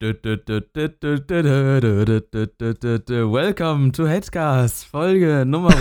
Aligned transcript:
Welcome 0.00 0.20
to 3.90 4.06
Headcast, 4.06 4.84
Folge 4.84 5.44
Nummer 5.44 5.72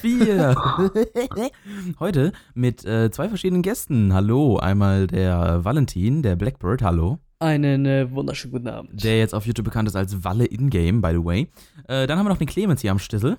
4. 0.00 0.56
Heute 2.00 2.32
mit 2.54 2.84
äh, 2.84 3.12
zwei 3.12 3.28
verschiedenen 3.28 3.62
Gästen. 3.62 4.12
Hallo, 4.12 4.56
einmal 4.56 5.06
der 5.06 5.64
Valentin, 5.64 6.22
der 6.22 6.34
Blackbird, 6.34 6.82
hallo. 6.82 7.20
Einen 7.38 7.86
äh, 7.86 8.10
wunderschönen 8.10 8.52
guten 8.52 8.66
Abend. 8.66 9.04
Der 9.04 9.18
jetzt 9.18 9.32
auf 9.32 9.46
YouTube 9.46 9.66
bekannt 9.66 9.88
ist 9.88 9.94
als 9.94 10.24
Walle 10.24 10.46
Ingame, 10.46 11.00
by 11.00 11.12
the 11.12 11.24
way. 11.24 11.48
Äh, 11.86 12.08
dann 12.08 12.18
haben 12.18 12.26
wir 12.26 12.30
noch 12.30 12.38
den 12.38 12.48
Clemens 12.48 12.80
hier 12.80 12.90
am 12.90 12.98
Stissel. 12.98 13.38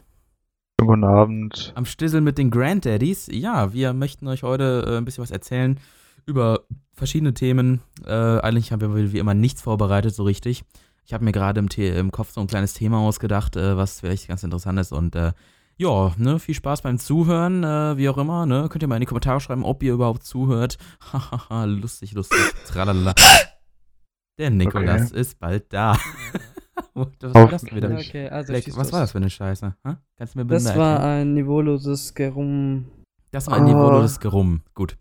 Guten 0.77 1.03
Abend. 1.03 1.73
Am 1.75 1.85
Stissel 1.85 2.21
mit 2.21 2.37
den 2.37 2.49
Granddaddies. 2.49 3.27
Ja, 3.29 3.73
wir 3.73 3.91
möchten 3.91 4.29
euch 4.29 4.43
heute 4.43 4.85
äh, 4.87 4.97
ein 4.99 5.03
bisschen 5.03 5.21
was 5.21 5.31
erzählen 5.31 5.77
über 6.25 6.61
verschiedene 6.93 7.33
Themen. 7.33 7.81
Äh, 8.05 8.11
eigentlich 8.11 8.71
haben 8.71 8.81
wir 8.81 9.13
wie 9.13 9.19
immer 9.19 9.33
nichts 9.33 9.61
vorbereitet, 9.61 10.15
so 10.15 10.23
richtig. 10.23 10.63
Ich 11.05 11.13
habe 11.13 11.23
mir 11.23 11.31
gerade 11.31 11.59
im, 11.59 11.67
im, 11.67 12.11
Kopf 12.11 12.31
so 12.31 12.41
ein 12.41 12.47
kleines 12.47 12.73
Thema 12.73 12.99
ausgedacht, 12.99 13.55
äh, 13.55 13.75
was 13.75 13.99
vielleicht 13.99 14.27
ganz 14.27 14.43
interessant 14.43 14.79
ist. 14.79 14.91
Und 14.91 15.15
äh, 15.15 15.33
ja, 15.77 16.13
ne, 16.17 16.39
viel 16.39 16.55
Spaß 16.55 16.81
beim 16.81 16.99
Zuhören, 16.99 17.63
äh, 17.63 17.97
wie 17.97 18.07
auch 18.07 18.17
immer. 18.17 18.45
Ne? 18.45 18.67
Könnt 18.69 18.83
ihr 18.83 18.87
mal 18.87 18.95
in 18.95 19.01
die 19.01 19.07
Kommentare 19.07 19.39
schreiben, 19.39 19.65
ob 19.65 19.83
ihr 19.83 19.93
überhaupt 19.93 20.23
zuhört. 20.23 20.77
Hahaha, 21.11 21.65
lustig, 21.65 22.13
lustig. 22.13 22.39
Tralala. 22.67 23.13
Der 24.39 24.49
Nikolas 24.49 25.11
okay. 25.11 25.19
ist 25.19 25.39
bald 25.39 25.71
da. 25.73 25.97
was 26.93 27.07
war 27.33 27.49
das 27.49 27.63
wieder? 27.65 27.91
Okay, 27.91 28.29
also 28.29 28.51
Leck, 28.51 28.65
was 28.75 28.91
war 28.91 29.01
das 29.01 29.11
für 29.11 29.19
eine 29.19 29.29
Scheiße? 29.29 29.75
Ha? 29.83 29.97
Kannst 30.17 30.35
du 30.35 30.39
mir 30.39 30.45
bemerken? 30.45 30.65
Das 30.65 30.77
war 30.77 31.03
ein 31.03 31.33
niveauloses 31.33 32.13
Gerum. 32.13 32.85
Das 33.31 33.47
war 33.47 33.57
ein 33.57 33.63
oh. 33.63 33.67
niveauloses 33.67 34.19
Gerum. 34.19 34.61
Gut. 34.73 34.97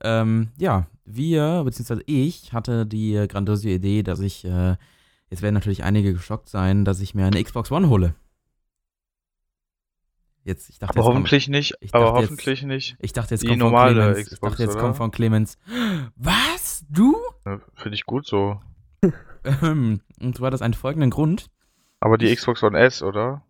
Ähm, 0.00 0.48
ja, 0.58 0.86
wir, 1.04 1.62
beziehungsweise 1.64 2.02
ich, 2.06 2.52
hatte 2.52 2.86
die 2.86 3.24
grandiose 3.28 3.70
Idee, 3.70 4.02
dass 4.02 4.20
ich, 4.20 4.44
äh, 4.44 4.76
jetzt 5.30 5.42
werden 5.42 5.54
natürlich 5.54 5.84
einige 5.84 6.12
geschockt 6.12 6.48
sein, 6.48 6.84
dass 6.84 7.00
ich 7.00 7.14
mir 7.14 7.26
eine 7.26 7.42
Xbox 7.42 7.70
One 7.70 7.88
hole. 7.88 8.14
Jetzt, 10.44 10.70
ich 10.70 10.78
dachte, 10.78 10.94
aber 10.94 11.00
jetzt 11.00 11.08
hoffentlich 11.08 11.44
kommt, 11.44 11.56
nicht, 11.56 11.94
aber 11.94 12.12
hoffentlich 12.12 12.60
jetzt, 12.60 12.68
nicht. 12.68 12.96
Ich 13.00 13.12
dachte, 13.12 13.34
jetzt 13.34 13.42
die 13.42 13.48
kommt 13.48 13.58
normale 13.58 13.94
von 13.94 14.12
Clemens, 14.12 14.30
Xbox, 14.30 14.32
ich 14.32 14.40
dachte, 14.40 14.62
jetzt 14.62 14.72
oder? 14.72 14.80
kommt 14.80 14.96
von 14.96 15.10
Clemens. 15.10 15.58
Was? 16.16 16.86
Du? 16.88 17.16
Ja, 17.44 17.60
Finde 17.74 17.94
ich 17.94 18.06
gut 18.06 18.26
so. 18.26 18.60
Ähm, 19.62 20.00
und 20.20 20.36
zwar 20.36 20.50
das 20.50 20.62
einen 20.62 20.74
folgenden 20.74 21.10
Grund. 21.10 21.48
Aber 22.00 22.18
die 22.18 22.34
Xbox 22.34 22.62
One 22.62 22.78
S, 22.78 23.02
oder? 23.02 23.42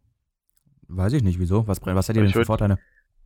Weiß 0.88 1.12
ich 1.12 1.22
nicht, 1.22 1.38
wieso. 1.38 1.66
Was, 1.66 1.80
was 1.84 2.08
hat 2.08 2.16
die 2.16 2.20
denn 2.20 2.30
für 2.30 2.44
Vorteile? 2.44 2.78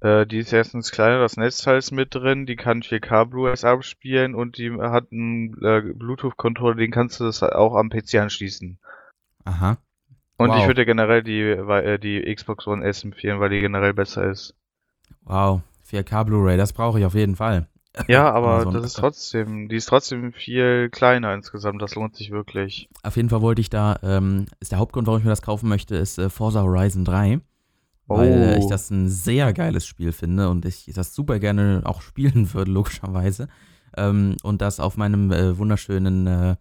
Äh, 0.02 0.26
die 0.26 0.38
ist 0.38 0.52
erstens 0.52 0.90
kleiner, 0.90 1.20
das 1.20 1.36
Netzteil 1.36 1.78
ist 1.78 1.92
mit 1.92 2.12
drin, 2.14 2.44
die 2.44 2.56
kann 2.56 2.82
4K 2.82 3.24
Blu-rays 3.24 3.64
abspielen 3.64 4.34
und 4.34 4.58
die 4.58 4.72
hat 4.72 5.12
einen 5.12 5.54
äh, 5.62 5.80
Bluetooth-Controller, 5.94 6.74
den 6.74 6.90
kannst 6.90 7.20
du 7.20 7.24
das 7.24 7.42
auch 7.44 7.76
am 7.76 7.88
PC 7.88 8.16
anschließen. 8.16 8.78
Aha. 9.44 9.76
Und 10.38 10.48
Wow. 10.48 10.58
ich 10.58 10.66
würde 10.66 10.84
generell 10.84 11.22
die, 11.22 11.40
äh, 11.42 11.98
die 11.98 12.34
Xbox 12.34 12.66
One 12.66 12.84
S 12.84 13.04
empfehlen, 13.04 13.38
weil 13.38 13.50
die 13.50 13.60
generell 13.60 13.94
besser 13.94 14.28
ist. 14.28 14.56
Wow, 15.22 15.60
4K 15.88 16.24
Blu-ray, 16.24 16.56
das 16.56 16.72
brauche 16.72 16.98
ich 16.98 17.04
auf 17.04 17.14
jeden 17.14 17.36
Fall. 17.36 17.68
Ja, 18.08 18.28
aber 18.32 18.62
so 18.62 18.72
das 18.72 18.84
ist 18.84 18.94
trotzdem, 18.94 19.68
die 19.68 19.76
ist 19.76 19.86
trotzdem 19.86 20.32
viel 20.32 20.90
kleiner 20.90 21.32
insgesamt, 21.32 21.80
das 21.80 21.94
lohnt 21.94 22.16
sich 22.16 22.32
wirklich. 22.32 22.88
Auf 23.04 23.14
jeden 23.14 23.28
Fall 23.28 23.40
wollte 23.40 23.60
ich 23.60 23.70
da, 23.70 24.00
ähm, 24.02 24.46
ist 24.58 24.72
der 24.72 24.80
Hauptgrund, 24.80 25.06
warum 25.06 25.20
ich 25.20 25.24
mir 25.24 25.30
das 25.30 25.42
kaufen 25.42 25.68
möchte, 25.68 25.94
ist 25.94 26.18
äh, 26.18 26.28
Forza 26.28 26.62
Horizon 26.62 27.04
3. 27.04 27.40
Weil 28.06 28.32
äh, 28.32 28.58
ich 28.58 28.64
Oh. 28.64 28.68
das 28.70 28.90
ein 28.90 29.08
sehr 29.08 29.52
geiles 29.52 29.86
Spiel 29.86 30.12
finde 30.12 30.48
und 30.50 30.64
ich 30.64 30.90
das 30.94 31.14
super 31.14 31.38
gerne 31.38 31.82
auch 31.84 32.02
spielen 32.02 32.52
würde, 32.52 32.70
logischerweise. 32.72 33.48
Ähm, 33.96 34.36
und 34.42 34.60
das 34.62 34.80
auf 34.80 34.96
meinem 34.96 35.30
äh, 35.32 35.56
wunderschönen 35.58 36.26
äh, 36.26 36.56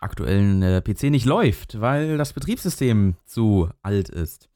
aktuellen 0.00 0.62
äh, 0.62 0.80
PC 0.80 1.04
nicht 1.10 1.26
läuft, 1.26 1.80
weil 1.80 2.16
das 2.16 2.32
Betriebssystem 2.32 3.16
zu 3.26 3.68
alt 3.82 4.08
ist. 4.08 4.48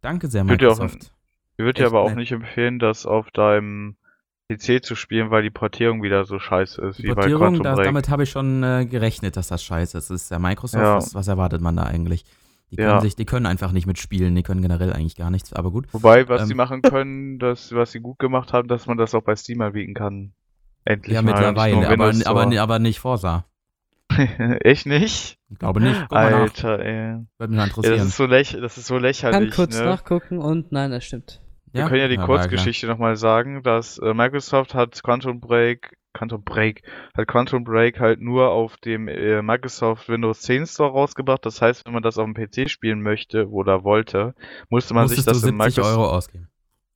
Danke 0.00 0.28
sehr, 0.28 0.44
Microsoft. 0.44 1.12
Ich 1.56 1.64
würde 1.64 1.80
dir 1.82 1.86
aber 1.86 2.00
auch 2.00 2.14
nicht 2.14 2.32
empfehlen, 2.32 2.78
das 2.78 3.04
auf 3.06 3.30
deinem 3.32 3.96
PC 4.48 4.82
zu 4.84 4.94
spielen, 4.94 5.30
weil 5.30 5.42
die 5.42 5.50
Portierung 5.50 6.02
wieder 6.02 6.24
so 6.24 6.38
scheiße 6.38 6.80
ist, 6.82 6.98
Die 6.98 7.02
wie 7.04 7.08
bei 7.08 7.14
Portierung, 7.14 7.62
das, 7.62 7.78
damit 7.78 8.08
habe 8.08 8.22
ich 8.22 8.30
schon 8.30 8.62
äh, 8.62 8.86
gerechnet, 8.86 9.36
dass 9.36 9.48
das 9.48 9.62
scheiße 9.62 9.98
ist. 9.98 10.10
Das 10.10 10.22
ist 10.22 10.30
ja 10.30 10.38
Microsoft, 10.38 10.82
Ja. 10.82 10.96
was, 10.96 11.14
was 11.14 11.28
erwartet 11.28 11.60
man 11.60 11.76
da 11.76 11.82
eigentlich? 11.82 12.24
Die 12.70 12.76
können, 12.76 12.88
Ja. 12.88 13.00
sich, 13.00 13.16
die 13.16 13.24
können 13.24 13.46
einfach 13.46 13.72
nicht 13.72 13.86
mitspielen, 13.86 14.34
die 14.34 14.42
können 14.42 14.60
generell 14.62 14.92
eigentlich 14.92 15.16
gar 15.16 15.30
nichts, 15.30 15.52
aber 15.52 15.70
gut. 15.70 15.86
Wobei, 15.92 16.28
was 16.28 16.42
Ähm, 16.42 16.46
sie 16.48 16.54
machen 16.54 16.82
können, 16.82 17.38
das, 17.38 17.72
was 17.74 17.92
sie 17.92 18.00
gut 18.00 18.18
gemacht 18.18 18.52
haben, 18.52 18.68
dass 18.68 18.86
man 18.86 18.98
das 18.98 19.14
auch 19.14 19.22
bei 19.22 19.36
Steam 19.36 19.60
anbieten 19.62 19.94
kann. 19.94 20.32
Endlich 20.84 21.14
Ja, 21.14 21.22
mal, 21.22 21.32
mittlerweile, 21.32 21.88
aber, 21.88 22.12
aber, 22.26 22.60
aber 22.60 22.78
nicht 22.78 22.98
Forsa. 23.00 23.44
Echt 24.64 24.86
nicht? 24.86 25.38
Ich 25.50 25.58
glaube 25.58 25.80
nicht. 25.80 26.00
Guck 26.02 26.12
mal 26.12 26.30
nach. 26.30 26.40
Alter, 26.40 26.78
ey. 26.80 27.18
Würde 27.38 27.50
mich 27.52 27.56
mal 27.56 27.56
Ja, 27.56 27.66
das 27.66 27.76
interessieren. 27.76 28.06
ist 28.08 28.16
so, 28.16 28.26
läch 28.26 28.58
das 28.60 28.78
ist 28.78 28.86
so 28.86 28.94
Kann 28.94 29.02
lächerlich, 29.02 29.54
kurz 29.54 29.78
ne? 29.78 29.84
nachgucken 29.84 30.38
und 30.38 30.72
nein, 30.72 30.90
das 30.90 31.04
stimmt. 31.04 31.40
Wir 31.72 31.84
können 31.84 32.00
ja 32.00 32.08
die 32.08 32.14
klar. 32.16 32.26
Kurzgeschichte 32.26 32.86
nochmal 32.86 33.16
sagen, 33.16 33.62
dass 33.62 33.98
äh, 33.98 34.14
Microsoft 34.14 34.74
hat 34.74 35.02
Quantum 35.02 35.40
Break, 35.40 35.97
Quantum 36.14 36.42
Break, 36.42 36.82
hat 37.16 37.28
Quantum 37.28 37.64
Break 37.64 38.00
halt 38.00 38.20
nur 38.20 38.50
auf 38.50 38.76
dem 38.78 39.08
äh, 39.08 39.42
Microsoft 39.42 40.08
Windows 40.08 40.40
10 40.42 40.66
Store 40.66 40.90
rausgebracht. 40.90 41.44
Das 41.44 41.62
heißt, 41.62 41.86
wenn 41.86 41.92
man 41.92 42.02
das 42.02 42.18
auf 42.18 42.24
dem 42.24 42.34
PC 42.34 42.70
spielen 42.70 43.02
möchte 43.02 43.48
oder 43.48 43.84
wollte, 43.84 44.34
musste 44.68 44.94
man 44.94 45.08
sich 45.08 45.18
Musstest 45.18 45.36
das 45.36 45.42
du 45.42 45.48
im 45.48 45.60
70 45.60 45.76
Microsoft 45.76 45.98
Euro 45.98 46.10
ausgeben. 46.10 46.48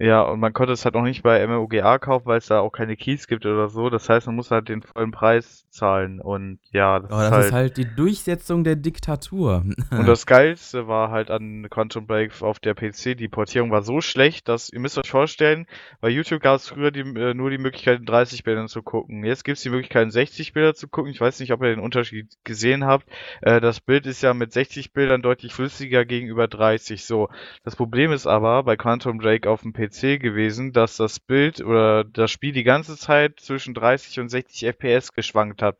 Ja, 0.02 0.22
und 0.22 0.40
man 0.40 0.52
konnte 0.52 0.72
es 0.72 0.84
halt 0.84 0.96
auch 0.96 1.02
nicht 1.02 1.22
bei 1.22 1.46
MOGA 1.46 1.96
kaufen, 2.00 2.26
weil 2.26 2.38
es 2.38 2.46
da 2.46 2.58
auch 2.58 2.72
keine 2.72 2.96
Keys 2.96 3.28
gibt 3.28 3.46
oder 3.46 3.68
so. 3.68 3.88
Das 3.88 4.08
heißt, 4.08 4.26
man 4.26 4.34
muss 4.34 4.50
halt 4.50 4.68
den 4.68 4.82
vollen 4.82 5.12
Preis 5.12 5.64
zahlen. 5.70 6.20
Und 6.20 6.58
ja, 6.72 6.98
das, 6.98 7.12
Aber 7.12 7.22
ist, 7.22 7.30
das 7.30 7.32
halt, 7.36 7.44
ist 7.44 7.52
halt 7.52 7.76
die 7.76 7.94
Durchsetzung 7.94 8.64
der 8.64 8.74
Diktatur. 8.74 9.62
Und 9.92 10.08
das 10.08 10.26
Geilste 10.26 10.88
war 10.88 11.12
halt 11.12 11.30
an 11.30 11.68
Quantum 11.70 12.08
Break 12.08 12.42
auf 12.42 12.58
der 12.58 12.74
PC, 12.74 13.16
die 13.16 13.28
Portierung 13.28 13.70
war 13.70 13.82
so 13.82 14.00
schlecht, 14.00 14.48
dass 14.48 14.72
ihr 14.72 14.80
müsst 14.80 14.98
euch 14.98 15.08
vorstellen, 15.08 15.68
bei 16.00 16.08
YouTube 16.08 16.42
gab 16.42 16.56
es 16.56 16.68
früher 16.68 16.90
die, 16.90 17.02
äh, 17.02 17.32
nur 17.34 17.50
die 17.50 17.58
Möglichkeit, 17.58 18.00
in 18.00 18.04
30 18.04 18.42
Bildern 18.42 18.66
zu 18.66 18.82
gucken. 18.82 19.24
Jetzt 19.24 19.44
gibt 19.44 19.58
es 19.58 19.62
die 19.62 19.70
Möglichkeit, 19.70 20.02
in 20.02 20.10
60 20.10 20.52
Bilder 20.52 20.74
zu 20.74 20.88
gucken. 20.88 21.12
Ich 21.12 21.20
weiß 21.20 21.38
nicht, 21.38 21.52
ob 21.52 21.62
ihr 21.62 21.68
den 21.68 21.78
Unterschied 21.78 22.26
gesehen 22.42 22.84
habt. 22.86 23.06
Äh, 23.40 23.60
das 23.60 23.78
Bild 23.78 24.06
ist 24.06 24.20
ja 24.20 24.34
mit 24.34 24.52
60 24.52 24.92
Bildern 24.92 25.22
deutlich 25.22 25.54
flüssiger 25.54 26.04
gegenüber 26.04 26.48
30. 26.48 27.04
So. 27.04 27.28
Das 27.62 27.76
Problem 27.76 28.10
ist 28.10 28.26
aber 28.26 28.64
bei 28.64 28.76
Quantum 28.76 29.18
Break 29.18 29.46
auf 29.46 29.62
dem 29.62 29.72
PC 29.72 29.91
gewesen, 30.00 30.72
dass 30.72 30.96
das 30.96 31.20
Bild 31.20 31.60
oder 31.60 32.04
das 32.04 32.30
Spiel 32.30 32.52
die 32.52 32.64
ganze 32.64 32.96
Zeit 32.96 33.40
zwischen 33.40 33.74
30 33.74 34.20
und 34.20 34.28
60 34.28 34.66
FPS 34.66 35.12
geschwankt 35.12 35.62
hat. 35.62 35.76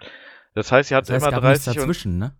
Das 0.54 0.70
heißt, 0.70 0.90
ihr 0.90 0.96
habt 0.96 1.08
das 1.08 1.14
heißt, 1.14 1.26
immer 1.26 1.40
gab 1.40 1.44
nichts 1.44 1.64
30 1.64 1.80
und 1.80 1.88
dazwischen, 1.88 2.18
ne? 2.18 2.36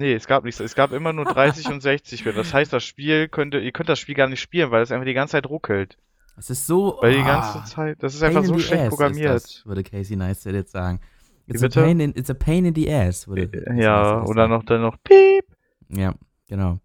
Nee, 0.00 0.14
es 0.14 0.28
gab 0.28 0.44
nichts. 0.44 0.60
Es 0.60 0.76
gab 0.76 0.92
immer 0.92 1.12
nur 1.12 1.24
30 1.24 1.68
und 1.68 1.80
60 1.82 2.22
Bilder. 2.22 2.38
Das 2.38 2.54
heißt, 2.54 2.72
das 2.72 2.84
Spiel 2.84 3.28
könnte, 3.28 3.58
ihr 3.58 3.72
könnt 3.72 3.88
das 3.88 3.98
Spiel 3.98 4.14
gar 4.14 4.28
nicht 4.28 4.40
spielen, 4.40 4.70
weil 4.70 4.82
es 4.82 4.92
einfach 4.92 5.06
die 5.06 5.14
ganze 5.14 5.32
Zeit 5.32 5.46
ruckelt. 5.46 5.98
Es 6.36 6.50
ist 6.50 6.66
so. 6.68 6.98
Weil 7.00 7.14
die 7.14 7.20
ah, 7.20 7.52
ganze 7.52 7.74
Zeit, 7.74 8.00
das 8.00 8.14
ist 8.14 8.22
einfach 8.22 8.42
in 8.42 8.46
so 8.46 8.58
schlecht 8.60 8.90
programmiert. 8.90 9.62
Würde 9.64 9.82
Casey 9.82 10.14
Neistat 10.16 10.54
jetzt 10.54 10.70
sagen. 10.70 11.00
It's 11.48 11.62
a, 11.62 11.68
pain 11.68 11.98
in, 11.98 12.14
it's 12.14 12.30
a 12.30 12.34
pain 12.34 12.64
in 12.64 12.74
the 12.74 12.92
ass, 12.92 13.26
würde 13.26 13.48
Casey 13.48 13.82
Ja, 13.82 14.18
und 14.18 14.36
dann 14.36 14.50
noch, 14.50 14.62
dann 14.64 14.82
noch 14.82 14.96
Piep. 15.02 15.46
Ja, 15.88 16.14
genau. 16.46 16.78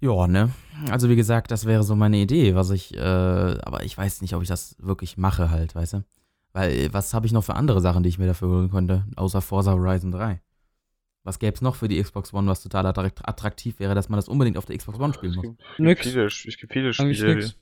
Ja, 0.00 0.26
ne? 0.26 0.50
Also 0.90 1.08
wie 1.08 1.16
gesagt, 1.16 1.50
das 1.50 1.64
wäre 1.64 1.82
so 1.82 1.96
meine 1.96 2.18
Idee, 2.18 2.54
was 2.54 2.70
ich, 2.70 2.94
äh, 2.94 3.00
aber 3.00 3.84
ich 3.84 3.96
weiß 3.96 4.20
nicht, 4.22 4.34
ob 4.34 4.42
ich 4.42 4.48
das 4.48 4.76
wirklich 4.78 5.16
mache 5.16 5.50
halt, 5.50 5.74
weißt 5.74 5.94
du? 5.94 6.04
Weil, 6.52 6.92
was 6.92 7.12
habe 7.14 7.26
ich 7.26 7.32
noch 7.32 7.44
für 7.44 7.54
andere 7.54 7.80
Sachen, 7.80 8.02
die 8.02 8.08
ich 8.08 8.18
mir 8.18 8.26
dafür 8.26 8.48
holen 8.48 8.70
könnte, 8.70 9.04
außer 9.16 9.40
Forza 9.40 9.72
Horizon 9.72 10.12
3? 10.12 10.40
Was 11.24 11.38
gäbe 11.38 11.54
es 11.54 11.60
noch 11.60 11.74
für 11.74 11.88
die 11.88 12.00
Xbox 12.00 12.32
One, 12.32 12.48
was 12.48 12.62
total 12.62 12.86
attrakt- 12.86 13.26
attraktiv 13.26 13.80
wäre, 13.80 13.94
dass 13.94 14.08
man 14.08 14.16
das 14.16 14.28
unbedingt 14.28 14.56
auf 14.56 14.64
der 14.64 14.76
Xbox 14.76 15.00
One 15.00 15.12
spielen 15.12 15.34
muss? 15.34 15.46
Nix. 15.78 16.02
viele, 16.06 16.26
es 16.26 16.56
gibt 16.58 16.72
viele 16.72 16.92
Spiele. 16.92 17.52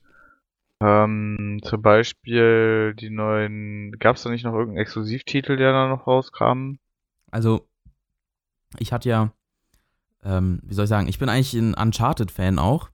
Ähm, 0.80 1.60
zum 1.62 1.82
Beispiel 1.82 2.94
die 2.94 3.10
neuen, 3.10 3.92
gab 3.98 4.16
es 4.16 4.22
da 4.22 4.30
nicht 4.30 4.44
noch 4.44 4.52
irgendeinen 4.52 4.82
Exklusivtitel, 4.82 5.56
der 5.56 5.72
da 5.72 5.88
noch 5.88 6.06
rauskam? 6.06 6.74
Also, 7.30 7.66
ich 8.78 8.92
hatte 8.92 9.08
ja, 9.08 9.32
ähm, 10.24 10.60
wie 10.62 10.74
soll 10.74 10.84
ich 10.84 10.90
sagen, 10.90 11.08
ich 11.08 11.18
bin 11.18 11.28
eigentlich 11.28 11.54
ein 11.54 11.74
Uncharted-Fan 11.74 12.58
auch. 12.58 12.90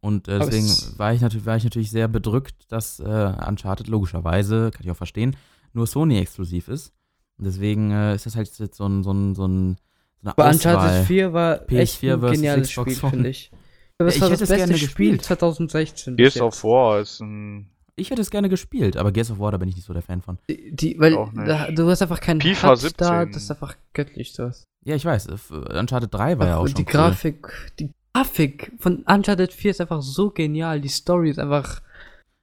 Und 0.00 0.28
äh, 0.28 0.38
deswegen 0.38 0.66
es- 0.66 0.98
war 0.98 1.12
ich, 1.12 1.20
natürlich, 1.20 1.46
war 1.46 1.56
ich 1.56 1.64
natürlich 1.64 1.90
sehr 1.90 2.08
bedrückt, 2.08 2.54
dass 2.70 3.00
äh, 3.00 3.04
Uncharted 3.46 3.88
logischerweise, 3.88 4.70
kann 4.70 4.82
ich 4.84 4.90
auch 4.90 4.96
verstehen, 4.96 5.36
nur 5.72 5.86
Sony 5.86 6.18
exklusiv 6.18 6.68
ist. 6.68 6.92
Und 7.38 7.44
deswegen 7.46 7.90
äh, 7.90 8.14
ist 8.14 8.26
das 8.26 8.36
halt 8.36 8.50
jetzt 8.58 8.76
so 8.76 8.86
ein, 8.86 9.02
so 9.02 9.12
ein, 9.12 9.34
so 9.34 9.46
ein 9.46 9.76
so 10.20 10.28
eine 10.30 10.32
Aber 10.38 10.48
Auswahl. 10.48 10.74
Uncharted 10.74 11.06
4 11.06 11.32
war 11.32 11.54
PS4 11.62 11.78
echt 11.78 12.02
ein 12.04 12.20
versus 12.20 12.36
geniales 12.36 12.68
Xbox 12.68 12.96
Spiel, 12.96 13.10
finde 13.10 13.28
ich. 13.28 13.50
Das 13.98 14.14
ich 14.14 14.20
war 14.20 14.28
hätte 14.28 14.34
das 14.40 14.42
es 14.42 14.48
beste 14.48 14.56
gerne 14.66 14.78
Spiel 14.78 14.86
gespielt. 15.10 15.22
2016 15.24 16.16
bis 16.16 16.34
Gears 16.34 16.40
of 16.46 16.64
War 16.64 17.00
ist 17.00 17.20
ein 17.20 17.70
Ich 17.96 18.10
hätte 18.10 18.22
es 18.22 18.30
gerne 18.30 18.48
gespielt, 18.48 18.96
aber 18.96 19.10
Gears 19.12 19.30
of 19.30 19.38
War, 19.40 19.50
da 19.52 19.58
bin 19.58 19.68
ich 19.68 19.76
nicht 19.76 19.84
so 19.84 19.92
der 19.92 20.02
Fan 20.02 20.22
von. 20.22 20.38
Die, 20.48 20.70
die, 20.74 20.98
weil 20.98 21.14
da, 21.34 21.70
du 21.70 21.88
hast 21.88 22.02
einfach 22.02 22.20
keinen 22.20 22.40
FIFA 22.40 22.68
da, 22.70 22.76
17. 22.76 23.32
das 23.32 23.42
ist 23.44 23.50
einfach 23.50 23.76
göttlich 23.94 24.32
sowas. 24.32 24.64
Ja, 24.84 24.94
ich 24.94 25.04
weiß, 25.04 25.26
äh, 25.26 25.78
Uncharted 25.78 26.12
3 26.14 26.38
war 26.38 26.46
ja 26.46 26.56
auch 26.58 26.62
Und 26.62 26.70
schon 26.70 26.76
die 26.76 26.82
cool. 26.86 26.92
Grafik, 26.92 27.48
die 27.78 27.90
Grafik 28.18 28.72
von 28.78 29.04
Uncharted 29.06 29.52
4 29.52 29.70
ist 29.70 29.80
einfach 29.80 30.02
so 30.02 30.30
genial, 30.30 30.80
die 30.80 30.88
Story 30.88 31.30
ist 31.30 31.38
einfach 31.38 31.80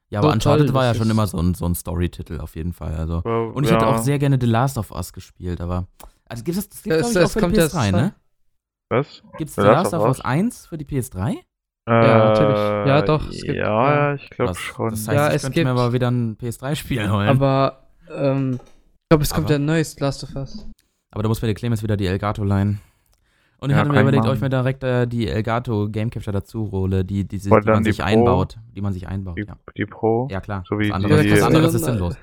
Ja, 0.10 0.19
aber 0.19 0.30
so 0.30 0.33
Uncharted 0.33 0.68
toll, 0.68 0.74
war 0.75 0.83
ja 0.86 0.89
das 0.92 0.98
schon 0.98 1.10
immer 1.10 1.27
so 1.27 1.38
ein, 1.38 1.54
so 1.54 1.66
ein 1.66 1.75
Story-Titel 1.75 2.39
auf 2.39 2.56
jeden 2.56 2.74
Fall. 2.74 2.95
Also. 2.95 3.22
Äh, 3.25 3.30
Und 3.54 3.63
ich 3.66 3.69
ja. 3.72 3.75
hätte 3.77 3.88
auch 3.88 3.98
sehr 3.98 4.18
gerne 4.19 4.38
The 4.39 4.48
Last 4.48 4.77
of 4.77 4.92
Us 4.92 5.12
gespielt, 5.13 5.60
aber. 5.62 5.88
Also 6.27 6.44
gibt 6.44 6.57
es, 6.57 6.69
das 6.69 6.81
gibt 6.83 6.95
Ja, 6.95 7.01
glaube 7.01 7.19
es- 7.19 7.25
ich, 7.27 7.31
für 7.33 7.39
kommt 7.39 7.56
die 7.56 7.60
ja 7.60 7.66
PS3, 7.66 7.69
zwei. 7.89 7.92
ne? 7.92 8.16
Was? 8.89 9.24
Gibt 9.38 9.50
es 9.50 9.56
The 9.56 9.62
The 9.62 9.68
Last 9.68 9.92
Last 9.92 9.94
of 9.95 10.01
Us? 10.10 10.18
Us 10.19 10.25
1 10.25 10.66
für 10.68 10.77
die 10.77 10.86
PS3? 10.86 11.36
Ja, 11.88 12.18
natürlich. 12.30 12.88
Ja, 12.88 13.01
doch, 13.04 13.30
es 13.30 13.42
gibt- 13.44 13.56
ja, 13.57 13.95
ja. 14.10 14.13
ich 14.16 14.30
glaube 14.30 14.56
schon. 14.56 14.89
Das 14.92 15.07
heißt, 15.07 15.16
Ja, 15.18 15.28
ich 15.30 15.36
es 15.36 15.42
könnte 15.44 15.60
mir 15.60 15.66
gibt- 15.66 15.80
aber 15.80 15.94
wieder 15.94 16.10
ein 16.10 16.38
PS3-Spiel 16.38 17.12
holen. 17.12 17.28
Aber, 17.30 17.88
ähm, 18.10 18.54
ich 18.62 19.10
glaube, 19.10 19.24
es 19.24 19.33
kommt 19.33 19.45
Aber- 19.48 19.54
ja 19.54 19.60
ein 19.60 19.66
neues 19.66 20.00
Last 20.00 20.24
of 20.24 20.36
Us. 20.36 20.68
Aber 21.12 21.21
da 21.24 21.30
muss 21.30 21.42
mir 21.42 21.48
der 21.48 21.56
Clemens 21.56 21.83
wieder 21.83 21.95
die 21.98 22.07
Elgato 22.07 22.44
leihen. 22.44 22.80
Und 23.60 23.69
ich 23.69 23.75
Ja, 23.75 23.81
hatte 23.81 23.92
mir 23.92 24.02
überlegt, 24.02 24.25
ob 24.25 24.36
ich 24.36 24.42
mir 24.42 24.50
direkt 24.50 24.84
äh, 24.84 25.07
die 25.07 25.28
Elgato 25.28 25.88
Game 25.90 26.10
Capture 26.10 26.34
dazu 26.34 26.72
hole, 26.72 27.04
die, 27.06 27.24
die, 27.25 27.40
die, 27.40 27.50
Und 27.50 27.66
die 27.66 27.69
man 27.72 27.84
die 27.84 27.92
sich 27.92 28.00
Pro? 28.00 28.06
einbaut. 28.07 28.57
Die 28.75 28.81
man 28.81 28.94
sich 28.94 29.07
einbaut, 29.07 29.38
Die, 29.38 29.44
ja. 29.48 29.56
die 29.78 29.86
Pro. 29.86 30.28
Ja, 30.30 30.42
klar. 30.42 30.63
So 30.68 30.78
wie 30.78 30.90
was 30.90 30.96
anderes, 30.96 31.22
die- 31.22 31.31
was 31.31 31.42
anderes 31.44 31.74
ist 31.74 31.86
sinnlos. 31.86 32.18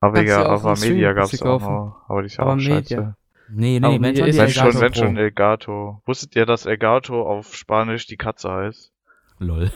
Aber 0.00 0.22
ja, 0.22 0.54
im 0.56 0.80
Media 0.80 1.12
gab's 1.12 1.30
sie 1.32 1.42
auch 1.44 1.60
noch. 1.60 1.96
Aber 2.08 2.22
die 2.22 2.26
ist 2.26 2.36
ja 2.38 2.44
auch 2.44 2.58
scheiße. 2.58 3.14
Nee, 3.52 3.78
nee, 3.80 3.86
Aber 3.86 4.00
wenn 4.00 4.16
schon 4.16 4.26
Wenn 4.26 4.34
Elgato 4.38 4.70
schon, 4.72 4.80
wenn 4.80 4.94
schon 4.94 5.16
Elgato. 5.16 6.02
Wusstet 6.06 6.36
ihr, 6.36 6.46
dass 6.46 6.66
Elgato 6.66 7.22
auf 7.28 7.54
Spanisch 7.54 8.06
die 8.06 8.16
Katze 8.16 8.50
heißt? 8.50 8.92
Lol. 9.40 9.70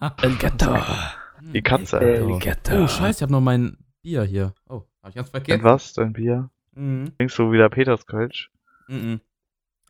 Elgato. 0.22 0.76
Die 1.52 1.62
Katze. 1.62 2.00
Elgato. 2.00 2.84
Oh, 2.84 2.86
scheiße, 2.86 3.18
ich 3.18 3.22
habe 3.22 3.32
noch 3.32 3.40
mein 3.40 3.76
Bier 4.02 4.22
hier. 4.24 4.52
Oh, 4.68 4.82
hab 5.02 5.08
ich 5.08 5.14
ganz 5.16 5.28
Und 5.28 5.32
vergessen. 5.32 5.64
was? 5.64 5.92
Dein 5.94 6.12
Bier? 6.12 6.50
Mhm. 6.74 7.12
Trinkst 7.18 7.38
du 7.38 7.50
wieder 7.50 7.68
Peterskölsch? 7.68 8.50
Mhm. 8.88 9.20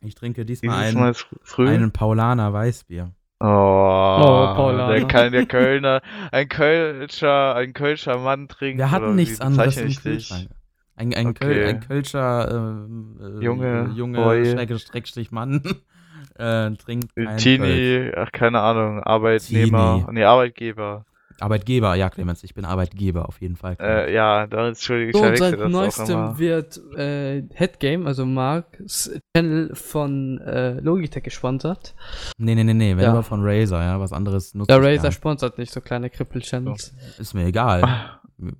Ich 0.05 0.15
trinke 0.15 0.45
diesmal 0.45 0.91
Dieses 0.91 1.25
einen, 1.57 1.67
einen 1.67 1.91
Paulaner 1.91 2.53
Weißbier. 2.53 3.11
Oh, 3.39 3.45
Paulaner. 3.45 4.93
Der, 4.93 5.07
kann, 5.07 5.31
der 5.31 5.45
Kölner, 5.45 6.01
ein 6.31 6.47
Kölscher, 6.47 7.55
ein 7.55 7.73
Kölscher 7.73 8.17
Mann 8.17 8.47
trinkt. 8.47 8.77
Wir 8.77 8.91
hatten 8.91 9.15
nichts 9.15 9.41
anderes 9.41 9.77
im 9.77 9.87
ich 9.87 9.95
dich? 10.01 10.03
Kühlschrank. 10.29 10.49
Ein, 10.95 11.13
ein, 11.13 11.27
Okay. 11.27 11.45
Köl, 11.45 11.65
ein 11.65 11.79
Kölscher 11.81 12.49
ähm, 12.49 13.19
äh, 13.21 13.43
Junge, 13.43 13.91
Junge 13.95 14.17
Boy. 14.17 14.43
Schräg- 14.43 14.79
Schrägstrich 14.79 15.31
Mann 15.31 15.61
äh, 16.37 16.71
trinkt 16.71 17.13
kein 17.15 17.25
Kölsch. 17.25 17.43
Teenie, 17.43 18.11
ach 18.15 18.31
keine 18.31 18.61
Ahnung, 18.61 19.03
Arbeitnehmer, 19.03 19.95
Teenie. 19.99 20.13
nee, 20.13 20.23
Arbeitgeber. 20.23 21.05
Arbeitgeber, 21.39 21.95
ja, 21.95 22.09
Clemens, 22.09 22.43
ich 22.43 22.53
bin 22.53 22.65
Arbeitgeber 22.65 23.27
auf 23.27 23.41
jeden 23.41 23.55
Fall. 23.55 23.75
Äh, 23.79 24.13
ja, 24.13 24.47
da 24.47 24.67
Entschuldigung, 24.67 25.09
ich 25.33 25.39
So, 25.39 25.45
und 25.45 25.57
seit 25.57 25.69
neuestem 25.69 26.37
wird 26.39 26.79
äh, 26.97 27.43
Headgame, 27.53 28.05
also 28.05 28.25
Marks 28.25 29.11
Channel 29.35 29.71
von 29.75 30.39
äh, 30.39 30.79
Logitech 30.79 31.23
gesponsert. 31.23 31.93
nee, 32.37 32.55
nee, 32.55 32.63
nee, 32.63 32.73
nee, 32.73 32.95
wenn 32.95 33.03
Ja. 33.03 33.11
immer 33.11 33.23
von 33.23 33.41
Razer, 33.43 33.81
ja, 33.81 33.99
was 33.99 34.13
anderes 34.13 34.53
nutzt 34.53 34.69
Der 34.69 34.79
ich 34.81 34.85
Razer 34.99 35.11
sponsert 35.11 35.57
nicht 35.57 35.73
so 35.73 35.81
kleine 35.81 36.09
Krippel-Channels. 36.09 36.93
nicht. 36.93 37.19
Ist 37.19 37.33
mir 37.33 37.45
egal. 37.45 37.83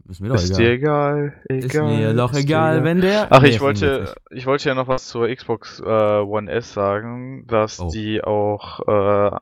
Ist 0.10 0.22
mir 0.22 0.30
doch 0.30 0.36
Ist 0.36 0.58
dir 0.58 0.72
egal. 0.72 1.34
egal? 1.50 1.60
Ist 1.60 1.66
egal 1.76 1.98
mir 1.98 2.14
doch 2.14 2.32
ist 2.32 2.38
dir 2.40 2.44
egal, 2.44 2.84
wenn 2.86 3.02
der. 3.02 3.28
Ach, 3.30 3.42
Nee, 3.42 3.50
ich 3.50 3.60
wollte, 3.62 4.16
ich 4.32 4.46
wollte 4.46 4.70
ja 4.70 4.76
noch 4.76 4.88
was 4.88 5.08
zur 5.08 5.28
Xbox 5.28 5.82
äh, 5.82 5.84
One 5.86 6.50
S 6.50 6.74
sagen, 6.74 7.46
dass 7.48 7.80
Oh. 7.82 7.90
die 7.90 8.24
auch 8.24 8.80
äh, 8.88 9.36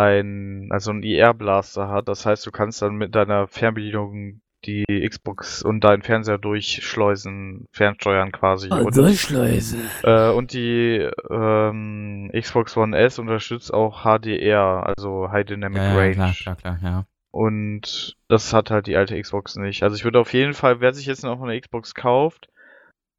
ein, 0.00 0.68
also 0.70 0.90
ein 0.92 1.02
IR-Blaster 1.02 1.88
hat. 1.88 2.08
Das 2.08 2.26
heißt, 2.26 2.46
du 2.46 2.50
kannst 2.50 2.82
dann 2.82 2.94
mit 2.96 3.14
deiner 3.14 3.46
Fernbedienung 3.46 4.40
die 4.66 4.84
Xbox 5.08 5.62
und 5.62 5.84
deinen 5.84 6.02
Fernseher 6.02 6.36
durchschleusen, 6.36 7.66
fernsteuern 7.72 8.30
quasi. 8.30 8.68
und, 8.70 8.94
Durchschleusen. 8.96 9.80
äh, 10.02 10.28
und 10.30 10.52
die 10.52 11.08
ähm, 11.30 12.30
Xbox 12.34 12.76
One 12.76 12.96
S 12.98 13.18
unterstützt 13.18 13.72
auch 13.72 14.02
HDR, 14.04 14.84
also 14.86 15.30
High 15.30 15.46
Dynamic 15.46 15.78
Ja, 15.78 15.92
ja, 15.92 15.96
Range. 15.98 16.12
klar, 16.14 16.34
klar, 16.34 16.56
klar, 16.56 16.78
ja. 16.82 17.04
Und 17.32 18.16
das 18.28 18.52
hat 18.52 18.70
halt 18.70 18.86
die 18.86 18.96
alte 18.96 19.18
Xbox 19.20 19.56
nicht. 19.56 19.82
Also 19.82 19.96
ich 19.96 20.04
würde 20.04 20.18
auf 20.20 20.32
jeden 20.34 20.52
Fall, 20.52 20.80
wer 20.80 20.92
sich 20.92 21.06
jetzt 21.06 21.22
noch 21.24 21.40
eine 21.40 21.58
Xbox 21.58 21.94
kauft, 21.94 22.48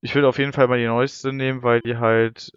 ich 0.02 0.14
würde 0.16 0.28
auf 0.28 0.38
jeden 0.38 0.52
Fall 0.54 0.68
mal 0.68 0.78
die 0.80 0.86
neueste 0.86 1.32
nehmen, 1.34 1.64
weil 1.64 1.82
die 1.82 1.98
halt 1.98 2.52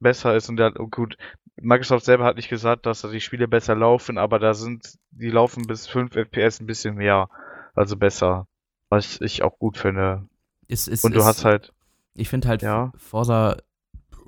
besser 0.00 0.34
ist 0.34 0.48
und 0.48 0.56
der, 0.56 0.72
oh 0.78 0.86
gut, 0.86 1.16
Microsoft 1.60 2.04
selber 2.04 2.24
hat 2.24 2.36
nicht 2.36 2.48
gesagt, 2.48 2.86
dass 2.86 3.02
da 3.02 3.08
die 3.08 3.20
Spiele 3.20 3.46
besser 3.48 3.74
laufen, 3.74 4.18
aber 4.18 4.38
da 4.38 4.54
sind, 4.54 4.98
die 5.10 5.30
laufen 5.30 5.66
bis 5.66 5.86
5 5.86 6.14
FPS 6.14 6.60
ein 6.60 6.66
bisschen 6.66 6.94
mehr, 6.96 7.28
also 7.74 7.96
besser. 7.96 8.46
Was 8.88 9.20
ich 9.20 9.42
auch 9.42 9.58
gut 9.58 9.76
finde. 9.78 10.26
Ist, 10.66 10.88
ist, 10.88 11.04
Und 11.04 11.14
du 11.14 11.20
ist, 11.20 11.24
hast 11.26 11.44
halt, 11.44 11.72
Ich 12.14 12.28
finde 12.28 12.48
halt 12.48 12.62
Ja. 12.62 12.92
Forza 12.96 13.56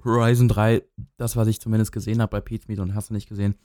Horizon 0.05 0.49
3, 0.49 0.83
das, 1.17 1.37
was 1.37 1.49
ich 1.49 1.61
zumindest 1.61 1.93
gesehen 1.93 2.21
habe 2.21 2.31
bei 2.31 2.41
Pete's 2.41 2.69
Meat 2.69 2.79
und 2.81 2.95
hast 2.95 3.11
du 3.11 3.15
nicht 3.15 3.29
gesehen, 3.29 3.57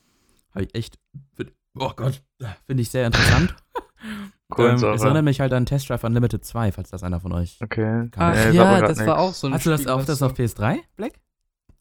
habe 0.54 0.66
ich 0.66 0.76
echt, 0.76 0.98
find, 1.36 1.52
oh 1.78 1.92
Gott, 1.96 2.24
finde 2.66 2.82
ich 2.82 2.90
sehr 2.90 3.06
interessant. 3.06 3.56
ähm, 4.04 4.32
Kohlensäure. 4.50 4.96
es 4.96 5.04
erinnert 5.04 5.24
mich 5.26 5.40
halt 5.40 5.54
an 5.54 5.66
Test 5.66 5.90
Drive 5.90 6.04
Unlimited 6.04 6.46
2, 6.46 6.72
falls 6.72 6.90
das 6.90 7.04
einer 7.04 7.20
von 7.20 7.32
euch. 7.34 7.58
okay. 7.62 8.10
Ach, 8.16 8.34
Ach 8.36 8.54
ja, 8.54 8.82
das 8.82 9.00
war 9.00 9.06
nix. 9.06 9.18
auch 9.18 9.34
so 9.34 9.48
ein 9.48 9.54
Hast 9.54 9.66
du 9.66 9.70
das 9.72 9.82
Spiel, 9.82 9.92
auf, 9.92 10.06
das 10.06 10.22
auf 10.22 10.34
PS3, 10.34 10.80
Black? 10.96 11.14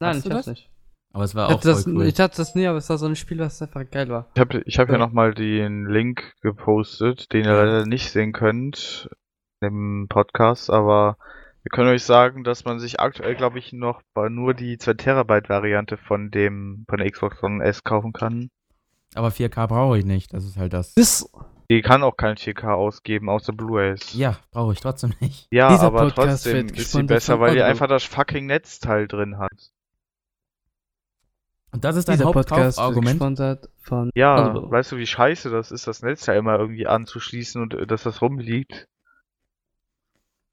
Nein, 0.00 0.10
Hast 0.10 0.16
ich 0.18 0.24
du 0.24 0.30
hab's 0.34 0.46
das? 0.46 0.54
nicht. 0.56 0.70
Aber 1.12 1.24
es 1.24 1.34
war 1.34 1.48
Ich 1.48 1.54
auch 1.54 1.58
hatte, 1.58 1.68
das, 1.68 1.84
voll 1.84 1.96
cool. 1.96 2.06
ich 2.06 2.18
hatte 2.20 2.36
das 2.36 2.54
nie, 2.54 2.66
aber 2.66 2.78
es 2.78 2.90
war 2.90 2.98
so 2.98 3.06
ein 3.06 3.16
Spiel, 3.16 3.38
was 3.38 3.60
einfach 3.62 3.88
geil 3.90 4.08
war. 4.08 4.28
Ich 4.34 4.40
habe 4.40 4.62
ich 4.66 4.78
hab 4.78 4.88
hier 4.88 4.98
Ja. 4.98 5.06
nochmal 5.06 5.32
den 5.34 5.86
Link 5.86 6.34
gepostet, 6.42 7.32
den 7.32 7.44
ihr 7.44 7.52
leider 7.52 7.86
nicht 7.86 8.10
sehen 8.10 8.32
könnt 8.32 9.08
im 9.60 10.06
Podcast, 10.08 10.68
aber 10.70 11.16
wir 11.62 11.70
können 11.70 11.88
euch 11.88 12.04
sagen, 12.04 12.44
dass 12.44 12.64
man 12.64 12.78
sich 12.78 13.00
aktuell, 13.00 13.34
glaube 13.34 13.58
ich, 13.58 13.72
noch 13.72 14.02
bei 14.14 14.28
nur 14.28 14.54
die 14.54 14.78
2 14.78 14.94
Terabyte 14.94 15.48
Variante 15.48 15.96
von 15.96 16.30
dem 16.30 16.84
von 16.88 16.98
der 16.98 17.10
Xbox 17.10 17.42
One 17.42 17.64
S 17.64 17.82
kaufen 17.82 18.12
kann. 18.12 18.50
Aber 19.14 19.28
4K 19.30 19.66
brauche 19.66 19.98
ich 19.98 20.04
nicht, 20.04 20.32
das 20.34 20.44
ist 20.44 20.58
halt 20.58 20.72
das. 20.74 20.94
Das, 20.94 21.28
Die 21.70 21.80
kann 21.82 22.02
auch 22.04 22.16
kein 22.16 22.36
4K 22.36 22.74
ausgeben, 22.74 23.28
außer 23.30 23.52
Blu-rays. 23.52 24.12
Ja, 24.14 24.36
brauche 24.52 24.74
ich 24.74 24.80
trotzdem 24.80 25.14
nicht. 25.20 25.48
Ja, 25.50 25.70
Dieser 25.70 25.84
aber 25.86 26.00
Podcast 26.02 26.44
trotzdem 26.44 26.68
ist 26.68 26.92
sie 26.92 27.02
besser, 27.04 27.40
weil 27.40 27.52
die 27.54 27.62
Audible. 27.62 27.70
einfach 27.70 27.88
das 27.88 28.04
fucking 28.04 28.46
Netzteil 28.46 29.08
drin 29.08 29.38
hat. 29.38 29.72
Und 31.76 31.84
das 31.84 31.96
ist 31.96 32.08
dein 32.08 32.22
Hauptkaufargument. 32.24 33.06
gesponsert 33.12 33.68
von 33.78 34.10
Ja, 34.14 34.48
Audible. 34.50 34.70
weißt 34.70 34.92
du, 34.92 34.96
wie 34.96 35.06
scheiße 35.06 35.50
das 35.50 35.70
ist, 35.70 35.86
das 35.86 36.02
Netzteil 36.02 36.38
immer 36.38 36.58
irgendwie 36.58 36.86
anzuschließen 36.86 37.60
und 37.60 37.74
äh, 37.74 37.86
dass 37.86 38.02
das 38.02 38.22
rumliegt? 38.22 38.88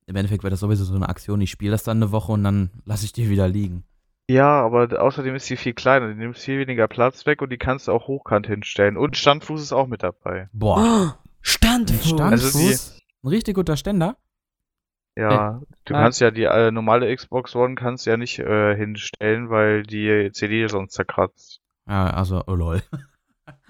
Im 0.05 0.15
Endeffekt 0.17 0.43
wäre 0.43 0.51
das 0.51 0.59
sowieso 0.59 0.83
so 0.83 0.95
eine 0.95 1.07
Aktion, 1.07 1.39
ich 1.39 1.49
spiele 1.51 1.71
das 1.71 1.83
dann 1.83 1.97
eine 2.03 2.11
Woche 2.11 2.33
und 2.33 2.43
dann 2.43 2.69
lasse 2.85 3.05
ich 3.05 3.13
die 3.13 3.29
wieder 3.29 3.47
liegen. 3.47 3.85
Ja, 4.29 4.61
aber 4.61 5.01
außerdem 5.01 5.35
ist 5.35 5.45
sie 5.45 5.55
viel 5.57 5.73
kleiner, 5.73 6.09
die 6.09 6.15
nimmt 6.15 6.37
viel 6.37 6.59
weniger 6.59 6.87
Platz 6.87 7.25
weg 7.25 7.41
und 7.41 7.49
die 7.51 7.57
kannst 7.57 7.87
du 7.87 7.91
auch 7.93 8.07
hochkant 8.07 8.47
hinstellen. 8.47 8.97
Und 8.97 9.15
Standfuß 9.17 9.61
ist 9.61 9.71
auch 9.73 9.87
mit 9.87 10.03
dabei. 10.03 10.49
Boah, 10.53 10.77
Oh, 10.77 11.29
Standfuß. 11.41 12.05
Standfuß? 12.09 12.55
Also 12.55 12.59
die- 12.59 12.75
ein 13.23 13.29
richtig 13.29 13.55
guter 13.55 13.77
Ständer. 13.77 14.17
Ja, 15.15 15.61
du 15.85 15.93
Ah. 15.93 16.01
kannst 16.01 16.21
ja 16.21 16.31
die 16.31 16.43
äh, 16.43 16.71
normale 16.71 17.15
Xbox 17.15 17.55
One 17.55 17.75
kannst 17.75 18.05
ja 18.07 18.17
nicht 18.17 18.39
äh, 18.39 18.75
hinstellen, 18.75 19.49
weil 19.49 19.83
die 19.83 20.31
CD 20.31 20.67
sonst 20.67 20.93
zerkratzt. 20.93 21.61
Ja, 21.87 22.07
also, 22.07 22.41
oh 22.47 22.55
lol. 22.55 22.81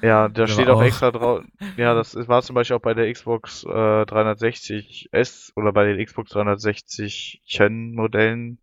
Ja, 0.02 0.28
da 0.30 0.46
steht 0.48 0.70
auch 0.70 0.78
auch- 0.78 0.84
extra 0.84 1.12
drauf. 1.12 1.44
Ja, 1.78 1.94
das 1.96 2.16
war 2.28 2.42
zum 2.44 2.54
Beispiel 2.54 2.76
auch 2.78 2.82
bei 2.82 2.94
der 2.94 3.12
Xbox 3.12 3.64
äh, 3.64 4.06
360 4.06 5.10
S 5.12 5.52
oder 5.56 5.74
bei 5.74 5.86
den 5.86 6.06
Xbox 6.06 6.30
360 6.32 7.42
Chen 7.46 7.94
Modellen. 7.96 8.60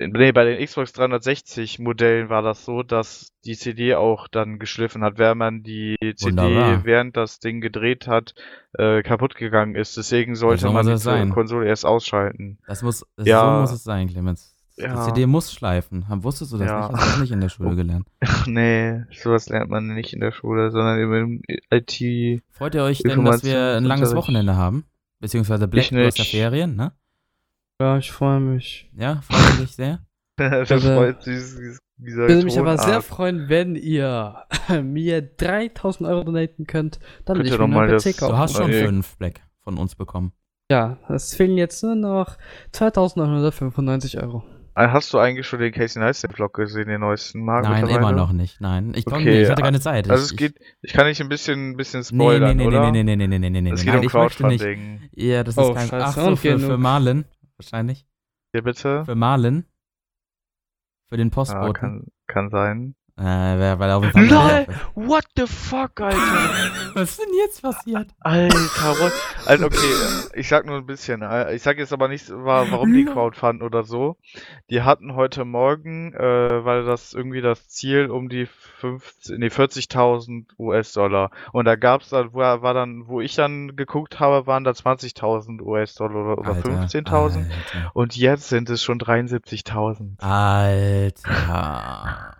Nee, 0.00 0.32
bei 0.32 0.44
den 0.44 0.64
Xbox 0.64 0.92
360 0.94 1.78
Modellen 1.78 2.30
war 2.30 2.40
das 2.42 2.64
so, 2.64 2.82
dass 2.82 3.32
die 3.44 3.54
CD 3.54 3.94
auch 3.94 4.28
dann 4.28 4.58
geschliffen 4.58 5.04
hat, 5.04 5.18
während 5.18 5.38
man 5.38 5.62
die 5.62 5.96
CD, 6.00 6.24
Wunderbar. 6.36 6.84
während 6.84 7.16
das 7.16 7.38
Ding 7.38 7.60
gedreht 7.60 8.06
hat, 8.08 8.34
äh, 8.72 9.02
kaputt 9.02 9.34
gegangen 9.34 9.74
ist. 9.74 9.96
Deswegen 9.96 10.34
sollte 10.36 10.62
so 10.62 10.72
man 10.72 10.86
die 10.86 10.96
sein. 10.96 11.30
Konsole 11.30 11.66
erst 11.66 11.84
ausschalten. 11.84 12.58
Das 12.66 12.82
muss, 12.82 13.04
das 13.16 13.26
Ja. 13.26 13.54
so 13.56 13.60
muss 13.60 13.72
es 13.72 13.84
sein, 13.84 14.08
Clemens. 14.08 14.56
Die 14.78 14.82
Ja. 14.84 15.02
CD 15.02 15.26
muss 15.26 15.52
schleifen. 15.52 16.06
Wusstest 16.08 16.52
du 16.52 16.56
das 16.56 16.68
Ja. 16.68 16.78
nicht? 16.88 16.92
Hast 16.92 17.02
du 17.04 17.10
das 17.10 17.20
nicht 17.20 17.32
in 17.32 17.40
der 17.40 17.48
Schule 17.50 17.76
gelernt? 17.76 18.08
Ach 18.20 18.46
nee, 18.46 19.02
sowas 19.12 19.48
lernt 19.50 19.70
man 19.70 19.86
nicht 19.88 20.14
in 20.14 20.20
der 20.20 20.32
Schule, 20.32 20.70
sondern 20.70 20.98
im 20.98 21.42
IT. 21.70 22.42
Freut 22.50 22.74
ihr 22.74 22.84
euch 22.84 23.00
denn, 23.02 23.22
dass 23.24 23.44
wir 23.44 23.76
ein 23.76 23.84
langes. 23.84 24.14
Wochenende 24.14 24.56
haben? 24.56 24.84
Beziehungsweise 25.18 25.68
Black. 25.68 25.84
Ferien, 26.16 26.76
ne? 26.76 26.92
Ja, 27.80 27.96
ich 27.96 28.12
freue 28.12 28.40
mich. 28.40 28.90
Ja, 28.94 29.20
freut 29.22 29.54
ihr 29.58 29.64
dich 29.64 29.74
sehr? 29.74 30.00
das 30.36 30.68
freut 30.68 31.22
sich 31.22 31.34
dieses- 31.34 31.78
dieser 31.96 32.22
Ich 32.24 32.28
würde 32.34 32.44
mich 32.44 32.58
aber 32.58 32.78
sehr 32.78 33.02
freuen, 33.02 33.48
wenn 33.48 33.74
ihr 33.74 34.44
mir 34.82 35.20
3000 35.22 36.08
Euro 36.08 36.24
donaten 36.24 36.66
könnt. 36.66 36.98
Dann 37.24 37.36
Könnt 37.36 37.38
will 37.48 37.54
ich 37.54 37.58
ihr 37.60 37.66
mir 37.66 37.80
einen 37.80 37.98
PC 37.98 38.04
Du 38.12 38.26
kaufen. 38.26 38.38
hast 38.38 38.56
schon 38.56 38.70
Ey. 38.70 38.84
fünf 38.86 39.16
Black 39.18 39.40
von 39.64 39.76
uns 39.78 39.94
bekommen. 39.96 40.32
Ja, 40.70 40.98
es 41.08 41.34
fehlen 41.34 41.56
jetzt 41.58 41.82
nur 41.82 41.96
noch 41.96 42.36
2995 42.72 44.22
Euro. 44.22 44.44
Äh, 44.76 44.88
Hast 44.88 45.12
du 45.12 45.18
eigentlich 45.18 45.46
schon 45.46 45.58
den 45.60 45.72
Casey 45.72 46.00
Neistat 46.00 46.32
Vlog 46.32 46.54
gesehen, 46.54 46.86
den 46.88 47.00
neuesten 47.00 47.44
Mark? 47.44 47.64
Nein, 47.64 47.86
immer 47.88 48.12
noch 48.12 48.32
nicht. 48.32 48.60
Nein, 48.60 48.92
ich 48.94 49.04
konnte 49.04 49.22
Okay, 49.22 49.30
nicht. 49.32 49.42
Ich 49.44 49.50
hatte 49.50 49.62
keine 49.62 49.80
Zeit. 49.80 50.08
Also 50.08 50.24
ich, 50.24 50.30
es 50.30 50.36
geht, 50.36 50.54
ich 50.80 50.92
kann 50.92 51.06
nicht 51.06 51.20
ein 51.20 51.28
bisschen, 51.28 51.70
ein 51.72 51.76
bisschen 51.76 52.02
ich, 52.02 52.12
nee, 52.12 52.18
nee, 52.18 52.24
spoilern, 52.24 52.56
nee, 52.56 52.66
oder? 52.66 52.90
nee, 52.92 53.02
nee, 53.02 53.16
nee, 53.16 53.26
nee, 53.26 53.38
nee, 53.38 53.50
nee, 53.50 53.60
nee, 53.60 53.70
Es 53.72 53.80
nee. 53.80 53.84
geht 53.86 53.94
Nein, 53.94 54.04
um. 54.04 54.08
Crowdfunding. 54.10 55.00
Ja, 55.12 55.42
das 55.42 55.58
Oh, 55.58 55.70
ist 55.70 55.74
kein. 55.76 55.88
scheiße, 55.88 56.04
Ach 56.06 56.12
so, 56.14 56.36
für, 56.36 56.58
für. 56.58 56.78
Marlin. 56.78 57.24
Wahrscheinlich. 57.60 58.06
Hier 58.52 58.62
bitte? 58.62 59.04
Für 59.04 59.14
Marlin. 59.14 59.66
Für 61.10 61.18
den 61.18 61.28
Ja, 61.28 61.34
Postboten. 61.34 61.74
kann, 61.74 62.06
kann 62.26 62.48
sein. 62.48 62.94
Äh, 63.18 63.22
wer- 63.24 63.78
weil 63.78 63.90
er 63.90 63.96
auf 63.98 64.04
jeden 64.04 64.28
Fall. 64.28 64.66
LOL! 64.96 65.08
What 65.08 65.24
the 65.36 65.46
fuck, 65.46 66.00
Alter? 66.00 66.16
Was 66.94 67.10
ist 67.10 67.20
denn 67.20 67.34
jetzt 67.36 67.62
passiert? 67.62 68.08
Alter, 68.20 68.98
what? 69.00 69.12
Also, 69.46 69.66
okay, 69.66 69.76
ich 70.34 70.48
sag 70.48 70.66
nur 70.66 70.76
ein 70.76 70.86
bisschen. 70.86 71.22
äh, 71.22 71.54
Ich 71.54 71.62
sag 71.62 71.78
jetzt 71.78 71.92
aber 71.92 72.08
nicht, 72.08 72.30
wa- 72.30 72.66
warum 72.70 72.92
die 72.92 73.04
Crowdfund 73.04 73.62
oder 73.62 73.84
so. 73.84 74.16
Die 74.70 74.82
hatten 74.82 75.14
heute 75.14 75.44
Morgen, 75.44 76.12
äh, 76.14 76.64
weil 76.64 76.84
das 76.84 77.12
irgendwie 77.14 77.40
das 77.40 77.68
Ziel 77.68 78.10
um 78.10 78.28
die 78.28 78.46
50, 78.78 79.38
nee, 79.38 79.48
40.000 79.48 80.46
US-Dollar. 80.58 81.30
Und 81.52 81.64
da 81.66 81.76
gab's 81.76 82.08
dann, 82.10 82.32
wo 82.32 82.38
war 82.38 82.74
dann, 82.74 83.06
wo 83.06 83.20
ich 83.20 83.34
dann 83.34 83.76
geguckt 83.76 84.20
habe, 84.20 84.46
waren 84.46 84.64
da 84.64 84.72
20.000 84.72 85.60
US-Dollar 85.62 86.14
oder, 86.32 86.38
oder 86.38 86.54
Alter, 86.54 86.70
15.000. 86.86 87.50
Alter. 87.50 87.90
Und 87.94 88.16
jetzt 88.16 88.48
sind 88.48 88.70
es 88.70 88.82
schon 88.82 88.98
73.000. 88.98 90.20
Alter. 90.20 92.34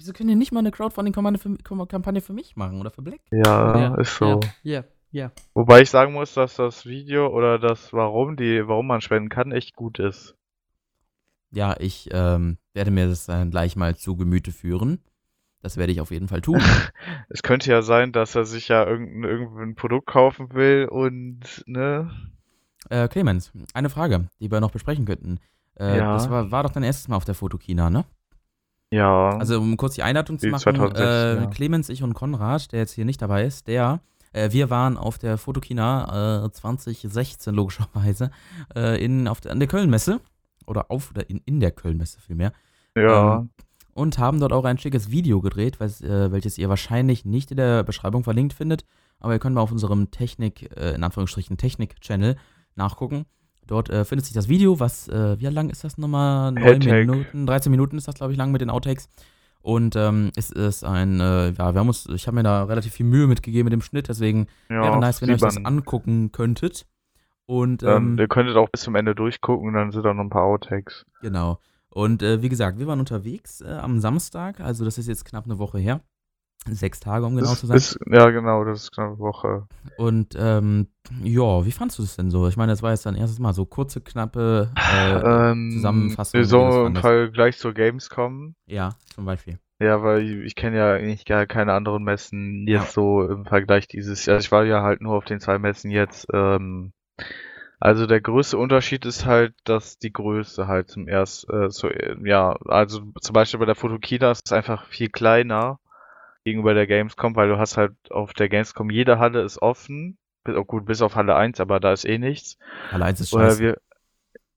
Wieso 0.00 0.14
können 0.14 0.30
die 0.30 0.34
nicht 0.34 0.50
mal 0.50 0.60
eine 0.60 0.70
Crowdfunding-Kampagne 0.70 1.38
für, 1.38 1.86
Kampagne 1.86 2.22
für 2.22 2.32
mich 2.32 2.56
machen 2.56 2.80
oder 2.80 2.90
für 2.90 3.02
Black? 3.02 3.20
Ja, 3.30 3.94
ist 3.96 4.16
so. 4.16 4.40
Ja, 4.62 4.84
ja. 5.10 5.30
Wobei 5.52 5.82
ich 5.82 5.90
sagen 5.90 6.14
muss, 6.14 6.32
dass 6.32 6.56
das 6.56 6.86
Video 6.86 7.26
oder 7.26 7.58
das, 7.58 7.92
warum 7.92 8.34
die, 8.34 8.66
warum 8.66 8.86
man 8.86 9.02
spenden 9.02 9.28
kann, 9.28 9.52
echt 9.52 9.76
gut 9.76 9.98
ist. 9.98 10.34
Ja, 11.50 11.76
ich 11.78 12.08
ähm, 12.12 12.56
werde 12.72 12.90
mir 12.90 13.08
das 13.08 13.26
dann 13.26 13.50
gleich 13.50 13.76
mal 13.76 13.94
zu 13.94 14.16
Gemüte 14.16 14.52
führen. 14.52 15.00
Das 15.60 15.76
werde 15.76 15.92
ich 15.92 16.00
auf 16.00 16.12
jeden 16.12 16.28
Fall 16.28 16.40
tun. 16.40 16.62
Es 17.28 17.42
könnte 17.42 17.70
ja 17.70 17.82
sein, 17.82 18.10
dass 18.10 18.34
er 18.34 18.46
sich 18.46 18.68
ja 18.68 18.86
irgendein, 18.86 19.30
irgendein 19.30 19.74
Produkt 19.74 20.06
kaufen 20.06 20.54
will 20.54 20.88
und, 20.90 21.62
ne? 21.66 22.10
äh, 22.88 23.06
Clemens, 23.06 23.52
eine 23.74 23.90
Frage, 23.90 24.30
die 24.40 24.50
wir 24.50 24.60
noch 24.60 24.70
besprechen 24.70 25.04
könnten. 25.04 25.40
Äh, 25.78 25.98
Ja. 25.98 26.14
Das 26.14 26.30
war, 26.30 26.50
war 26.50 26.62
doch 26.62 26.72
dein 26.72 26.84
erstes 26.84 27.08
Mal 27.08 27.16
auf 27.16 27.26
der 27.26 27.34
Fotokina, 27.34 27.90
ne? 27.90 28.06
Ja. 28.90 29.36
Also 29.38 29.60
um 29.60 29.76
kurz 29.76 29.94
die 29.94 30.02
Einleitung 30.02 30.38
zu 30.38 30.46
Die 30.46 30.50
machen, 30.50 30.62
2006, 30.62 31.00
äh, 31.00 31.34
ja. 31.36 31.46
Clemens, 31.46 31.88
ich 31.88 32.02
und 32.02 32.14
Konrad, 32.14 32.72
der 32.72 32.80
jetzt 32.80 32.92
hier 32.92 33.04
nicht 33.04 33.22
dabei 33.22 33.44
ist, 33.44 33.68
der, 33.68 34.00
äh, 34.32 34.50
wir 34.52 34.70
waren 34.70 34.96
auf 34.96 35.18
der 35.18 35.38
Fotokina 35.38 36.44
äh, 36.44 36.50
2016 36.50 37.54
logischerweise 37.54 38.30
äh, 38.74 39.02
in, 39.02 39.28
auf 39.28 39.40
der, 39.40 39.52
an 39.52 39.60
der 39.60 39.68
Kölnmesse 39.68 40.20
oder 40.66 40.90
auf 40.90 41.10
oder 41.10 41.28
in, 41.30 41.40
in 41.44 41.60
der 41.60 41.70
Kölnmesse 41.70 42.20
vielmehr 42.20 42.52
ja. 42.96 43.38
ähm, 43.38 43.50
und 43.94 44.18
haben 44.18 44.40
dort 44.40 44.52
auch 44.52 44.64
ein 44.64 44.78
schickes 44.78 45.10
Video 45.10 45.40
gedreht, 45.40 45.78
was, 45.78 46.00
äh, 46.00 46.32
welches 46.32 46.58
ihr 46.58 46.68
wahrscheinlich 46.68 47.24
nicht 47.24 47.50
in 47.50 47.56
der 47.56 47.84
Beschreibung 47.84 48.24
verlinkt 48.24 48.54
findet, 48.54 48.84
aber 49.20 49.34
ihr 49.34 49.38
könnt 49.38 49.54
mal 49.54 49.62
auf 49.62 49.72
unserem 49.72 50.10
Technik, 50.10 50.76
äh, 50.76 50.94
in 50.94 51.04
Anführungsstrichen 51.04 51.56
Technik-Channel 51.56 52.36
nachgucken. 52.74 53.26
Dort 53.66 53.88
äh, 53.90 54.04
findet 54.04 54.26
sich 54.26 54.34
das 54.34 54.48
Video, 54.48 54.80
was, 54.80 55.08
äh, 55.08 55.38
wie 55.38 55.46
lang 55.46 55.70
ist 55.70 55.84
das 55.84 55.96
nochmal? 55.96 56.52
9 56.52 56.62
Headtake. 56.62 57.06
Minuten, 57.06 57.46
13 57.46 57.70
Minuten 57.70 57.98
ist 57.98 58.08
das, 58.08 58.16
glaube 58.16 58.32
ich, 58.32 58.38
lang 58.38 58.50
mit 58.50 58.60
den 58.60 58.70
Outtakes. 58.70 59.08
Und 59.62 59.94
ähm, 59.94 60.30
es 60.36 60.50
ist 60.50 60.84
ein, 60.84 61.20
äh, 61.20 61.50
ja, 61.50 61.74
wir 61.74 61.80
haben 61.80 61.88
uns, 61.88 62.06
ich 62.06 62.26
habe 62.26 62.36
mir 62.36 62.42
da 62.42 62.64
relativ 62.64 62.94
viel 62.94 63.06
Mühe 63.06 63.26
mitgegeben 63.26 63.64
mit 63.64 63.72
dem 63.72 63.82
Schnitt, 63.82 64.08
deswegen 64.08 64.46
ja, 64.70 64.82
wäre 64.82 64.98
nice, 64.98 65.20
wenn 65.20 65.28
ihr 65.28 65.34
euch 65.34 65.40
das 65.40 65.64
angucken 65.64 66.32
könntet. 66.32 66.86
Und 67.46 67.82
Ähm, 67.82 68.12
ähm, 68.12 68.18
ihr 68.18 68.28
könntet 68.28 68.56
auch 68.56 68.70
bis 68.70 68.82
zum 68.82 68.94
Ende 68.94 69.14
durchgucken, 69.14 69.72
dann 69.74 69.90
sind 69.92 70.04
da 70.04 70.14
noch 70.14 70.22
ein 70.22 70.30
paar 70.30 70.44
Outtakes. 70.44 71.04
Genau. 71.20 71.58
Und 71.90 72.22
äh, 72.22 72.40
wie 72.42 72.48
gesagt, 72.48 72.78
wir 72.78 72.86
waren 72.86 73.00
unterwegs 73.00 73.60
äh, 73.60 73.68
am 73.68 73.98
Samstag, 74.00 74.60
also 74.60 74.84
das 74.84 74.96
ist 74.96 75.08
jetzt 75.08 75.24
knapp 75.24 75.44
eine 75.44 75.58
Woche 75.58 75.78
her. 75.78 76.00
Sechs 76.68 77.00
Tage, 77.00 77.24
um 77.24 77.36
genau 77.36 77.50
Das 77.50 77.60
zu 77.60 77.66
sein. 77.66 77.76
ist, 77.78 77.98
ja, 78.06 78.28
genau, 78.30 78.64
das 78.64 78.82
ist 78.84 78.98
eine 78.98 79.18
Woche. 79.18 79.66
Und 79.96 80.36
ähm, 80.38 80.88
ja, 81.22 81.64
wie 81.64 81.72
fandst 81.72 81.98
du 81.98 82.02
es 82.02 82.16
denn 82.16 82.30
so? 82.30 82.46
Ich 82.48 82.56
meine, 82.56 82.70
das 82.72 82.82
war 82.82 82.90
jetzt 82.90 83.06
dein 83.06 83.14
erstes 83.16 83.38
Mal 83.38 83.54
so 83.54 83.64
kurze, 83.64 84.00
knappe 84.02 84.70
äh, 84.76 85.50
Ähm, 85.50 85.70
Zusammenfassung, 85.72 86.40
das 86.40 86.50
So 86.50 86.86
im. 86.86 86.96
Vergleich 86.96 87.56
zur 87.58 87.72
Gamescom. 87.72 88.54
Ja, 88.66 88.90
zum 89.14 89.24
Beispiel. 89.24 89.58
Ja, 89.80 90.02
weil 90.02 90.22
ich, 90.22 90.32
ich 90.44 90.54
kenne 90.54 90.76
ja 90.76 90.92
eigentlich 90.92 91.24
gar 91.24 91.46
keine 91.46 91.72
anderen 91.72 92.04
Messen 92.04 92.66
jetzt 92.68 92.84
Ja. 92.88 92.92
so 92.92 93.22
im 93.26 93.46
Vergleich 93.46 93.88
dieses 93.88 94.26
Jahr. 94.26 94.38
Ich 94.38 94.52
war 94.52 94.64
ja 94.64 94.82
halt 94.82 95.00
nur 95.00 95.14
auf 95.16 95.24
den 95.24 95.40
zwei 95.40 95.58
Messen 95.58 95.90
jetzt. 95.90 96.26
Ähm, 96.34 96.92
also 97.80 98.06
der 98.06 98.20
größte 98.20 98.58
Unterschied 98.58 99.06
ist 99.06 99.24
halt, 99.24 99.54
dass 99.64 99.98
die 99.98 100.12
Größe 100.12 100.66
halt 100.66 100.90
zum 100.90 101.08
erst, 101.08 101.48
äh, 101.50 101.70
so, 101.70 101.88
ja, 102.22 102.54
also 102.66 103.00
zum 103.22 103.32
Beispiel 103.32 103.58
bei 103.58 103.64
der 103.66 103.74
Fotokina 103.74 104.30
ist 104.32 104.42
es 104.44 104.52
einfach 104.52 104.84
viel 104.84 105.08
kleiner 105.08 105.78
gegenüber 106.44 106.74
der 106.74 106.86
Gamescom, 106.86 107.36
weil 107.36 107.48
du 107.48 107.58
hast 107.58 107.76
halt 107.76 107.92
auf 108.10 108.32
der 108.32 108.48
Gamescom 108.48 108.90
jede 108.90 109.18
Halle 109.18 109.42
ist 109.42 109.60
offen. 109.60 110.16
Bis, 110.44 110.56
oh 110.56 110.64
gut, 110.64 110.86
bis 110.86 111.02
auf 111.02 111.16
Halle 111.16 111.36
1, 111.36 111.60
aber 111.60 111.80
da 111.80 111.92
ist 111.92 112.04
eh 112.06 112.18
nichts. 112.18 112.56
Halle 112.90 113.04
1 113.04 113.20
ist 113.20 113.30
scheiße. 113.30 113.60
wir, 113.60 113.76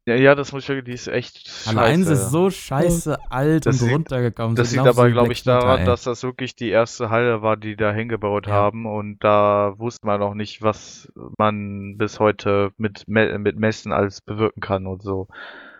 ja, 0.05 0.15
ja, 0.15 0.35
das 0.35 0.51
muss 0.53 0.63
ich 0.63 0.69
wirklich, 0.69 0.85
die 0.85 0.93
ist 0.93 1.07
echt 1.07 1.49
Halle 1.67 1.81
1 1.81 2.07
scheiße. 2.07 2.13
ist 2.13 2.31
so 2.31 2.49
scheiße 2.49 3.17
alt 3.31 3.65
Das 3.65 3.81
und 3.81 3.87
liegt- 3.87 3.93
runtergekommen. 3.97 4.55
Das 4.55 4.69
so 4.71 4.77
liegt 4.77 4.87
aber, 4.87 5.09
glaube 5.11 5.33
ich, 5.33 5.43
daran, 5.43 5.79
ey. 5.81 5.85
dass 5.85 6.03
das 6.03 6.23
wirklich 6.23 6.55
die 6.55 6.69
erste 6.69 7.09
Halle 7.09 7.41
war, 7.41 7.57
die 7.57 7.75
da 7.75 7.91
hingebaut 7.93 8.47
Ja. 8.47 8.53
haben 8.53 8.85
und 8.85 9.21
da 9.23 9.73
wusste 9.77 10.05
man 10.07 10.19
noch 10.21 10.33
nicht, 10.35 10.61
was 10.61 11.11
man 11.37 11.97
bis 11.97 12.19
heute 12.19 12.71
mit, 12.77 13.05
mit 13.07 13.57
Messen 13.57 13.91
alles 13.91 14.21
bewirken 14.21 14.61
kann 14.61 14.87
und 14.87 15.01
so. 15.03 15.27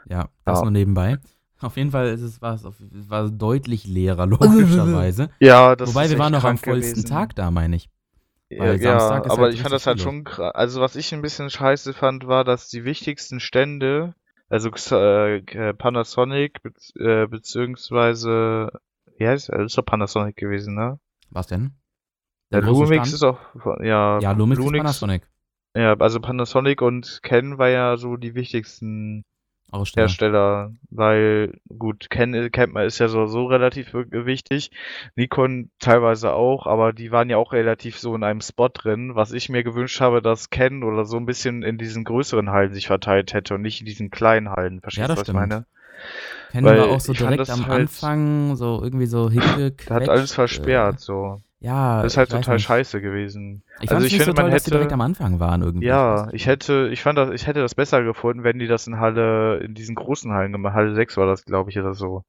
Ja, 0.10 0.28
das 0.44 0.60
Ja. 0.60 0.64
nur 0.64 0.72
nebenbei. 0.72 1.18
Auf 1.64 1.78
jeden 1.78 1.92
Fall 1.92 2.08
ist 2.10 2.22
es, 2.22 2.42
war 2.42 2.54
es 2.56 2.64
es 2.66 3.10
war 3.10 3.30
deutlich 3.30 3.86
leerer, 3.86 4.26
logischerweise. 4.26 5.30
Ja, 5.40 5.76
das 5.76 5.90
Wobei 5.90 6.06
ist 6.06 6.12
wir 6.12 6.20
waren 6.20 6.32
noch 6.34 6.44
am 6.44 6.58
vollsten 6.58 7.04
gewesen. 7.04 7.10
Tag 7.10 7.36
da, 7.36 7.52
meine 7.52 7.76
ich. 7.76 7.90
Ja, 8.50 8.60
weil 8.60 8.80
Samstag 8.80 9.26
ist 9.26 9.32
aber 9.32 9.44
halt 9.44 9.54
ich 9.56 9.62
fand 9.62 9.74
das 9.74 9.88
halt 9.88 10.00
schon 10.00 10.24
krass. 10.26 10.54
Also 10.54 10.82
was 10.82 10.96
ich 10.96 11.14
ein 11.14 11.22
bisschen 11.22 11.50
scheiße 11.50 11.94
fand, 11.94 12.28
war, 12.28 12.44
dass 12.44 12.68
die 12.68 12.86
wichtigsten 12.86 13.40
Stände, 13.40 14.14
also 14.50 14.70
äh, 14.92 15.38
äh, 15.38 15.74
Panasonic 15.74 16.60
äh, 17.00 17.26
beziehungsweise 17.28 18.72
wie 19.18 19.28
heißt 19.28 19.50
er? 19.50 19.60
Das 19.60 19.68
ist 19.68 19.78
doch 19.78 19.86
Panasonic 19.86 20.36
gewesen, 20.36 20.76
ne? 20.76 21.00
Was 21.32 21.48
denn? 21.48 21.72
Der 22.52 22.62
große 22.62 22.84
Lumix 22.84 23.10
Stand? 23.10 23.14
ist 23.16 23.24
auch 23.24 23.40
ja, 23.82 24.20
Ja, 24.20 24.32
Lumix, 24.34 24.60
ist 24.60 24.66
Lunix- 24.66 24.78
Panasonic. 24.84 25.24
Ja, 25.76 25.96
also 25.98 26.20
Panasonic 26.20 26.82
und 26.84 27.22
Ken 27.24 27.58
war 27.58 27.70
ja 27.70 27.98
so 27.98 28.16
die 28.18 28.36
wichtigsten 28.36 29.24
Aussteller. 29.74 30.08
Hersteller, 30.08 30.72
weil 30.92 31.60
gut, 31.78 32.10
Ken 32.10 32.52
kennt 32.52 32.74
man 32.74 32.86
ist 32.86 33.00
ja 33.00 33.08
so, 33.08 33.26
so 33.26 33.46
relativ 33.48 33.94
wi- 33.94 34.26
wichtig, 34.26 34.72
Nikon 35.16 35.70
teilweise 35.80 36.34
auch, 36.34 36.68
aber 36.68 36.94
die 36.94 37.12
waren 37.12 37.30
ja 37.30 37.38
auch 37.38 37.54
relativ 37.54 37.98
so 38.00 38.16
in 38.16 38.24
einem 38.24 38.42
Spot 38.42 38.70
drin, 38.74 39.16
was 39.16 39.32
ich 39.32 39.50
mir 39.50 39.64
gewünscht 39.64 40.00
habe, 40.00 40.22
dass 40.22 40.50
Ken 40.50 40.84
oder 40.84 41.06
so 41.06 41.18
ein 41.18 41.26
bisschen 41.26 41.64
in 41.64 41.78
diesen 41.78 42.04
größeren 42.04 42.52
Hallen 42.52 42.74
sich 42.74 42.88
verteilt 42.88 43.34
hätte 43.34 43.56
und 43.56 43.62
nicht 43.62 43.80
in 43.80 43.86
diesen 43.86 44.12
kleinen 44.12 44.50
Hallen, 44.50 44.80
verstehst 44.82 45.02
Ja, 45.02 45.08
du, 45.08 45.14
das 45.14 45.22
was 45.22 45.28
ich 45.30 45.34
meine? 45.34 45.66
Weil 46.54 46.76
wir 46.78 46.88
auch 46.90 47.00
so 47.00 47.14
direkt 47.14 47.50
am 47.50 47.66
halt- 47.68 47.82
Anfang, 47.82 48.56
so 48.56 48.82
irgendwie 48.84 49.08
so. 49.08 49.30
Da 49.30 49.40
hat 49.96 50.10
alles 50.10 50.32
äh, 50.32 50.36
versperrt, 50.36 51.00
so. 51.00 51.42
Ja, 51.64 52.02
Das 52.04 52.14
ist 52.14 52.18
halt 52.18 52.30
total 52.30 52.56
nicht. 52.56 52.66
scheiße 52.66 53.00
gewesen. 53.02 53.64
Ich 53.80 53.90
Also 53.90 54.06
ich 54.06 54.12
nicht 54.12 54.20
so 54.22 54.26
finde, 54.26 54.42
man 54.42 54.52
toll, 54.52 54.60
die 54.60 54.64
hätte- 54.64 54.72
direkt 54.72 54.92
am 54.94 55.02
Anfang 55.02 55.40
waren 55.40 55.62
irgendwie. 55.62 55.88
Ja, 55.88 56.28
ich 56.34 56.46
hätte, 56.46 56.90
ich 56.92 57.02
fand 57.02 57.18
das, 57.18 57.30
ich 57.32 57.48
hätte 57.48 57.62
das 57.62 57.74
besser 57.74 58.04
gefunden, 58.04 58.44
wenn 58.44 58.60
die 58.60 58.68
das 58.68 58.86
in 58.86 59.00
Halle, 59.00 59.60
in 59.60 59.74
diesen 59.74 59.96
großen 59.96 60.32
Hallen 60.34 60.52
gemacht, 60.52 60.74
Halle 60.74 60.94
6 60.94 61.16
war 61.18 61.26
das, 61.26 61.46
glaube 61.46 61.70
ich, 61.70 61.80
oder 61.80 61.94
so, 61.94 62.24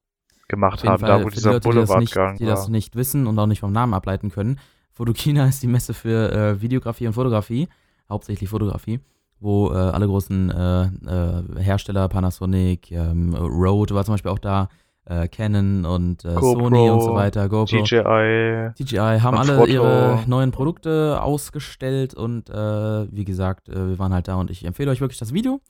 gemacht 0.48 0.84
haben, 0.84 1.00
Fall, 1.00 1.08
da 1.08 1.16
wo 1.18 1.24
für 1.24 1.30
die 1.30 1.34
dieser 1.36 1.52
Leute, 1.54 1.68
die 1.68 1.74
das, 1.74 1.88
nicht, 1.88 2.14
Boulevardgang 2.14 2.36
die 2.36 2.46
das 2.46 2.68
nicht 2.68 2.94
wissen 2.96 3.26
und 3.26 3.38
auch 3.38 3.46
nicht 3.46 3.60
vom 3.60 3.72
Namen 3.72 3.92
ableiten 3.94 4.30
können, 4.30 4.58
Fotokina 4.92 5.46
ist 5.48 5.62
die 5.62 5.66
Messe 5.66 5.94
für 5.94 6.30
äh, 6.32 6.62
Videografie 6.62 7.08
und 7.08 7.14
Fotografie, 7.14 7.68
hauptsächlich 8.08 8.48
Fotografie, 8.48 9.00
wo 9.40 9.72
äh, 9.72 9.74
alle 9.74 10.06
großen 10.06 10.50
äh, 10.50 10.82
äh, 10.84 11.42
Hersteller, 11.60 12.08
Panasonic, 12.08 12.92
ähm, 12.92 13.34
Rode 13.34 13.96
war 13.96 14.04
zum 14.04 14.14
Beispiel 14.14 14.30
auch 14.30 14.38
da, 14.38 14.68
äh, 15.06 15.28
Canon 15.28 15.84
und 15.84 16.24
äh, 16.24 16.34
GoPro, 16.34 16.68
Sony 16.68 16.90
und 16.90 17.00
so 17.02 17.14
weiter, 17.14 17.48
GoPro. 17.48 17.82
DJI, 17.82 18.70
DJI 18.78 19.20
haben 19.20 19.36
alle 19.36 19.52
Manfrotto. 19.56 19.72
ihre 19.72 20.24
neuen 20.26 20.50
Produkte 20.50 21.20
ausgestellt 21.22 22.14
und 22.14 22.48
äh, 22.50 23.12
wie 23.12 23.24
gesagt, 23.24 23.68
äh, 23.68 23.88
wir 23.88 23.98
waren 23.98 24.12
halt 24.12 24.28
da 24.28 24.36
und 24.36 24.50
ich 24.50 24.64
empfehle 24.64 24.90
euch 24.90 25.00
wirklich 25.00 25.18
das 25.18 25.32
Video. 25.34 25.60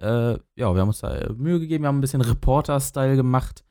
Äh, 0.00 0.32
ja, 0.32 0.74
wir 0.74 0.80
haben 0.80 0.88
uns 0.88 1.00
da 1.00 1.14
äh, 1.14 1.32
Mühe 1.32 1.60
gegeben, 1.60 1.84
wir 1.84 1.88
haben 1.88 1.98
ein 1.98 2.02
bisschen 2.02 2.20
Reporter-Style 2.20 3.16
gemacht 3.16 3.64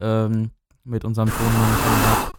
ähm, 0.00 0.50
mit 0.84 1.04
unserem 1.04 1.28
Tonmann. 1.28 2.34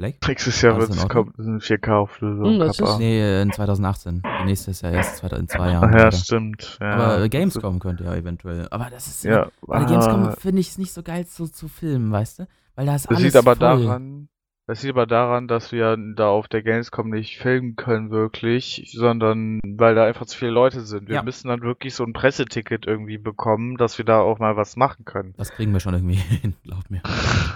Black? 0.00 0.14
nächstes 0.26 0.60
Jahr 0.62 0.76
wird 0.78 0.88
in 0.90 0.96
es 0.96 1.02
Ordnung? 1.04 1.24
kommt 1.26 1.38
ein 1.38 1.60
4K 1.60 1.92
auf 1.98 2.16
so 2.20 2.26
Hm, 2.26 2.58
das 2.58 2.78
Kappa. 2.78 2.92
ist- 2.92 2.98
Nee, 2.98 3.20
äh, 3.20 3.42
in 3.42 3.52
2018. 3.52 4.22
Die 4.40 4.44
nächste 4.46 4.70
ist 4.70 4.82
ja 4.82 4.90
erst 4.90 5.22
in 5.22 5.46
zwei 5.48 5.72
Jahren. 5.72 5.88
Ach 5.90 5.92
ja, 5.94 5.98
wieder. 6.06 6.12
stimmt. 6.12 6.78
Ja. 6.80 6.90
Aber 6.94 7.22
äh, 7.22 7.28
Gamescom 7.28 7.78
könnte 7.78 8.04
ja 8.04 8.14
eventuell. 8.14 8.66
Aber 8.70 8.88
das 8.90 9.06
ist. 9.06 9.24
Ja, 9.24 9.48
Bei 9.66 9.84
Gamescom 9.84 10.28
ah, 10.28 10.36
finde 10.38 10.60
ich 10.60 10.68
es 10.70 10.78
nicht 10.78 10.92
so 10.92 11.02
geil 11.02 11.26
zu, 11.26 11.46
zu 11.48 11.68
filmen, 11.68 12.10
weißt 12.10 12.40
du? 12.40 12.48
Weil 12.76 12.86
da 12.86 12.94
ist 12.96 13.04
das 13.10 13.16
alles 13.16 13.22
liegt 13.22 13.36
aber 13.36 13.56
voll. 13.56 13.84
daran, 13.84 14.28
das 14.70 14.84
liegt 14.84 14.94
aber 14.94 15.06
daran, 15.08 15.48
dass 15.48 15.72
wir 15.72 15.96
da 16.14 16.28
auf 16.28 16.46
der 16.46 16.62
Gamescom 16.62 17.10
nicht 17.10 17.38
filmen 17.38 17.74
können 17.74 18.12
wirklich, 18.12 18.88
sondern 18.94 19.58
weil 19.66 19.96
da 19.96 20.04
einfach 20.04 20.26
zu 20.26 20.38
viele 20.38 20.52
Leute 20.52 20.82
sind. 20.82 21.08
Wir 21.08 21.16
Ja. 21.16 21.22
müssen 21.24 21.48
dann 21.48 21.62
wirklich 21.62 21.92
so 21.92 22.04
ein 22.04 22.12
Presseticket 22.12 22.86
irgendwie 22.86 23.18
bekommen, 23.18 23.76
dass 23.78 23.98
wir 23.98 24.04
da 24.04 24.20
auch 24.20 24.38
mal 24.38 24.56
was 24.56 24.76
machen 24.76 25.04
können. 25.04 25.34
Das 25.36 25.50
kriegen 25.50 25.72
wir 25.72 25.80
schon 25.80 25.94
irgendwie 25.94 26.14
hin, 26.42 26.54
glaub 26.62 26.88
mir. 26.88 27.02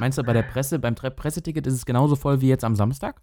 Meinst 0.01 0.19
du, 0.19 0.25
bei 0.25 0.33
der 0.33 0.43
Presse, 0.43 0.81
beim 0.81 0.97
Presseticket 0.97 1.65
ist 1.69 1.75
es 1.75 1.87
genauso 1.87 2.17
voll 2.17 2.41
wie 2.41 2.49
jetzt 2.49 2.65
am 2.65 2.75
Samstag? 2.75 3.23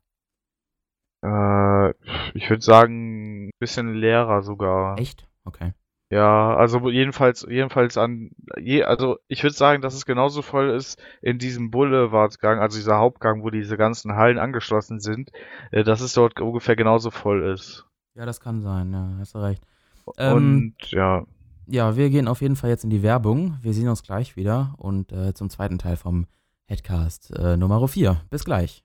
Äh, 1.21 1.89
ich 2.33 2.49
würde 2.49 2.61
sagen, 2.61 3.47
ein 3.47 3.51
bisschen 3.59 3.93
leerer 3.93 4.41
sogar. 4.41 4.97
Echt? 4.99 5.27
Okay. 5.43 5.73
Ja, 6.11 6.57
also 6.57 6.89
jedenfalls, 6.89 7.47
jedenfalls 7.49 7.97
an, 7.97 8.31
je, 8.59 8.83
also 8.83 9.17
ich 9.29 9.43
würde 9.43 9.55
sagen, 9.55 9.81
dass 9.81 9.93
es 9.93 10.05
genauso 10.05 10.41
voll 10.41 10.69
ist 10.71 11.01
in 11.21 11.39
diesem 11.39 11.71
Boulevardgang, 11.71 12.59
also 12.59 12.77
dieser 12.77 12.97
Hauptgang, 12.97 13.43
wo 13.43 13.49
diese 13.49 13.77
ganzen 13.77 14.17
Hallen 14.17 14.37
angeschlossen 14.37 14.99
sind, 14.99 15.31
äh, 15.71 15.85
dass 15.85 16.01
es 16.01 16.11
dort 16.11 16.41
ungefähr 16.41 16.75
genauso 16.75 17.11
voll 17.11 17.43
ist. 17.43 17.85
Ja, 18.13 18.25
das 18.25 18.41
kann 18.41 18.59
sein, 18.61 18.91
ja, 18.91 19.09
hast 19.19 19.35
du 19.35 19.39
recht. 19.39 19.63
Ähm, 20.17 20.35
Und 20.35 20.91
ja, 20.91 21.25
Ja, 21.65 21.95
wir 21.95 22.09
gehen 22.09 22.27
auf 22.27 22.41
jeden 22.41 22.57
Fall 22.57 22.71
jetzt 22.71 22.83
in 22.83 22.89
die 22.89 23.03
Werbung. 23.03 23.57
Wir 23.61 23.73
sehen 23.73 23.87
uns 23.87 24.03
gleich 24.03 24.35
wieder 24.35 24.75
und 24.77 25.13
äh, 25.13 25.33
zum 25.33 25.49
zweiten 25.49 25.77
Teil 25.77 25.95
vom 25.95 26.27
Headcast 26.65 27.31
äh, 27.37 27.55
Nummer 27.55 27.87
4. 27.87 28.19
Bis 28.29 28.43
gleich. 28.43 28.83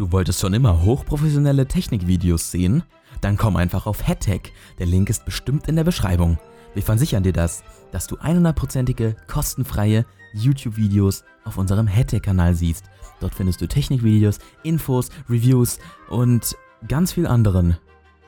Du 0.00 0.12
wolltest 0.12 0.40
schon 0.40 0.54
immer 0.54 0.80
hochprofessionelle 0.80 1.66
Technikvideos 1.66 2.50
sehen? 2.50 2.84
Dann 3.20 3.36
komm 3.36 3.56
einfach 3.56 3.84
auf 3.86 4.08
HeadTech. 4.08 4.50
Der 4.78 4.86
Link 4.86 5.10
ist 5.10 5.26
bestimmt 5.26 5.68
in 5.68 5.76
der 5.76 5.84
Beschreibung. 5.84 6.38
Wir 6.72 6.82
versichern 6.82 7.22
dir 7.22 7.34
das, 7.34 7.62
dass 7.92 8.06
du 8.06 8.16
100%ige, 8.16 9.14
kostenfreie 9.26 10.06
YouTube-Videos 10.32 11.24
auf 11.44 11.58
unserem 11.58 11.86
HeadTech-Kanal 11.86 12.54
siehst. 12.54 12.86
Dort 13.20 13.34
findest 13.34 13.60
du 13.60 13.68
Technikvideos, 13.68 14.38
Infos, 14.62 15.10
Reviews 15.28 15.78
und 16.08 16.56
ganz 16.88 17.12
viel 17.12 17.26
anderen 17.26 17.76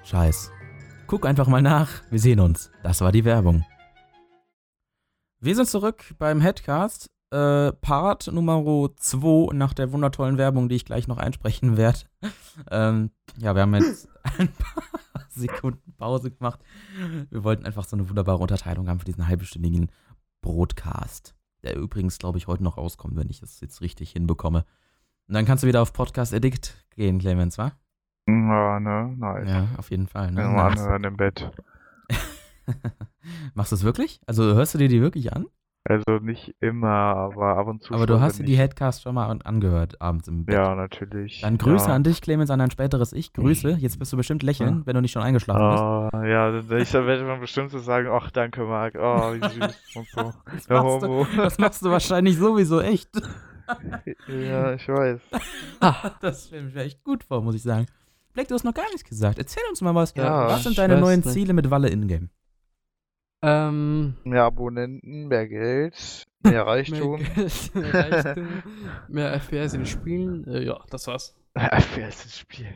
Scheiß. 0.04 0.50
Guck 1.06 1.24
einfach 1.24 1.46
mal 1.46 1.62
nach. 1.62 1.88
Wir 2.10 2.20
sehen 2.20 2.40
uns. 2.40 2.70
Das 2.82 3.00
war 3.00 3.12
die 3.12 3.24
Werbung. 3.24 3.64
Wir 5.40 5.56
sind 5.56 5.70
zurück 5.70 6.04
beim 6.18 6.42
Headcast. 6.42 7.11
Äh, 7.32 7.72
Part 7.72 8.30
Nummer 8.30 8.90
2 8.94 9.54
nach 9.54 9.72
der 9.72 9.90
wundertollen 9.90 10.36
Werbung, 10.36 10.68
die 10.68 10.74
ich 10.74 10.84
gleich 10.84 11.08
noch 11.08 11.16
einsprechen 11.16 11.78
werde. 11.78 12.00
ähm, 12.70 13.10
ja, 13.38 13.54
wir 13.54 13.62
haben 13.62 13.74
jetzt 13.74 14.06
ein 14.38 14.48
paar 14.48 14.82
Sekunden 15.30 15.94
Pause 15.96 16.30
gemacht. 16.30 16.60
Wir 17.30 17.42
wollten 17.42 17.64
einfach 17.64 17.84
so 17.84 17.96
eine 17.96 18.06
wunderbare 18.06 18.36
Unterteilung 18.36 18.86
haben 18.86 18.98
für 18.98 19.06
diesen 19.06 19.28
halbstündigen 19.28 19.90
Broadcast. 20.42 21.34
Der 21.62 21.76
übrigens, 21.76 22.18
glaube 22.18 22.36
ich, 22.36 22.48
heute 22.48 22.64
noch 22.64 22.76
rauskommt, 22.76 23.16
wenn 23.16 23.30
ich 23.30 23.40
das 23.40 23.62
jetzt 23.62 23.80
richtig 23.80 24.10
hinbekomme. 24.10 24.66
Und 25.26 25.34
dann 25.34 25.46
kannst 25.46 25.64
du 25.64 25.68
wieder 25.68 25.80
auf 25.80 25.94
Podcast 25.94 26.34
Addict 26.34 26.84
gehen, 26.90 27.18
Clemens, 27.18 27.56
wa? 27.56 27.72
ja, 28.26 28.78
ne, 28.78 29.16
nice. 29.16 29.48
Ja, 29.48 29.68
auf 29.78 29.90
jeden 29.90 30.06
Fall. 30.06 30.32
Ne? 30.32 30.42
Mal 30.42 30.72
anhören 30.72 31.04
im 31.04 31.16
Bett. 31.16 31.50
Machst 33.54 33.72
du 33.72 33.76
es 33.76 33.84
wirklich? 33.84 34.20
Also 34.26 34.42
hörst 34.54 34.74
du 34.74 34.78
dir 34.78 34.88
die 34.88 35.00
wirklich 35.00 35.32
an? 35.32 35.46
Also 35.84 36.18
nicht 36.20 36.54
immer, 36.60 36.88
aber 36.88 37.56
ab 37.56 37.66
und 37.66 37.82
zu 37.82 37.92
Aber 37.92 38.06
du 38.06 38.20
hast 38.20 38.38
dir 38.38 38.44
die 38.44 38.56
Headcast 38.56 39.02
schon 39.02 39.16
mal 39.16 39.26
an- 39.28 39.42
angehört 39.42 40.00
abends 40.00 40.28
im 40.28 40.44
Bett. 40.44 40.54
Ja, 40.54 40.76
natürlich. 40.76 41.40
Dann 41.40 41.58
Grüße 41.58 41.88
ja. 41.88 41.94
an 41.94 42.04
dich, 42.04 42.20
Clemens, 42.22 42.50
an 42.50 42.60
dein 42.60 42.70
späteres 42.70 43.12
Ich. 43.12 43.32
Grüße. 43.32 43.70
Jetzt 43.80 43.98
wirst 43.98 44.12
du 44.12 44.16
bestimmt 44.16 44.44
lächeln, 44.44 44.78
Ja. 44.78 44.86
wenn 44.86 44.94
du 44.94 45.00
nicht 45.00 45.10
schon 45.10 45.22
eingeschlafen 45.22 45.70
bist. 45.70 45.82
Ah, 46.14 46.24
ja, 46.24 46.56
ich 46.78 46.92
werde 46.94 47.24
man 47.24 47.40
bestimmt 47.40 47.70
so 47.72 47.80
sagen, 47.80 48.08
ach 48.12 48.30
danke 48.30 48.62
Marc, 48.64 48.94
oh, 48.96 49.32
wie 49.34 49.40
süß 49.40 49.78
und 49.96 50.06
so. 50.14 50.32
Das 50.52 50.66
Ja, 50.68 50.82
machst, 50.84 51.02
du, 51.02 51.26
das 51.36 51.58
machst 51.58 51.84
du 51.84 51.90
wahrscheinlich 51.90 52.36
sowieso 52.38 52.80
echt. 52.80 53.10
Ja, 54.28 54.74
ich 54.74 54.86
weiß. 54.88 55.20
Das 56.20 56.46
stelle 56.46 56.68
ich 56.68 56.74
mir 56.74 56.82
echt 56.84 57.02
gut 57.02 57.24
vor, 57.24 57.42
muss 57.42 57.56
ich 57.56 57.62
sagen. 57.62 57.86
Black, 58.34 58.46
du 58.48 58.54
hast 58.54 58.64
noch 58.64 58.74
gar 58.74 58.84
nichts 58.86 59.04
gesagt. 59.04 59.38
Erzähl 59.38 59.62
uns 59.68 59.80
mal 59.80 59.94
was. 59.94 60.14
Ja, 60.14 60.46
was 60.46 60.62
sind 60.62 60.78
deine 60.78 60.98
neuen 61.00 61.20
nicht. 61.20 61.30
Ziele 61.32 61.52
mit 61.52 61.70
Walle 61.70 61.88
Ingame? 61.88 62.28
Ähm, 63.44 64.14
Mehr 64.24 64.44
Abonnenten, 64.44 65.26
mehr 65.26 65.48
Geld, 65.48 66.26
mehr 66.44 66.64
Reichtum. 66.66 67.20
Mehr, 67.20 67.30
Geld, 67.34 67.74
mehr 67.74 67.94
Reichtum, 67.94 68.48
mehr 69.08 69.32
FPS 69.40 69.74
in 69.74 69.86
Spielen. 69.86 70.46
Äh, 70.46 70.64
ja, 70.64 70.80
das 70.90 71.06
war's. 71.08 71.34
Wer 71.54 72.08
ist 72.08 72.24
das 72.24 72.38
Spiel? 72.38 72.68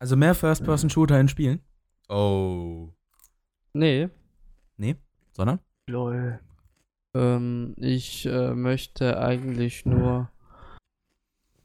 Also 0.00 0.16
mehr 0.16 0.34
First-Person-Shooter 0.34 1.18
in 1.18 1.28
Spielen? 1.28 1.60
Oh. 2.08 2.88
Nee, 3.72 4.08
Sondern? 5.32 5.60
Lol. 5.88 6.40
ähm, 7.14 7.74
ich 7.78 8.26
äh, 8.26 8.54
möchte 8.54 9.20
eigentlich 9.20 9.86
nur. 9.86 10.30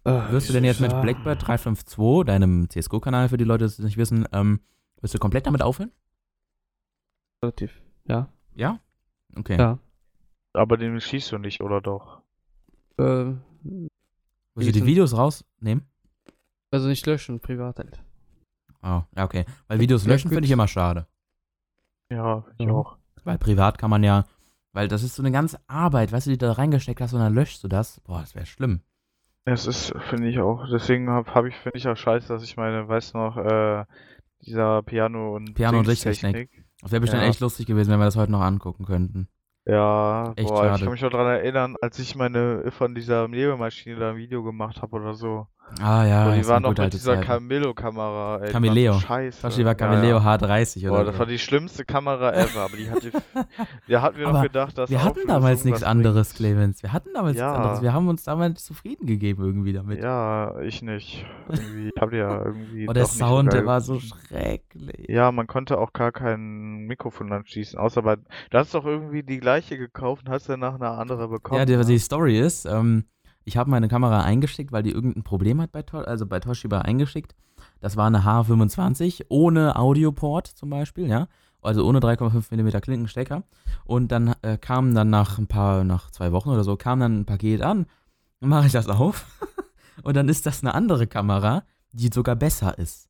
Äh, 0.06 0.32
Wirst 0.32 0.50
du 0.50 0.54
denn 0.54 0.64
jetzt 0.64 0.80
mit? 0.80 0.92
Blackbird 1.02 1.42
352, 1.48 2.26
deinem 2.26 2.70
CSGO-Kanal, 2.70 3.30
für 3.30 3.38
die 3.38 3.44
Leute, 3.46 3.66
die 3.66 3.72
es 3.72 3.80
nicht 3.80 3.98
wissen, 3.98 4.28
ähm, 4.32 4.60
wirst 5.02 5.14
du 5.16 5.20
komplett 5.20 5.48
damit 5.48 5.62
aufhören? 5.62 5.92
Relativ. 7.44 7.82
Ja. 8.06 8.30
Ja? 8.56 8.80
Okay. 9.36 9.58
Ja. 9.58 9.80
Aber 10.54 10.78
den 10.78 11.00
schießt 11.00 11.32
du 11.32 11.38
nicht, 11.38 11.62
oder 11.62 11.82
doch? 11.82 12.22
Äh, 12.98 13.34
Willst 14.56 14.70
du 14.70 14.72
die 14.72 14.86
Videos 14.86 15.16
rausnehmen? 15.18 15.88
also 16.72 16.88
nicht 16.88 17.06
löschen, 17.06 17.40
privat 17.40 17.78
halt. 17.78 18.02
Oh, 18.82 19.04
ja, 19.16 19.24
okay. 19.24 19.46
Weil 19.68 19.80
Videos 19.80 20.06
löschen 20.06 20.30
finde 20.30 20.46
ich 20.46 20.52
immer 20.52 20.68
schade. 20.68 21.08
Ja, 22.12 22.46
ich 22.58 22.68
auch. 22.70 22.98
Weil 23.24 23.38
privat 23.38 23.78
kann 23.78 23.90
man 23.90 24.04
ja, 24.04 24.26
weil 24.74 24.88
das 24.88 25.04
ist 25.04 25.16
so 25.16 25.22
eine 25.22 25.32
ganze 25.32 25.60
Arbeit, 25.68 26.12
weißt 26.12 26.28
du, 26.28 26.32
die 26.32 26.38
du 26.38 26.48
da 26.48 26.54
reingesteckt 26.54 27.00
hast 27.00 27.14
und 27.14 27.20
dann 27.20 27.34
löschst 27.34 27.64
du 27.64 27.68
das. 27.68 28.00
Boah, 28.02 28.22
das 28.22 28.36
wäre 28.36 28.46
schlimm. 28.46 28.82
Es 29.46 29.68
ist, 29.68 29.94
finde 30.10 30.30
ich 30.30 30.40
auch. 30.40 30.66
Deswegen 30.72 31.10
hab, 31.10 31.34
hab 31.36 31.46
ich, 31.46 31.56
finde 31.56 31.78
ich 31.78 31.88
auch 31.88 31.98
scheiße, 31.98 32.28
dass 32.28 32.44
ich 32.44 32.58
meine, 32.58 32.88
weißt 32.88 33.14
du 33.14 33.18
noch, 33.20 33.38
äh, 33.38 33.86
dieser 34.42 34.82
Piano 34.84 35.36
und 35.36 35.54
Piano- 35.54 35.80
und. 35.80 35.88
Lichttechnik. 35.88 36.63
Das 36.84 36.92
wäre 36.92 37.02
bestimmt 37.02 37.24
Ja. 37.24 37.30
echt 37.30 37.40
lustig 37.40 37.66
gewesen, 37.66 37.92
wenn 37.92 38.00
wir 38.00 38.06
das 38.06 38.16
heute 38.18 38.32
noch 38.32 38.42
angucken 38.42 38.86
könnten. 38.86 39.28
Ja, 39.66 40.34
Echt 40.36 40.50
boah, 40.50 40.58
schade. 40.64 40.76
ich 40.76 40.82
kann 40.84 40.92
mich 40.92 41.02
noch 41.02 41.10
daran 41.12 41.28
erinnern, 41.28 41.76
als 41.82 41.98
ich 41.98 42.16
meine 42.16 42.70
von 42.72 42.94
dieser 42.94 43.28
Nebelmaschine 43.30 43.96
da 43.96 44.10
ein 44.12 44.18
Video 44.18 44.44
gemacht 44.44 44.82
habe 44.82 44.96
oder 44.98 45.14
so. 45.14 45.48
Ah 45.82 46.06
ja, 46.06 46.26
Boah, 46.26 46.36
die 46.36 46.48
waren 46.48 46.62
noch 46.64 46.78
mit 46.78 46.94
dieser. 46.94 47.18
Camillo-Kamera, 47.18 48.40
die 48.46 48.52
Camileo. 48.52 48.94
so 48.94 49.00
Scheiße. 49.00 49.42
Tashi 49.42 49.66
war 49.66 49.72
Ja, 49.72 49.74
Camileo 49.74 50.18
ja. 50.18 50.36
H30 50.36 50.82
oder 50.84 50.90
Boah, 50.98 51.04
das 51.06 51.18
war 51.20 51.26
die 51.26 51.40
schlimmste 51.40 51.84
Kamera 51.84 52.32
ever, 52.34 52.62
aber 52.62 52.78
die 52.78 52.90
hatte, 52.90 53.12
da 53.88 54.02
hatten 54.04 54.18
wir 54.18 54.28
Aber 54.28 54.38
noch 54.38 54.44
gedacht, 54.44 54.78
dass 54.78 54.90
Wir 54.92 55.04
hatten 55.04 55.22
damals 55.28 55.66
nichts 55.66 55.82
anderes, 55.82 56.30
bringt. 56.30 56.38
Clemens. 56.38 56.84
Wir 56.84 56.94
hatten 56.94 57.10
damals 57.14 57.38
Ja. 57.38 57.48
nichts 57.48 57.60
anderes. 57.60 57.82
Wir 57.82 57.94
haben 57.94 58.08
uns 58.08 58.24
damals 58.24 58.64
zufrieden 58.64 59.08
gegeben 59.08 59.44
irgendwie 59.44 59.74
damit. 59.74 60.04
Ja, 60.04 60.60
ich 60.60 60.84
nicht. 60.84 61.26
Irgendwie, 61.50 61.90
ich 61.94 62.02
hab 62.02 62.12
die 62.12 62.18
ja 62.18 62.46
irgendwie 62.46 62.84
oh, 62.88 62.94
der 62.94 63.04
doch 63.04 63.10
nicht 63.10 63.18
so 63.20 63.26
Sound, 63.26 63.54
der 63.54 63.66
war 63.66 63.82
so 63.82 64.00
schrecklich. 64.00 65.08
Ja, 65.10 65.32
man 65.32 65.48
konnte 65.48 65.80
auch 65.80 65.94
gar 65.94 66.12
kein 66.12 66.86
Mikrofon 66.86 67.32
anschließen, 67.32 67.80
außer 67.80 68.04
bei. 68.04 68.18
Du 68.18 68.58
hast 68.58 68.74
doch 68.76 68.86
irgendwie 68.86 69.24
die 69.24 69.40
gleiche 69.40 69.78
gekauft 69.78 70.28
und 70.28 70.32
hast 70.32 70.50
danach 70.50 70.76
eine 70.76 70.90
andere 70.92 71.28
bekommen. 71.28 71.60
Ja, 71.60 71.66
die, 71.66 71.76
ne? 71.76 71.84
die 71.86 71.98
Story 71.98 72.40
ist, 72.40 72.66
ähm, 72.66 73.06
ich 73.46 73.58
habe 73.58 73.70
meine 73.70 73.88
Kamera 73.88 74.22
eingeschickt, 74.22 74.72
weil 74.72 74.84
die 74.84 74.92
irgendein 74.92 75.24
Problem 75.24 75.62
hat 75.62 75.72
bei, 75.72 75.84
also 75.84 76.26
bei 76.26 76.40
Toshiba 76.40 76.80
eingeschickt. 76.80 77.36
Das 77.80 77.98
war 77.98 78.08
eine 78.08 78.24
H25 78.24 79.26
ohne 79.30 79.76
Audioport 79.76 80.48
zum 80.48 80.70
Beispiel, 80.70 81.08
ja. 81.08 81.28
Also 81.62 81.86
ohne 81.88 82.00
3,5 82.00 82.56
mm 82.56 82.82
Klinkenstecker. 82.82 83.44
Und 83.86 84.12
dann 84.12 84.36
äh, 84.42 84.58
kam 84.58 84.94
dann 84.94 85.10
nach 85.10 85.38
ein 85.38 85.48
paar, 85.48 85.84
nach 85.84 86.12
zwei 86.12 86.32
Wochen 86.34 86.50
oder 86.50 86.64
so, 86.64 86.76
kam 86.76 87.00
dann 87.00 87.20
ein 87.22 87.26
Paket 87.26 87.62
an. 87.62 87.86
Mache 88.42 88.68
ich 88.68 88.74
das 88.74 88.88
auf. 88.90 89.26
und 90.04 90.18
dann 90.18 90.28
ist 90.28 90.46
das 90.46 90.62
eine 90.62 90.74
andere 90.74 91.08
Kamera, 91.08 91.64
die 91.94 92.10
sogar 92.14 92.36
besser 92.36 92.78
ist. 92.78 93.08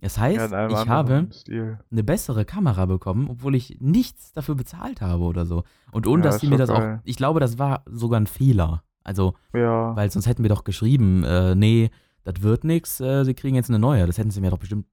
Das 0.00 0.18
heißt, 0.18 0.52
Ja, 0.52 0.68
ich 0.68 0.88
habe 0.88 1.26
Stil. 1.32 1.78
eine 1.90 2.04
bessere 2.04 2.44
Kamera 2.44 2.84
bekommen, 2.86 3.28
obwohl 3.30 3.54
ich 3.54 3.78
nichts 3.80 4.30
dafür 4.32 4.54
bezahlt 4.54 5.00
habe 5.00 5.24
oder 5.24 5.46
so. 5.46 5.64
Und 5.90 6.06
ohne 6.06 6.22
Ja, 6.22 6.24
dass 6.26 6.34
ist 6.36 6.42
die 6.42 6.48
mir 6.48 6.58
das 6.58 6.70
auch. 6.70 6.78
geil. 6.78 7.00
Ich 7.04 7.16
glaube, 7.16 7.40
das 7.40 7.58
war 7.58 7.82
sogar 7.86 8.20
ein 8.20 8.26
Fehler. 8.26 8.82
Also, 9.06 9.34
Ja. 9.54 9.94
weil 9.96 10.10
sonst 10.10 10.26
hätten 10.26 10.42
wir 10.42 10.50
doch 10.50 10.64
geschrieben, 10.64 11.22
äh, 11.24 11.54
nee, 11.54 11.90
das 12.24 12.42
wird 12.42 12.64
nix, 12.64 13.00
äh, 13.00 13.24
sie 13.24 13.34
kriegen 13.34 13.54
jetzt 13.54 13.70
eine 13.70 13.78
neue. 13.78 14.06
Das 14.06 14.18
hätten 14.18 14.30
sie 14.30 14.40
mir 14.40 14.50
doch 14.50 14.58
bestimmt 14.58 14.86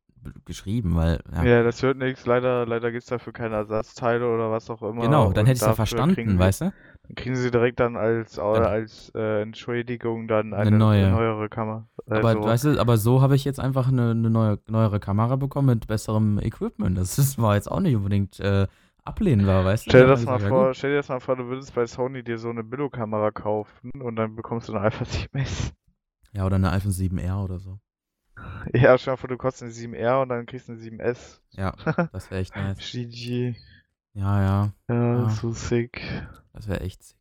geschrieben, 0.45 0.95
weil, 0.95 1.19
ja. 1.35 1.43
Ja, 1.43 1.63
das 1.63 1.81
wird 1.83 1.97
nichts. 1.97 2.25
Leider, 2.25 2.65
leider 2.65 2.91
gibt's 2.91 3.07
dafür 3.07 3.33
keine 3.33 3.55
Ersatzteile 3.55 4.25
oder 4.31 4.51
was 4.51 4.69
auch 4.69 4.81
immer. 4.81 5.01
genau, 5.01 5.31
dann 5.33 5.45
hätte 5.45 5.57
ich 5.57 5.61
es 5.61 5.67
ja 5.67 5.73
verstanden, 5.73 6.15
kriegen, 6.15 6.39
weißt 6.39 6.61
du? 6.61 6.65
Dann 7.07 7.15
kriegen 7.15 7.35
sie 7.35 7.51
direkt 7.51 7.79
dann 7.81 7.97
als, 7.97 8.35
Dann- 8.35 8.63
als 8.63 9.11
äh, 9.15 9.41
Entschuldigung 9.41 10.27
dann 10.29 10.53
Eine 10.53 10.67
eine, 10.67 10.77
neue. 10.77 11.09
neuere 11.09 11.49
Kamera. 11.49 11.87
Aber 12.09 12.29
Also, 12.29 12.43
weißt 12.43 12.65
du, 12.65 12.79
aber 12.79 12.97
so 12.97 13.21
habe 13.21 13.35
ich 13.35 13.43
jetzt 13.43 13.59
einfach 13.59 13.89
eine, 13.89 14.11
eine 14.11 14.29
neue, 14.29 14.59
neuere 14.69 14.99
Kamera 15.01 15.35
bekommen 15.35 15.67
mit 15.69 15.87
besserem 15.87 16.39
Equipment. 16.39 16.97
Das 16.97 17.17
ist, 17.17 17.41
war 17.41 17.55
jetzt 17.55 17.69
auch 17.69 17.81
nicht 17.81 17.95
unbedingt 17.95 18.39
äh, 18.39 18.67
ablehnbar, 19.05 19.65
weißt 19.65 19.85
du? 19.85 19.89
Stell 19.91 20.01
dir 20.03 20.07
Das 20.07 20.25
war 20.25 20.39
mal 20.39 20.47
vor, 20.49 20.67
gut. 20.67 20.77
stell 20.77 20.91
dir 20.91 20.97
das 20.97 21.09
mal 21.09 21.19
vor, 21.19 21.35
du 21.35 21.45
würdest 21.47 21.73
bei 21.73 21.85
Sony 21.85 22.23
dir 22.23 22.37
so 22.37 22.49
eine 22.49 22.63
Billo-Kamera 22.63 23.31
kaufen 23.31 23.91
und 24.01 24.15
dann 24.15 24.35
bekommst 24.35 24.69
du 24.69 24.73
eine 24.73 24.81
Alpha 24.81 25.03
7S. 25.05 25.73
Ja, 26.31 26.45
oder 26.45 26.55
eine 26.55 26.71
iPhone 26.71 26.91
7R 26.91 27.43
oder 27.43 27.59
so. 27.59 27.79
Ja, 28.73 28.97
stell 28.97 29.13
dir 29.13 29.17
vor, 29.17 29.27
du 29.29 29.37
kostet 29.37 29.65
eine 29.65 29.73
7R 29.73 30.21
und 30.23 30.29
dann 30.29 30.45
kriegst 30.45 30.67
du 30.67 30.73
eine 30.73 30.81
7S. 30.81 31.39
Ja, 31.51 31.71
das 32.11 32.31
wäre 32.31 32.41
echt 32.41 32.55
nice. 32.55 32.79
GG. 32.79 33.55
Ja, 34.13 34.41
ja, 34.41 34.73
Ja, 34.89 34.95
Ja. 35.23 35.29
so 35.29 35.51
sick. 35.51 36.01
das 36.53 36.67
wäre 36.67 36.81
echt 36.81 37.03
sick. 37.03 37.17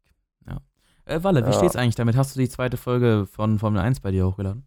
Ja. 0.46 0.60
Äh, 1.04 1.22
Walle, 1.24 1.42
wie 1.44 1.50
Ja. 1.50 1.56
steht's 1.58 1.76
eigentlich 1.76 1.94
damit? 1.96 2.16
Hast 2.16 2.34
du 2.36 2.40
die 2.40 2.48
zweite 2.48 2.76
Folge 2.76 3.26
von 3.30 3.58
Formel 3.58 3.80
1 3.80 4.00
bei 4.00 4.10
dir 4.10 4.26
hochgeladen? 4.26 4.64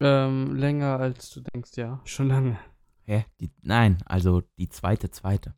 Ähm, 0.00 0.54
länger 0.56 0.98
als 1.00 1.30
du 1.30 1.40
denkst, 1.40 1.76
ja. 1.76 2.00
Schon 2.04 2.28
lange. 2.28 2.58
Hä? 3.04 3.24
Die, 3.40 3.50
nein, 3.62 3.98
also 4.06 4.42
die 4.58 4.68
zweite, 4.68 5.10
zweite. 5.10 5.54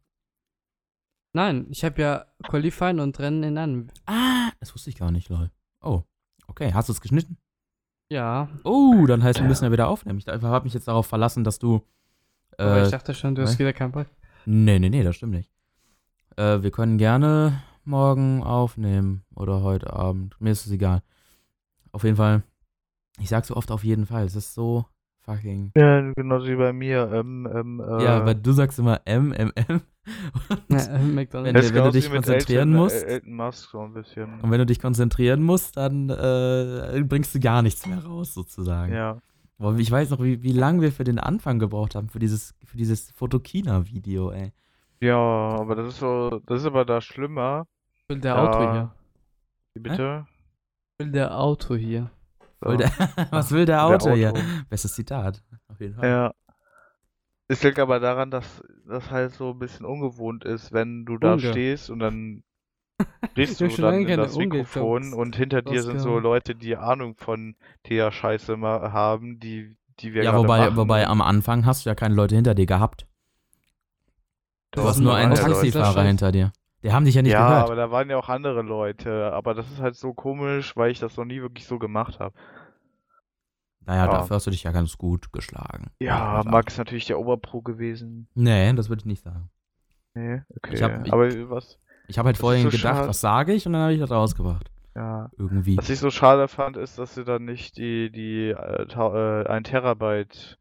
Nein, 1.32 1.66
ich 1.70 1.84
habe 1.84 2.00
ja 2.02 2.26
Qualifying 2.42 2.98
und 3.00 3.18
Rennen 3.18 3.42
in 3.42 3.58
einem. 3.58 3.88
Ah, 4.06 4.50
das 4.58 4.74
wusste 4.74 4.90
ich 4.90 4.96
gar 4.96 5.10
nicht, 5.10 5.28
lol. 5.28 5.50
Oh, 5.80 6.02
okay. 6.48 6.72
Hast 6.74 6.88
du 6.88 6.92
es 6.92 7.00
geschnitten? 7.00 7.38
Ja. 8.10 8.48
Oh, 8.64 9.06
dann 9.06 9.22
heißt, 9.22 9.38
wir 9.38 9.46
müssen 9.46 9.64
ja 9.64 9.70
wieder 9.72 9.86
aufnehmen. 9.88 10.18
Ich 10.18 10.26
habe 10.26 10.64
mich 10.64 10.74
jetzt 10.74 10.88
darauf 10.88 11.06
verlassen, 11.06 11.44
dass 11.44 11.58
du 11.60 11.86
Aber 12.58 12.78
Äh, 12.78 12.84
ich 12.84 12.90
dachte 12.90 13.14
schon, 13.14 13.34
du 13.36 13.42
hast 13.42 13.58
wieder 13.58 13.72
keinen 13.72 13.92
Bock. 13.92 14.08
nee, 14.46 14.78
nee, 14.80 14.88
nee, 14.90 15.04
das 15.04 15.14
stimmt 15.16 15.34
nicht. 15.34 15.50
Äh, 16.36 16.62
wir 16.62 16.72
können 16.72 16.98
gerne 16.98 17.62
morgen 17.84 18.42
aufnehmen 18.42 19.24
oder 19.34 19.62
heute 19.62 19.92
Abend. 19.92 20.34
Mir 20.40 20.50
ist 20.50 20.66
es 20.66 20.72
egal. 20.72 21.02
Auf 21.92 22.02
jeden 22.04 22.16
Fall. 22.16 22.42
Ich 23.20 23.28
sag 23.28 23.44
so 23.44 23.54
oft 23.56 23.70
auf 23.70 23.84
jeden 23.84 24.06
Fall. 24.06 24.24
Es 24.24 24.34
ist 24.34 24.54
so 24.54 24.86
fucking. 25.34 25.72
Ja, 25.76 26.12
genauso 26.16 26.46
wie 26.48 26.56
bei 26.56 26.72
mir. 26.72 27.10
Ähm, 27.12 27.48
ähm, 27.54 27.80
äh, 27.80 28.04
Ja, 28.04 28.24
weil 28.26 28.34
du 28.36 28.52
sagst 28.52 28.78
immer 28.78 29.00
M, 29.04 29.32
M, 29.32 29.52
M. 29.54 29.80
Ja, 30.68 30.94
Und, 30.94 31.14
McDonald's. 31.14 31.54
Wenn 31.54 31.54
das 31.54 31.74
wenn 31.74 31.84
du 31.84 31.90
dich 31.92 32.10
konzentrieren 32.10 32.68
Elton, 32.70 32.82
musst. 32.82 33.04
Äh, 33.04 33.06
Elton 33.06 33.34
Musk 33.34 33.70
so 33.70 33.80
ein 33.80 33.92
bisschen. 33.94 34.40
und 34.40 34.50
wenn 34.50 34.58
du 34.58 34.66
dich 34.66 34.80
konzentrieren 34.80 35.42
musst, 35.42 35.76
dann 35.76 36.08
äh, 36.10 37.02
bringst 37.06 37.34
du 37.34 37.40
gar 37.40 37.62
nichts 37.62 37.86
mehr 37.86 38.04
raus, 38.04 38.34
sozusagen. 38.34 38.92
Ja. 38.92 39.18
Boah, 39.58 39.76
ich 39.76 39.90
weiß 39.90 40.10
noch, 40.10 40.22
wie, 40.22 40.42
wie 40.42 40.52
lange 40.52 40.80
wir 40.80 40.90
für 40.90 41.04
den 41.04 41.18
Anfang 41.18 41.58
gebraucht 41.58 41.94
haben, 41.94 42.08
für 42.08 42.18
dieses, 42.18 42.54
für 42.64 42.76
dieses 42.78 43.10
Fotokina-Video, 43.12 44.30
ey. 44.30 44.52
Ja, 45.02 45.16
aber 45.16 45.76
das 45.76 45.88
ist 45.88 45.98
so, 46.00 46.40
das 46.46 46.60
ist 46.60 46.66
aber 46.66 46.84
da 46.84 47.00
schlimmer. 47.00 47.66
will 48.08 48.20
der 48.20 48.34
Ja. 48.34 48.42
Auto 48.48 48.72
hier. 48.72 48.90
Wie 49.74 49.80
bitte? 49.80 50.26
will 50.98 51.12
der 51.12 51.38
Auto 51.38 51.76
hier. 51.76 52.10
Ja. 52.62 52.76
der, 52.76 52.90
was 53.30 53.50
will 53.50 53.64
der 53.66 53.76
Der 53.76 53.84
Auto 53.86 54.12
hier? 54.14 54.30
Auto. 54.30 54.40
Bestes 54.68 54.94
Zitat. 54.94 55.42
Auf 55.68 55.80
jeden 55.80 55.94
Fall. 55.94 56.08
Ja. 56.08 56.34
Es 57.48 57.62
liegt 57.64 57.78
aber 57.80 57.98
daran, 57.98 58.30
dass 58.30 58.62
das 58.86 59.10
halt 59.10 59.32
so 59.32 59.50
ein 59.50 59.58
bisschen 59.58 59.84
ungewohnt 59.84 60.44
ist, 60.44 60.72
wenn 60.72 61.04
du 61.04 61.18
da 61.18 61.32
Unge. 61.32 61.40
stehst 61.50 61.90
und 61.90 61.98
dann 61.98 62.44
hab 63.00 63.34
du 63.34 63.68
dann 63.82 64.06
in 64.06 64.16
das 64.18 64.36
Mikrofon 64.36 65.12
und 65.14 65.34
hinter 65.36 65.62
dir 65.62 65.82
sind 65.82 65.98
so. 66.00 66.18
Leute, 66.18 66.54
die 66.54 66.76
Ahnung 66.76 67.16
von 67.16 67.56
TH-Scheiße 67.84 68.56
mal 68.56 68.92
haben, 68.92 69.40
die, 69.40 69.76
die 70.00 70.12
wir 70.14 70.22
Ja, 70.22 70.30
gerade 70.32 70.44
wobei, 70.44 70.58
machen. 70.66 70.76
wobei 70.76 71.06
am 71.06 71.20
Anfang 71.22 71.66
hast 71.66 71.84
du 71.86 71.90
ja 71.90 71.94
keine 71.94 72.14
Leute 72.14 72.34
hinter 72.36 72.54
dir 72.54 72.66
gehabt. 72.66 73.06
Du 74.72 74.84
hast 74.84 75.00
nur 75.00 75.14
einen 75.16 75.30
Leute. 75.32 75.42
Taxifahrer 75.42 76.04
hinter 76.04 76.30
dir. 76.30 76.52
Die 76.82 76.92
haben 76.92 77.04
dich 77.04 77.14
ja 77.14 77.22
nicht 77.22 77.32
ja, 77.32 77.46
gehört. 77.46 77.64
aber 77.66 77.76
da 77.76 77.90
waren 77.90 78.08
ja 78.08 78.16
auch 78.16 78.28
andere 78.28 78.62
Leute. 78.62 79.32
Aber 79.32 79.54
das 79.54 79.70
ist 79.70 79.80
halt 79.80 79.96
so 79.96 80.14
komisch, 80.14 80.76
weil 80.76 80.90
ich 80.90 80.98
das 80.98 81.16
noch 81.16 81.24
nie 81.26 81.42
wirklich 81.42 81.66
so 81.66 81.78
gemacht 81.78 82.18
habe. 82.20 82.34
naja, 83.86 84.06
ja. 84.06 84.10
dafür 84.10 84.36
hast 84.36 84.46
du 84.46 84.50
dich 84.50 84.62
ja 84.62 84.72
ganz 84.72 84.96
gut 84.96 85.32
geschlagen. 85.32 85.90
Ja. 86.00 86.42
Max 86.46 86.74
ist 86.74 86.78
natürlich 86.78 87.06
der 87.06 87.18
Oberpro 87.18 87.60
gewesen. 87.62 88.28
Nee, 88.34 88.72
das 88.74 88.88
würde 88.88 89.00
ich 89.00 89.06
nicht 89.06 89.22
sagen. 89.22 89.50
Nee, 90.14 90.42
okay. 90.56 90.74
Ich 90.74 90.82
hab- 90.82 91.06
ich- 91.06 91.12
aber 91.12 91.28
was, 91.50 91.78
Ich 92.08 92.18
habe 92.18 92.26
halt 92.28 92.36
vorhin 92.38 92.62
so 92.64 92.70
gedacht, 92.70 92.96
schade. 92.96 93.08
was 93.08 93.20
sage 93.20 93.52
ich 93.52 93.66
und 93.66 93.72
dann 93.74 93.82
habe 93.82 93.92
ich 93.94 94.00
das 94.00 94.10
rausgebracht. 94.10 94.70
ja. 94.96 95.30
Irgendwie. 95.38 95.76
Was 95.76 95.88
ich 95.90 95.98
so 95.98 96.10
schade 96.10 96.48
fand, 96.48 96.76
ist, 96.76 96.98
dass 96.98 97.14
sie 97.14 97.24
dann 97.24 97.44
nicht 97.44 97.76
die, 97.76 98.10
die 98.10 98.48
äh, 98.50 98.86
ta- 98.86 99.42
äh, 99.42 99.46
1 99.48 99.68
Terabyte 99.68 100.58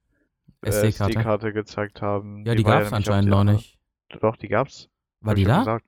äh, 0.62 0.68
SD-Karte. 0.70 1.54
Gezeigt 1.54 2.02
haben. 2.02 2.46
Ja, 2.46 2.54
die 2.56 2.64
gab 2.64 2.82
es 2.82 2.88
auf 2.88 2.94
anscheinend 2.94 3.32
der 3.32 3.44
noch 3.44 3.54
nicht. 3.54 3.80
Doch, 4.22 4.36
die 4.36 4.48
gab's. 4.50 4.90
War 5.22 5.34
die 5.36 5.46
da? 5.46 5.60
Gesagt. 5.60 5.86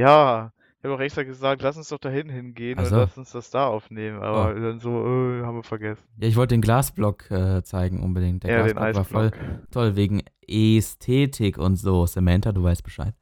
Ja, 0.00 0.52
ich 0.78 0.84
habe 0.84 0.94
auch 0.94 1.00
extra 1.00 1.24
gesagt, 1.24 1.60
lass 1.60 1.76
uns 1.76 1.88
doch 1.90 1.98
dahin 1.98 2.30
hingehen 2.30 2.78
Ach 2.78 2.84
und 2.84 2.90
lass 2.90 3.18
uns 3.18 3.32
das 3.32 3.50
da 3.50 3.66
aufnehmen. 3.66 4.22
Aber 4.22 4.54
Oh. 4.56 4.58
dann 4.58 4.80
so, 4.80 4.90
äh, 4.90 5.42
haben 5.44 5.56
wir 5.56 5.62
vergessen. 5.62 6.02
Ja, 6.18 6.26
ich 6.28 6.36
wollte 6.36 6.54
den 6.54 6.62
Glasblock 6.62 7.30
äh, 7.30 7.62
zeigen 7.62 8.02
unbedingt. 8.02 8.44
Der 8.44 8.50
ja, 8.50 8.66
Glasblock 8.66 8.94
war 8.94 9.04
voll 9.04 9.30
toll 9.70 9.96
wegen 9.96 10.22
Ästhetik 10.48 11.58
und 11.58 11.76
so. 11.76 12.06
Samantha, 12.06 12.52
du 12.52 12.62
weißt 12.62 12.82
Bescheid. 12.82 13.14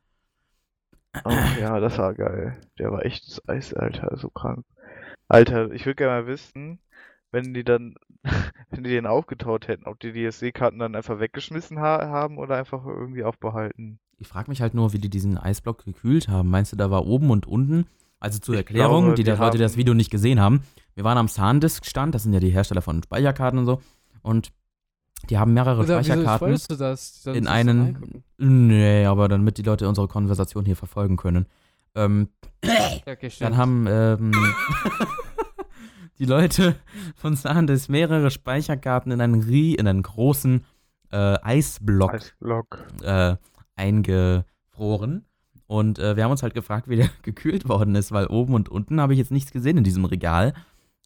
Oh, 1.24 1.30
ja, 1.60 1.80
das 1.80 1.98
war 1.98 2.14
geil. 2.14 2.60
Der 2.78 2.92
war 2.92 3.04
echt 3.04 3.26
das 3.26 3.48
Eis, 3.48 3.74
Alter, 3.74 4.16
so 4.16 4.30
krank. 4.30 4.64
Alter, 5.26 5.72
ich 5.72 5.84
würde 5.84 5.96
gerne 5.96 6.22
mal 6.22 6.26
wissen, 6.28 6.78
wenn 7.32 7.54
die 7.54 7.64
dann, 7.64 7.96
wenn 8.70 8.84
die 8.84 8.90
den 8.90 9.06
aufgetaut 9.06 9.66
hätten, 9.68 9.86
ob 9.86 9.98
die 9.98 10.12
die 10.12 10.24
SD-Karten 10.24 10.78
dann 10.78 10.94
einfach 10.94 11.18
weggeschmissen 11.18 11.80
ha 11.80 12.08
haben 12.08 12.38
oder 12.38 12.56
einfach 12.56 12.84
irgendwie 12.86 13.24
aufbehalten. 13.24 13.98
Ich 14.18 14.26
frage 14.28 14.50
mich 14.50 14.60
halt 14.60 14.74
nur, 14.74 14.92
wie 14.92 14.98
die 14.98 15.10
diesen 15.10 15.38
Eisblock 15.38 15.84
gekühlt 15.84 16.28
haben. 16.28 16.50
Meinst 16.50 16.72
du, 16.72 16.76
da 16.76 16.90
war 16.90 17.06
oben 17.06 17.30
und 17.30 17.46
unten? 17.46 17.86
Also 18.20 18.40
zur 18.40 18.54
Ich 18.54 18.60
Erklärung, 18.60 19.04
glaube, 19.04 19.16
die, 19.16 19.22
die 19.22 19.30
Leute, 19.30 19.56
die 19.58 19.62
das 19.62 19.76
Video 19.76 19.94
nicht 19.94 20.10
gesehen 20.10 20.40
haben. 20.40 20.62
Wir 20.96 21.04
waren 21.04 21.18
am 21.18 21.28
SanDisk-Stand, 21.28 22.14
das 22.14 22.24
sind 22.24 22.32
ja 22.32 22.40
die 22.40 22.50
Hersteller 22.50 22.82
von 22.82 23.00
Speicherkarten 23.02 23.60
und 23.60 23.66
so. 23.66 23.80
Und 24.22 24.50
die 25.30 25.38
haben 25.38 25.54
mehrere 25.54 25.82
Oder 25.82 26.00
wieso 26.00 26.12
Speicherkarten 26.12 26.58
du 26.68 26.76
das? 26.76 27.26
In 27.26 27.46
einen. 27.46 28.24
Nee, 28.38 29.04
aber 29.04 29.28
damit 29.28 29.58
die 29.58 29.62
Leute 29.62 29.88
unsere 29.88 30.08
Konversation 30.08 30.64
hier 30.64 30.76
verfolgen 30.76 31.16
können. 31.16 31.46
Ähm, 31.94 32.28
okay. 33.06 33.30
Dann 33.38 33.56
haben 33.56 33.86
ähm, 33.88 34.32
die 36.18 36.24
Leute 36.24 36.76
von 37.14 37.36
SanDisk 37.36 37.88
mehrere 37.88 38.30
Speicherkarten 38.30 39.12
in 39.12 39.20
einen, 39.20 39.42
Rie 39.42 39.74
in 39.74 39.86
einen 39.86 40.02
großen 40.02 40.64
äh, 41.10 41.38
Eisblock 41.42 42.14
Eisblock. 42.14 42.86
äh, 43.02 43.36
eingefroren. 43.78 45.24
Und 45.66 45.98
äh, 45.98 46.16
wir 46.16 46.24
haben 46.24 46.30
uns 46.30 46.42
halt 46.42 46.54
gefragt, 46.54 46.88
wie 46.88 46.96
der 46.96 47.08
gekühlt 47.22 47.68
worden 47.68 47.94
ist, 47.94 48.12
weil 48.12 48.26
oben 48.26 48.54
und 48.54 48.68
unten 48.68 49.00
habe 49.00 49.12
ich 49.12 49.18
jetzt 49.18 49.30
nichts 49.30 49.52
gesehen 49.52 49.78
in 49.78 49.84
diesem 49.84 50.04
Regal. 50.04 50.54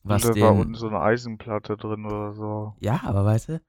Was 0.05 0.25
und 0.25 0.37
da 0.37 0.41
war 0.41 0.55
unten 0.55 0.75
so 0.75 0.89
eine 0.89 1.01
Eisenplatte 1.01 1.77
drin 1.77 2.07
oder 2.07 2.33
so. 2.33 2.75
Ja, 2.81 3.01
aber 3.05 3.25
weißt 3.25 3.51
du? 3.51 3.61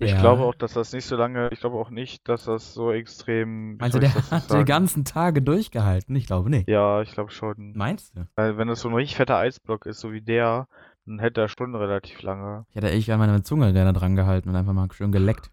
Ich 0.00 0.16
glaube 0.16 0.44
auch, 0.44 0.54
dass 0.54 0.74
das 0.74 0.92
nicht 0.92 1.06
so 1.06 1.16
lange, 1.16 1.48
ich 1.50 1.58
glaube 1.58 1.76
auch 1.76 1.90
nicht, 1.90 2.28
dass 2.28 2.44
das 2.44 2.72
so 2.72 2.92
extrem. 2.92 3.76
Meinst 3.78 3.96
du, 3.96 4.00
ich 4.00 4.12
der 4.12 4.30
hat 4.30 4.52
die 4.52 4.64
ganzen 4.64 5.04
Tage 5.04 5.42
durchgehalten? 5.42 6.14
Ich 6.14 6.26
glaube 6.26 6.50
nicht. 6.50 6.68
Ja, 6.68 7.02
ich 7.02 7.10
glaube 7.10 7.32
schon. 7.32 7.72
Meinst 7.74 8.16
du? 8.16 8.28
Weil 8.36 8.56
wenn 8.56 8.68
das 8.68 8.80
so 8.80 8.88
ein 8.88 8.94
richtig 8.94 9.16
fetter 9.16 9.36
Eisblock 9.36 9.86
ist, 9.86 9.98
so 9.98 10.12
wie 10.12 10.22
der, 10.22 10.68
dann 11.04 11.18
hält 11.18 11.36
der 11.36 11.48
schon 11.48 11.74
relativ 11.74 12.22
lange. 12.22 12.64
Ich 12.70 12.76
hätte 12.76 12.90
echt 12.90 13.06
gerne 13.06 13.26
meine 13.26 13.42
Zunge 13.42 13.72
gerne 13.72 13.92
dran 13.92 14.14
gehalten 14.14 14.48
und 14.48 14.56
einfach 14.56 14.72
mal 14.72 14.86
schön 14.92 15.10
geleckt. 15.10 15.50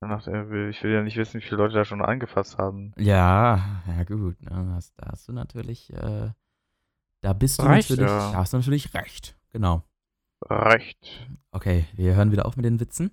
Äh, 0.00 0.70
ich 0.70 0.82
will 0.82 0.92
ja 0.92 1.02
nicht 1.02 1.16
wissen, 1.16 1.40
wie 1.40 1.44
viele 1.44 1.56
Leute 1.56 1.74
da 1.74 1.84
schon 1.84 2.02
angefasst 2.02 2.58
haben. 2.58 2.92
Ja, 2.96 3.82
ja 3.86 4.04
gut, 4.04 4.40
ne, 4.42 4.72
das, 4.74 4.94
da 4.94 5.08
hast 5.10 5.28
du 5.28 5.32
natürlich, 5.32 5.92
äh, 5.92 6.30
da 7.20 7.32
bist 7.32 7.60
du 7.60 7.66
Recht, 7.66 7.90
natürlich, 7.90 8.10
ja. 8.10 8.32
da 8.32 8.38
hast 8.38 8.52
du 8.52 8.58
natürlich 8.58 8.94
recht. 8.94 9.36
Genau. 9.50 9.82
Recht. 10.48 11.28
Okay, 11.50 11.86
wir 11.94 12.14
hören 12.14 12.30
wieder 12.30 12.46
auf 12.46 12.56
mit 12.56 12.64
den 12.64 12.78
Witzen 12.78 13.10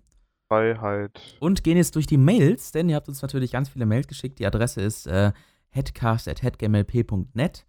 Freiheit. 0.47 1.37
und 1.39 1.63
gehen 1.63 1.77
jetzt 1.77 1.95
durch 1.95 2.05
die 2.05 2.17
Mails, 2.17 2.71
denn 2.71 2.87
ihr 2.87 2.95
habt 2.95 3.07
uns 3.07 3.23
natürlich 3.23 3.51
ganz 3.51 3.69
viele 3.69 3.87
Mails 3.87 4.07
geschickt. 4.07 4.37
Die 4.37 4.45
Adresse 4.45 4.81
ist 4.81 5.07
äh, 5.07 5.31
headcast.headgmlp.net. 5.69 7.65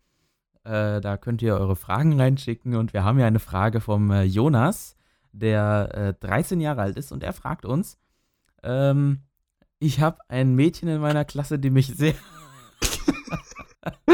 Äh, 0.65 1.01
da 1.01 1.17
könnt 1.17 1.41
ihr 1.41 1.55
eure 1.55 1.77
Fragen 1.77 2.21
reinschicken 2.21 2.75
und 2.77 2.93
wir 2.93 3.03
haben 3.03 3.19
ja 3.19 3.27
eine 3.27 3.39
Frage 3.39 3.81
vom 3.81 4.11
äh, 4.11 4.25
Jonas, 4.25 4.95
der 5.33 6.17
äh, 6.21 6.27
13 6.27 6.61
Jahre 6.61 6.83
alt 6.83 6.99
ist 6.99 7.13
und 7.13 7.23
er 7.23 7.33
fragt 7.33 7.65
uns, 7.65 7.99
ähm, 8.63 9.23
ich 9.79 10.01
habe 10.01 10.19
ein 10.29 10.55
Mädchen 10.55 10.89
in 10.89 11.01
meiner 11.01 11.25
Klasse, 11.25 11.59
die 11.59 11.71
mich 11.71 11.89
sehr, 11.89 12.15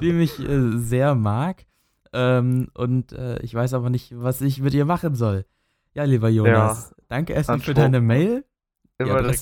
die 0.00 0.12
mich 0.12 0.38
äh, 0.40 0.78
sehr 0.78 1.14
mag 1.14 1.66
ähm, 2.12 2.68
und 2.74 3.12
äh, 3.12 3.38
ich 3.40 3.54
weiß 3.54 3.74
aber 3.74 3.90
nicht, 3.90 4.12
was 4.16 4.40
ich 4.40 4.60
mit 4.60 4.74
ihr 4.74 4.84
machen 4.84 5.14
soll. 5.14 5.44
Ja, 5.94 6.04
lieber 6.04 6.28
Jonas, 6.28 6.94
danke 7.08 7.32
erstmal 7.32 7.58
für 7.60 7.72
deine 7.82 8.00
Mail. 8.00 8.44
Immer 8.98 9.10
Adresse. 9.24 9.40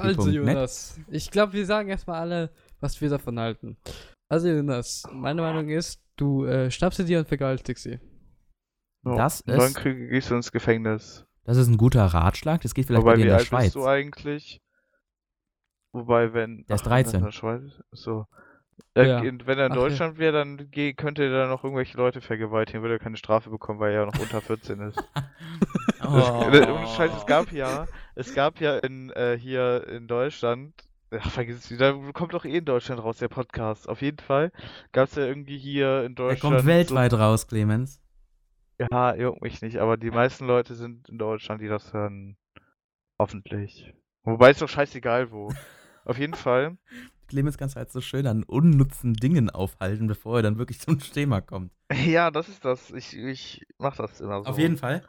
Also 0.00 0.12
Jonas, 0.54 1.00
ich 1.08 1.30
glaube, 1.30 1.52
wir 1.54 1.64
sagen 1.66 1.88
erstmal 1.88 2.20
alle, 2.20 2.50
was 2.80 3.00
wir 3.00 3.08
davon 3.08 3.38
halten. 3.38 3.78
Also 4.28 4.48
Jonas, 4.48 5.04
meine 5.12 5.40
Meinung 5.40 5.68
ist, 5.70 6.02
du 6.16 6.44
äh, 6.44 6.70
schnappst 6.70 6.98
sie 6.98 7.04
dir 7.06 7.20
und 7.20 7.28
vergewaltigst 7.28 7.84
sie. 7.84 7.98
So, 9.02 9.16
Das 9.16 9.40
und 9.42 9.52
dann 9.52 9.60
ist- 9.68 9.76
krieg, 9.76 10.10
gehst 10.10 10.30
du 10.30 10.34
ins 10.34 10.52
Gefängnis. 10.52 11.24
Das 11.48 11.56
ist 11.56 11.68
ein 11.68 11.78
guter 11.78 12.04
Ratschlag. 12.04 12.60
Das 12.60 12.74
geht 12.74 12.84
vielleicht 12.84 13.00
Wobei, 13.00 13.12
bei 13.12 13.16
dir 13.16 13.22
in 13.22 13.28
der 13.28 13.38
alt 13.38 13.46
Schweiz. 13.46 13.64
bist 13.64 13.76
du 13.76 13.86
eigentlich? 13.86 14.60
Wobei, 15.94 16.34
wenn. 16.34 16.66
Der 16.66 16.74
ist 16.76 16.82
ach, 16.82 16.90
wenn 16.90 16.92
er 16.98 17.02
13. 17.04 17.18
In 17.20 17.24
der 17.24 17.32
Schweiz, 17.32 17.62
so. 17.90 18.26
Ja, 18.94 19.02
Ja. 19.02 19.22
Wenn 19.22 19.58
er 19.58 19.64
in 19.66 19.72
Ach, 19.72 19.76
ja. 19.76 19.82
Deutschland 19.82 20.18
wäre, 20.18 20.32
dann 20.32 20.70
könnte 20.98 21.24
er 21.24 21.30
da 21.30 21.46
noch 21.48 21.64
irgendwelche 21.64 21.96
Leute 21.96 22.20
vergewaltigen, 22.20 22.82
würde 22.82 22.96
er 22.96 22.98
keine 22.98 23.16
Strafe 23.16 23.48
bekommen, 23.48 23.80
weil 23.80 23.94
er 23.94 24.00
ja 24.00 24.06
noch 24.06 24.18
unter 24.20 24.42
14 24.42 24.80
ist. 24.80 25.02
Oh. 26.02 26.44
Das, 26.52 26.68
ohne 26.68 26.86
Scheiß, 26.86 27.12
es 27.16 27.24
gab 27.26 27.50
ja, 27.50 27.86
es 28.14 28.34
gab 28.34 28.60
ja 28.60 28.76
in, 28.78 29.08
äh, 29.10 29.38
hier 29.38 29.88
in 29.88 30.06
Deutschland, 30.06 30.74
ach, 31.10 31.30
vergiss 31.30 31.64
es 31.64 31.70
wieder, 31.70 31.94
kommt 32.12 32.34
doch 32.34 32.44
eh 32.44 32.58
in 32.58 32.66
Deutschland 32.66 33.02
raus, 33.02 33.16
der 33.16 33.28
Podcast. 33.28 33.88
Auf 33.88 34.02
jeden 34.02 34.18
Fall 34.18 34.52
gab 34.92 35.08
es 35.08 35.14
ja 35.14 35.24
irgendwie 35.24 35.56
hier 35.56 36.04
in 36.04 36.14
Der 36.14 36.26
Deutschland. 36.26 36.56
kommt 36.56 36.66
weltweit 36.66 37.14
raus, 37.14 37.46
Clemens. 37.46 38.02
Ja, 38.78 39.14
juckt 39.14 39.42
mich 39.42 39.60
nicht, 39.60 39.78
aber 39.78 39.96
die 39.96 40.10
meisten 40.10 40.46
Leute 40.46 40.74
sind 40.74 41.08
in 41.08 41.18
Deutschland, 41.18 41.60
die 41.60 41.68
das 41.68 41.92
hören. 41.92 42.36
Hoffentlich. 43.18 43.92
Wobei 44.22 44.50
ist 44.50 44.62
doch 44.62 44.68
scheißegal 44.68 45.32
wo. 45.32 45.52
Auf 46.04 46.18
jeden 46.18 46.34
Fall. 46.34 46.78
Clemens 47.28 47.58
kannst 47.58 47.74
du 47.74 47.78
halt 47.78 47.90
so 47.90 48.00
schön 48.00 48.26
an 48.26 48.42
unnutzen 48.42 49.14
Dingen 49.14 49.50
aufhalten, 49.50 50.06
bevor 50.06 50.36
er 50.36 50.42
dann 50.42 50.58
wirklich 50.58 50.80
zum 50.80 50.98
Thema 50.98 51.40
kommt. 51.40 51.72
Ja, 51.92 52.30
das 52.30 52.48
ist 52.48 52.64
das. 52.64 52.90
Ich, 52.92 53.16
ich 53.16 53.66
mach 53.78 53.96
das 53.96 54.20
immer 54.20 54.42
so. 54.42 54.50
Auf 54.50 54.58
jeden 54.58 54.76
Fall. 54.76 55.02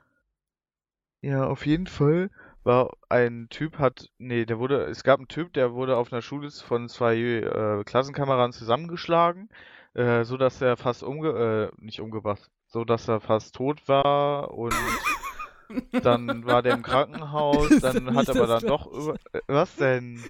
Ja, 1.22 1.46
auf 1.46 1.66
jeden 1.66 1.88
Fall 1.88 2.30
war 2.64 2.96
ein 3.10 3.48
Typ 3.50 3.78
hat, 3.78 4.10
nee, 4.18 4.46
der 4.46 4.60
wurde, 4.60 4.84
es 4.86 5.04
gab 5.04 5.20
einen 5.20 5.28
Typ, 5.28 5.54
der 5.54 5.74
wurde 5.74 5.98
auf 5.98 6.12
einer 6.12 6.22
Schule 6.22 6.50
von 6.52 6.88
zwei 6.88 7.18
äh, 7.18 7.84
Klassenkameraden 7.84 8.54
zusammengeschlagen, 8.54 9.50
äh, 9.94 10.24
so 10.24 10.38
dass 10.38 10.62
er 10.62 10.78
fast 10.78 11.04
umge, 11.04 11.72
äh, 11.78 11.84
nicht 11.84 12.00
umgebracht, 12.00 12.50
so 12.70 12.86
dass 12.86 13.08
er 13.08 13.20
fast 13.20 13.56
tot 13.56 13.88
war 13.88 14.52
und 14.54 14.74
dann 16.04 16.46
war 16.46 16.62
der 16.64 16.74
im 16.76 16.82
Krankenhaus, 16.84 17.70
dann 17.82 18.08
hat 18.16 18.28
nicht 18.28 18.30
aber 18.30 18.48
dann 18.48 18.64
doch 18.66 18.88
über. 18.88 19.16
äh, 19.34 19.42
Was 19.48 19.76
denn? 19.76 20.20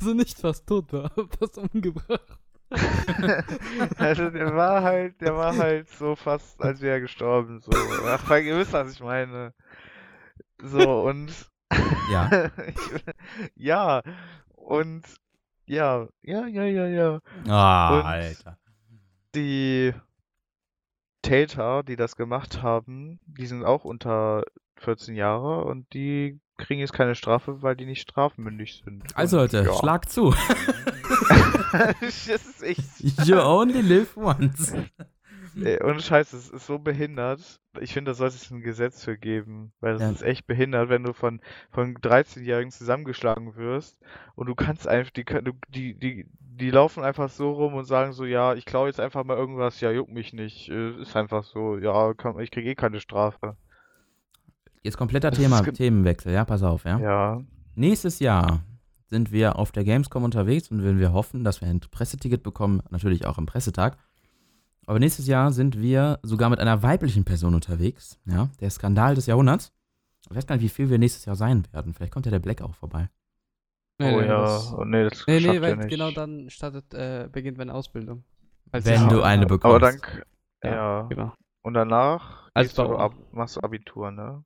Also 0.00 0.14
nicht 0.14 0.38
fast 0.40 0.66
tot 0.66 0.90
war, 0.92 1.10
fast 1.38 1.58
umgebracht. 1.58 2.38
also 3.98 4.30
der 4.30 4.54
war 4.56 4.82
halt, 4.82 5.20
der 5.20 5.36
war 5.36 5.56
halt 5.56 5.88
so 5.90 6.16
fast, 6.16 6.60
als 6.62 6.80
wäre 6.80 6.94
er 6.94 7.00
gestorben. 7.02 7.60
So. 7.60 7.70
Ach, 8.06 8.28
weil 8.30 8.42
ihr 8.44 8.56
wisst, 8.56 8.72
was 8.72 8.92
ich 8.92 9.00
meine. 9.00 9.52
So, 10.62 11.02
und 11.02 11.30
Ja. 12.10 12.50
ja, 13.54 14.02
und 14.54 15.02
ja, 15.66 16.08
ja, 16.22 16.46
ja, 16.46 16.64
ja, 16.64 16.86
ja. 16.86 17.20
Ah, 17.48 17.98
Und- 17.98 18.04
Alter. 18.06 18.58
Die 19.34 19.92
Täter, 21.26 21.82
die 21.82 21.96
das 21.96 22.16
gemacht 22.16 22.62
haben, 22.62 23.18
die 23.26 23.46
sind 23.46 23.64
auch 23.64 23.84
unter 23.84 24.44
14 24.76 25.14
Jahre 25.16 25.64
und 25.64 25.92
die 25.94 26.40
kriegen 26.58 26.80
jetzt 26.80 26.92
keine 26.92 27.14
Strafe, 27.14 27.62
weil 27.62 27.76
die 27.76 27.86
nicht 27.86 28.00
strafmündig 28.02 28.82
sind. 28.84 29.04
Also 29.16 29.36
Und, 29.40 29.52
Leute, 29.52 29.66
ja. 29.68 29.74
schlag 29.74 30.08
zu. 30.08 30.34
das 32.00 32.26
ist 32.28 32.62
echt. 32.62 32.80
You 33.26 33.38
only 33.40 33.80
live 33.80 34.16
once. 34.16 34.72
Ey, 35.62 35.82
ohne 35.82 36.00
Scheiß, 36.00 36.34
es 36.34 36.50
ist 36.50 36.66
so 36.66 36.78
behindert. 36.78 37.60
Ich 37.80 37.94
finde, 37.94 38.10
da 38.10 38.14
sollte 38.14 38.36
es 38.36 38.50
ein 38.50 38.60
Gesetz 38.60 39.02
für 39.04 39.16
geben, 39.16 39.72
weil 39.80 39.94
das 39.94 40.02
Ja. 40.02 40.10
ist 40.10 40.22
echt 40.22 40.46
behindert, 40.46 40.90
wenn 40.90 41.02
du 41.02 41.14
von, 41.14 41.40
von 41.70 41.96
13-Jährigen 41.96 42.70
zusammengeschlagen 42.70 43.56
wirst 43.56 43.98
und 44.34 44.46
du 44.48 44.54
kannst 44.54 44.86
einfach, 44.86 45.10
die, 45.12 45.24
die, 45.70 45.94
die, 45.94 46.26
die 46.58 46.70
laufen 46.70 47.04
einfach 47.04 47.28
so 47.28 47.52
rum 47.52 47.74
und 47.74 47.84
sagen 47.84 48.12
so, 48.12 48.24
ja, 48.24 48.54
ich 48.54 48.64
klaue 48.64 48.88
jetzt 48.88 49.00
einfach 49.00 49.24
mal 49.24 49.36
irgendwas, 49.36 49.80
ja, 49.80 49.90
juckt 49.90 50.12
mich 50.12 50.32
nicht, 50.32 50.68
äh, 50.68 51.00
ist 51.00 51.14
einfach 51.16 51.44
so, 51.44 51.78
ja, 51.78 52.14
kann, 52.14 52.38
ich 52.40 52.50
kriege 52.50 52.70
eh 52.70 52.74
keine 52.74 53.00
Strafe. 53.00 53.56
Jetzt 54.82 54.96
kompletter 54.96 55.30
Das 55.30 55.38
Thema, 55.38 55.62
Themenwechsel, 55.62 56.32
ja, 56.32 56.44
pass 56.44 56.62
auf, 56.62 56.84
ja. 56.84 56.98
Ja, 56.98 57.42
Nächstes 57.74 58.20
Jahr 58.20 58.62
sind 59.08 59.32
wir 59.32 59.58
auf 59.58 59.70
der 59.70 59.84
Gamescom 59.84 60.24
unterwegs 60.24 60.70
und 60.70 60.82
wenn 60.82 60.98
wir 60.98 61.12
hoffen, 61.12 61.44
dass 61.44 61.60
wir 61.60 61.68
ein 61.68 61.80
Presseticket 61.80 62.42
bekommen, 62.42 62.82
natürlich 62.90 63.26
auch 63.26 63.36
am 63.36 63.46
Pressetag. 63.46 63.98
Aber 64.86 64.98
nächstes 64.98 65.26
Jahr 65.26 65.52
sind 65.52 65.78
wir 65.78 66.18
sogar 66.22 66.48
mit 66.48 66.58
einer 66.58 66.82
weiblichen 66.82 67.24
Person 67.24 67.54
unterwegs, 67.54 68.18
ja, 68.24 68.48
der 68.60 68.70
Skandal 68.70 69.14
des 69.14 69.26
Jahrhunderts. 69.26 69.72
Ich 70.30 70.34
weiß 70.34 70.46
gar 70.46 70.56
nicht, 70.56 70.64
wie 70.64 70.68
viel 70.70 70.88
wir 70.88 70.98
nächstes 70.98 71.24
Jahr 71.24 71.36
sein 71.36 71.66
werden. 71.72 71.92
Vielleicht 71.92 72.12
kommt 72.12 72.26
ja 72.26 72.30
der 72.32 72.38
Black 72.38 72.62
auch 72.62 72.74
vorbei. 72.74 73.10
Oh 74.00 74.20
ja, 74.20 74.40
das- 74.42 74.72
oh, 74.74 74.84
nee, 74.84 75.04
das 75.04 75.26
Nee, 75.26 75.40
nee, 75.40 75.60
weil 75.60 75.76
nicht. 75.76 75.88
genau 75.88 76.10
dann 76.10 76.50
startet, 76.50 76.92
äh, 76.94 77.28
beginnt 77.30 77.58
meine 77.58 77.74
Ausbildung. 77.74 78.24
Als 78.72 78.84
Wenn 78.84 79.08
du 79.08 79.22
eine 79.22 79.42
ja, 79.42 79.48
bekommst. 79.48 79.64
Aber 79.64 79.78
dann, 79.80 80.00
Ja, 80.64 80.70
ja, 80.74 81.02
Genau. 81.08 81.32
und 81.62 81.74
danach 81.74 82.50
Als 82.54 82.74
du 82.74 82.96
ab, 82.96 83.12
machst 83.32 83.56
du 83.56 83.60
Abitur, 83.60 84.10
ne? 84.10 84.44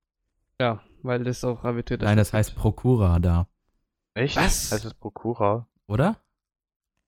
Ja, 0.61 0.81
weil 1.03 1.25
das 1.25 1.43
auch 1.45 1.65
Abitur 1.65 1.97
Nein, 1.99 2.17
das 2.19 2.33
heißt 2.33 2.55
Prokura 2.55 3.19
da, 3.19 3.47
Echt? 4.15 4.37
Was? 4.37 4.73
Heißt 4.73 4.85
es 4.85 4.95
Prokura? 4.95 5.67
oder? 5.87 6.17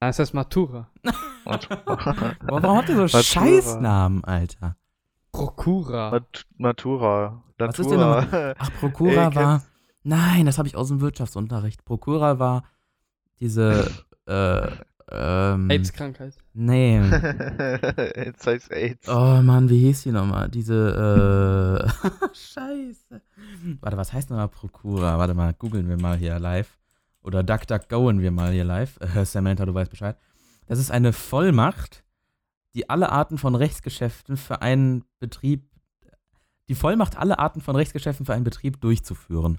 Nein, 0.01 0.09
das 0.09 0.19
heißt 0.19 0.35
Matura. 0.35 0.91
Warum 1.45 2.77
habt 2.77 2.89
ihr 2.89 2.95
so 2.97 3.03
Matura. 3.03 3.23
Scheißnamen, 3.23 4.25
Alter? 4.25 4.77
Prokura. 5.33 6.11
Mat 6.11 6.47
Matura. 6.57 7.43
Was 7.59 7.79
ist 7.79 7.91
denn 7.91 8.01
Natura. 8.01 8.55
Ach, 8.59 8.73
Prokura 8.81 9.11
Ey, 9.29 9.35
war. 9.35 9.63
Nein, 10.05 10.47
das 10.47 10.59
habe 10.59 10.69
ich 10.69 10.77
aus 10.77 10.89
dem 10.89 11.01
Wirtschaftsunterricht. 11.01 11.85
Prokura 11.85 12.39
war 12.39 12.65
diese. 13.41 13.91
äh, 14.27 14.69
ähm, 15.15 15.71
AIDS-Krankheit. 15.71 16.35
Nee. 16.55 16.99
Jetzt 18.17 18.47
heißt 18.47 18.73
AIDS. 18.73 19.09
Oh 19.09 19.43
Mann, 19.43 19.69
wie 19.69 19.81
hieß 19.81 20.05
die 20.05 20.13
nochmal? 20.13 20.49
Diese, 20.49 21.85
äh. 21.85 22.09
Scheiße. 22.35 23.21
Warte, 23.81 23.97
was 23.97 24.13
heißt 24.13 24.31
nochmal 24.31 24.49
Prokura? 24.49 25.19
Warte 25.19 25.35
mal, 25.35 25.53
googeln 25.53 25.89
wir 25.89 26.01
mal 26.01 26.17
hier 26.17 26.39
live. 26.39 26.79
Oder 27.23 27.43
DuckDuckGoen 27.43 28.21
wir 28.21 28.31
mal 28.31 28.53
hier 28.53 28.65
live. 28.65 28.99
Äh, 29.01 29.25
Samantha, 29.25 29.67
du 29.67 29.75
weißt 29.75 29.91
Bescheid. 29.91 30.17
Das 30.67 30.79
ist 30.79 30.91
eine 30.91 31.13
Vollmacht, 31.13 32.05
die 32.75 32.89
alle 32.89 33.13
Arten 33.13 33.37
von 33.37 33.55
Rechtsgeschäften 33.55 34.37
für 34.37 34.63
einen 34.63 35.05
Betrieb. 35.19 35.69
Die 36.69 36.75
Vollmacht, 36.75 37.19
alle 37.19 37.39
Arten 37.39 37.61
von 37.61 37.77
Rechtsgeschäften 37.77 38.25
für 38.25 38.33
einen 38.33 38.45
Betrieb 38.45 38.81
durchzuführen. 38.81 39.59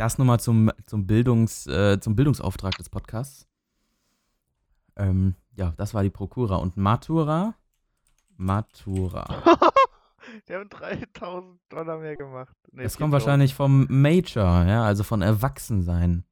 Das 0.00 0.16
nochmal 0.16 0.40
zum, 0.40 0.70
zum, 0.86 1.06
Bildungs, 1.06 1.66
äh, 1.66 2.00
zum 2.00 2.16
Bildungsauftrag 2.16 2.74
des 2.78 2.88
Podcasts. 2.88 3.46
Ähm, 4.96 5.34
ja, 5.56 5.74
das 5.76 5.92
war 5.92 6.02
die 6.02 6.08
Prokura. 6.08 6.56
Und 6.56 6.78
Matura? 6.78 7.54
Matura. 8.34 9.26
Die 10.48 10.54
haben 10.54 10.70
3000 10.70 11.60
Dollar 11.68 11.98
mehr 11.98 12.16
gemacht. 12.16 12.56
Nee, 12.72 12.84
Das 12.84 12.96
kommt 12.96 13.10
4000. 13.10 13.12
wahrscheinlich 13.12 13.54
vom 13.54 13.86
Major, 13.90 14.64
ja, 14.64 14.84
also 14.84 15.04
von 15.04 15.20
Erwachsensein. 15.20 16.24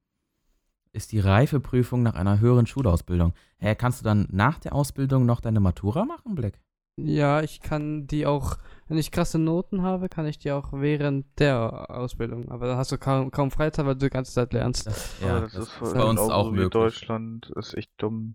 Ist 0.92 1.12
die 1.12 1.20
Reifeprüfung 1.20 2.02
nach 2.02 2.14
einer 2.14 2.40
höheren 2.40 2.66
Schulausbildung. 2.66 3.35
Hä, 3.59 3.74
kannst 3.74 4.00
du 4.00 4.04
dann 4.04 4.28
nach 4.31 4.59
der 4.61 4.74
Ausbildung 4.74 5.26
noch 5.26 5.42
deine 5.42 5.61
Matura 5.61 6.07
machen, 6.07 6.35
Black? 6.35 6.59
Ja, 7.04 7.42
ich 7.42 7.61
kann 7.61 8.06
die 8.06 8.26
auch, 8.26 8.56
wenn 8.88 8.98
ich 8.98 9.12
krasse 9.12 9.38
Noten 9.38 9.82
habe, 9.82 10.08
kann 10.08 10.26
ich 10.26 10.38
die 10.38 10.50
auch 10.50 10.72
während 10.72 11.26
der 11.38 11.90
Ausbildung. 11.90 12.48
Aber 12.50 12.66
dann 12.66 12.76
hast 12.76 12.90
du 12.90 12.98
kaum, 12.98 13.30
kaum 13.30 13.50
Freizeit, 13.50 13.87
weil 13.87 13.94
du 13.94 14.06
die 14.06 14.11
ganze 14.11 14.32
Zeit 14.32 14.52
lernst. 14.52 14.87
Das, 14.87 15.20
ja, 15.20 15.40
das, 15.40 15.52
das 15.52 15.62
ist, 15.62 15.68
ist 15.68 15.78
voll- 15.78 15.94
bei 15.94 16.04
uns 16.04 16.20
auch 16.20 16.46
wie 16.52 16.56
möglich. 16.56 16.70
Deutschland 16.70 17.50
ist 17.56 17.74
echt 17.74 17.90
dumm. 17.98 18.34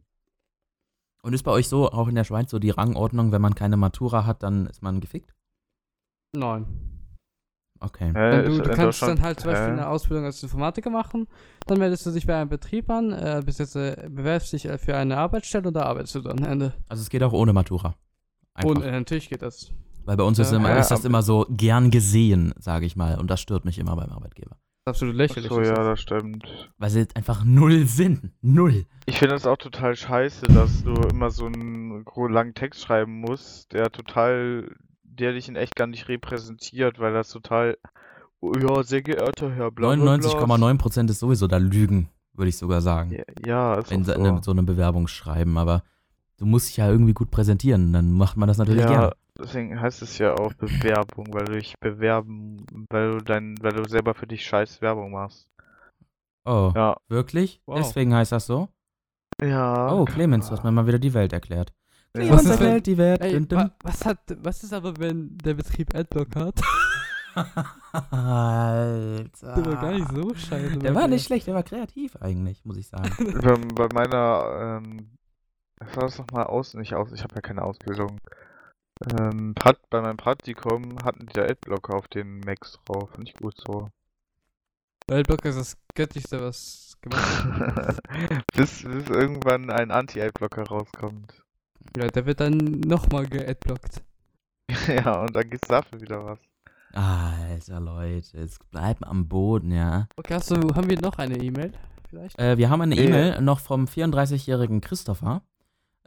Und 1.24 1.34
ist 1.34 1.44
bei 1.44 1.52
euch 1.52 1.68
so, 1.70 1.90
auch 1.90 2.08
in 2.08 2.16
der 2.16 2.24
Schweiz, 2.26 2.52
so 2.52 2.60
die 2.60 2.70
Rangordnung, 2.70 3.32
wenn 3.32 3.42
man 3.42 3.56
keine 3.56 3.78
Matura 3.78 4.26
hat, 4.26 4.44
dann 4.44 4.66
ist 4.68 4.82
man 4.82 5.00
gefickt? 5.00 5.34
Nein. 6.36 6.66
Okay. 7.80 8.10
Ist 8.10 8.58
du, 8.60 8.62
du 8.64 8.76
kannst 8.76 9.02
dann 9.02 9.22
halt 9.22 9.42
zum 9.42 9.50
Beispiel 9.52 9.68
hä? 9.68 9.72
eine 9.74 9.88
Ausbildung 9.88 10.26
als 10.26 10.42
Informatiker 10.42 10.90
machen, 10.90 11.28
dann 11.68 11.80
meldest 11.80 12.06
du 12.06 12.12
dich 12.12 12.26
bei 12.26 12.36
einem 12.40 12.50
Betrieb 12.50 12.90
an, 12.90 13.12
äh, 13.12 13.42
bist 13.46 13.60
jetzt, 13.60 13.76
äh, 13.76 14.08
bewerbst 14.10 14.54
dich 14.54 14.66
äh, 14.66 14.78
für 14.78 14.96
eine 14.96 15.18
Arbeitsstelle 15.18 15.68
und 15.68 15.74
da 15.74 15.84
arbeitest 15.84 16.16
du 16.16 16.22
dann 16.22 16.44
Ende. 16.46 16.74
Also 16.88 17.02
es 17.02 17.10
geht 17.10 17.24
auch 17.24 17.34
ohne 17.34 17.52
Matura. 17.52 17.96
Einfach. 18.54 18.70
Und 18.70 18.84
äh, 18.84 18.92
natürlich 18.92 19.30
geht 19.30 19.42
das. 19.42 19.72
Weil 20.06 20.18
bei 20.18 20.24
uns 20.24 20.38
ist, 20.38 20.52
immer, 20.52 20.70
ja, 20.70 20.80
ist 20.80 20.92
das 20.92 21.06
immer 21.06 21.22
so 21.22 21.46
gern 21.50 21.90
gesehen, 21.90 22.54
sage 22.60 22.86
ich 22.86 22.96
mal. 22.96 23.18
Und 23.18 23.30
das 23.30 23.40
stört 23.40 23.64
mich 23.64 23.80
immer 23.80 23.96
beim 23.96 24.10
Arbeitgeber. 24.10 24.58
Absolut 24.86 25.16
Ach 25.16 25.20
lächerlich. 25.20 25.50
so, 25.50 25.60
ist 25.62 25.70
ja, 25.70 25.76
das. 25.76 26.00
stimmt. 26.02 26.46
Weil 26.78 26.90
sie 26.90 27.00
jetzt 27.00 27.16
einfach 27.16 27.46
null 27.46 27.86
Sinn. 27.86 28.34
Null. 28.42 28.86
Ich 29.06 29.20
finde 29.20 29.36
es 29.36 29.48
auch 29.48 29.58
total 29.58 29.96
scheiße, 29.96 30.46
dass 30.48 30.84
du 30.84 30.94
immer 30.94 31.30
so 31.30 31.46
einen 31.46 32.04
langen 32.30 32.54
Text 32.54 32.82
schreiben 32.82 33.22
musst, 33.22 33.72
der 33.72 33.92
total, 33.92 34.70
der 35.04 35.34
dich 35.34 35.48
in 35.48 35.56
echt 35.56 35.76
gar 35.76 35.88
nicht 35.88 36.10
repräsentiert, 36.10 37.00
weil 37.00 37.14
das 37.14 37.30
total, 37.30 37.78
oh 38.42 38.52
ja, 38.60 38.84
sehr 38.84 39.02
geehrter 39.02 39.52
Herr, 39.52 39.72
bla 39.72 39.96
bla 39.96 40.18
bla. 40.18 40.30
99,9% 40.30 41.10
ist 41.10 41.20
sowieso 41.20 41.48
da 41.48 41.58
Lügen, 41.58 42.10
würde 42.34 42.50
ich 42.50 42.58
sogar 42.58 42.82
sagen. 42.82 43.14
Ja, 43.14 43.24
ja, 43.46 43.80
ist 43.80 43.88
sie 43.88 44.04
so. 44.04 44.12
eine, 44.12 44.44
so 44.44 44.52
eine 44.52 44.64
Bewerbung 44.64 45.08
schreiben, 45.08 45.58
aber 45.58 45.84
du 46.38 46.46
musst 46.46 46.70
dich 46.70 46.78
ja 46.78 46.90
irgendwie 46.90 47.14
gut 47.14 47.32
präsentieren, 47.32 47.94
dann 47.94 48.12
macht 48.12 48.38
man 48.38 48.48
das 48.48 48.58
natürlich 48.58 48.84
ja, 48.84 48.90
gerne. 48.90 49.12
deswegen 49.38 49.80
heißt 49.80 50.02
es 50.02 50.18
ja 50.18 50.34
auch 50.34 50.54
Bewerbung, 50.54 51.28
weil 51.34 51.46
du 51.46 51.54
dich 51.54 51.76
bewerben, 51.80 52.66
weil 52.90 53.12
du 53.18 53.24
dein, 53.24 53.56
weil 53.62 53.74
du 53.74 53.88
selber 53.88 54.14
für 54.14 54.28
dich 54.28 54.46
scheiß 54.46 54.82
Werbung 54.82 55.12
machst. 55.12 55.48
Oh, 56.46 56.72
Ja. 56.76 56.98
wirklich? 57.08 57.62
Wow. 57.66 57.78
Deswegen 57.78 58.14
heißt 58.14 58.32
das 58.34 58.46
so? 58.46 58.68
Ja. 59.42 59.94
Oh, 59.94 60.06
Clemens, 60.06 60.48
du 60.48 60.52
hast 60.54 60.64
mir 60.64 60.72
mal 60.72 60.86
wieder 60.88 61.00
die 61.00 61.14
Welt 61.14 61.34
erklärt. 61.34 61.74
Ja. 62.16 62.22
Clemens 62.24 62.42
ist, 62.44 62.50
wenn- 62.60 62.66
erklärt 62.68 62.88
die 62.88 62.98
Welt. 62.98 63.22
Ey, 63.22 63.52
wa 63.52 63.72
was, 63.84 64.06
hat, 64.06 64.20
was 64.44 64.64
ist 64.64 64.74
aber, 64.74 64.98
wenn 65.00 65.38
der 65.40 65.54
Betrieb 65.56 65.96
Adblock 65.96 66.36
hat? 66.36 66.62
Alter. 68.12 69.54
Der 69.56 69.66
war 69.66 69.76
gar 69.82 69.92
nicht 69.92 70.12
so 70.12 70.34
scheiße. 70.36 70.78
Der 70.80 70.96
war 70.96 71.08
nicht 71.08 71.26
schlecht, 71.26 71.48
der 71.48 71.56
war 71.56 71.64
kreativ 71.64 72.16
eigentlich, 72.18 72.64
muss 72.66 72.78
ich 72.78 72.88
sagen. 72.88 73.10
Bei, 73.42 73.88
bei 73.88 73.88
meiner, 73.94 74.82
ähm, 74.84 75.10
was 75.86 75.96
war 75.96 76.04
das 76.04 76.18
nochmal 76.18 76.46
aus? 76.46 76.74
Nicht 76.74 76.94
aus, 76.94 77.12
ich 77.12 77.24
habe 77.24 77.36
ja 77.36 77.42
keine 77.42 77.64
Ausbildung. 77.64 78.20
Ähm, 79.20 79.54
Prat, 79.56 79.78
bei 79.90 80.02
meinem 80.02 80.18
Praktikum 80.18 80.98
hatten 81.04 81.26
die 81.26 81.34
da 81.34 81.44
Adblocker 81.44 81.96
auf 81.96 82.08
den 82.08 82.40
Macs 82.42 82.80
drauf. 82.86 83.10
Finde 83.12 83.30
ich 83.30 83.36
gut 83.36 83.56
so. 83.58 83.90
Adblock 85.12 85.46
ist 85.46 85.58
das 85.58 85.78
göttlichste, 85.96 86.42
was 86.42 86.98
gemacht 87.02 87.46
wird. 87.46 88.00
bis, 88.54 88.84
bis 88.84 89.10
irgendwann 89.10 89.70
ein 89.70 89.92
Anti-Adblocker 89.92 90.64
rauskommt. 90.64 91.44
Ja, 91.98 92.08
der 92.08 92.26
wird 92.26 92.40
dann 92.40 92.58
nochmal 92.58 93.28
geadblockt. 93.28 94.02
ja, 94.88 95.22
und 95.22 95.36
dann 95.36 95.50
gibt's 95.50 95.68
dafür 95.68 96.00
wieder 96.00 96.24
was. 96.24 96.40
Alter, 96.94 97.80
Leute, 97.80 98.38
jetzt 98.38 98.70
bleibt 98.70 99.04
am 99.04 99.28
Boden, 99.28 99.72
ja. 99.72 100.08
Okay, 100.16 100.36
hast 100.36 100.52
du, 100.52 100.76
haben 100.76 100.90
wir 100.90 101.02
noch 101.02 101.18
eine 101.18 101.38
E-Mail? 101.38 101.74
Vielleicht? 102.10 102.40
Äh, 102.40 102.58
wir 102.58 102.70
haben 102.70 102.82
eine 102.82 102.96
Äh. 102.96 103.06
E-Mail 103.06 103.42
noch 103.42 103.60
vom 103.60 103.86
34-jährigen 103.86 104.80
Christopher. 104.80 105.42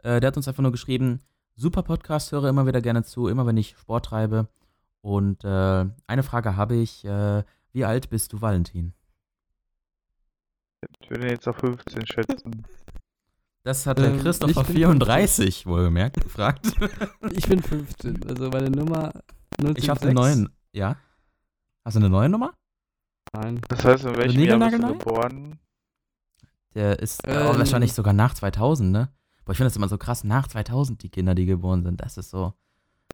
Äh, 0.03 0.19
der 0.19 0.27
hat 0.27 0.37
uns 0.37 0.47
einfach 0.47 0.63
nur 0.63 0.71
geschrieben, 0.71 1.21
super 1.55 1.83
Podcast, 1.83 2.31
höre 2.31 2.49
immer 2.49 2.65
wieder 2.67 2.81
gerne 2.81 3.03
zu, 3.03 3.27
immer 3.27 3.45
wenn 3.45 3.57
ich 3.57 3.75
Sport 3.77 4.05
treibe. 4.05 4.47
Und 5.01 5.43
äh, 5.43 5.85
eine 6.07 6.23
Frage 6.23 6.55
habe 6.55 6.75
ich, 6.75 7.05
äh, 7.05 7.43
wie 7.71 7.85
alt 7.85 8.09
bist 8.09 8.33
du, 8.33 8.41
Valentin? 8.41 8.93
Ich 10.99 11.09
würde 11.09 11.29
jetzt 11.29 11.47
auf 11.47 11.57
15 11.57 12.05
schätzen. 12.05 12.65
Das 13.63 13.85
hat 13.85 13.97
der 13.97 14.11
Ähm, 14.11 14.19
Christopher 14.19 14.61
ich 14.61 14.67
bin 14.67 14.75
34 14.77 15.65
wohlgemerkt 15.65 16.21
gefragt. 16.21 16.67
Ich 17.31 17.47
bin 17.47 17.61
15, 17.61 18.25
also 18.27 18.49
meine 18.49 18.69
Nummer 18.69 19.11
076. 19.57 19.83
ich 19.83 19.89
habe 19.89 19.99
den 19.99 20.13
neuen. 20.13 20.49
Ja? 20.71 20.97
Hast 21.83 21.95
du 21.95 21.99
eine 21.99 22.09
neue 22.09 22.29
Nummer? 22.29 22.53
Nein. 23.33 23.59
Das 23.67 23.83
heißt, 23.83 24.05
in 24.05 24.15
welchem 24.15 24.41
Jahr 24.41 24.59
bist 24.59 24.83
du 24.83 24.97
geboren? 24.97 25.59
Der 26.75 26.99
ist 26.99 27.21
oh, 27.27 27.31
Ähm. 27.31 27.57
wahrscheinlich 27.57 27.93
sogar 27.93 28.13
nach 28.13 28.33
2000, 28.33 28.91
ne? 28.91 29.09
Boah, 29.47 29.51
ich 29.53 29.57
finde 29.57 29.69
das 29.69 29.77
immer 29.77 29.87
so 29.87 29.97
krass, 29.97 30.23
nach 30.25 30.47
2000 30.47 31.01
die 31.01 31.09
Kinder, 31.09 31.33
die 31.33 31.45
geboren 31.45 31.81
sind. 31.83 32.01
Das 32.01 32.17
ist 32.17 32.29
so, 32.29 32.53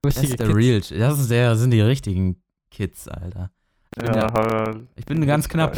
das 0.01 0.17
ist 0.17 0.39
der 0.39 0.47
Kids. 0.47 0.57
Real, 0.91 0.99
das 0.99 1.19
ist 1.19 1.29
der, 1.29 1.51
das 1.51 1.59
sind 1.59 1.69
die 1.71 1.79
richtigen 1.81 2.41
Kids, 2.71 3.07
Alter. 3.07 3.51
bin 3.95 4.07
Ja, 4.07 4.27
ja- 4.27 4.75
Ich 4.95 5.05
bin 5.05 5.25
ganz 5.27 5.47
knapp. 5.47 5.77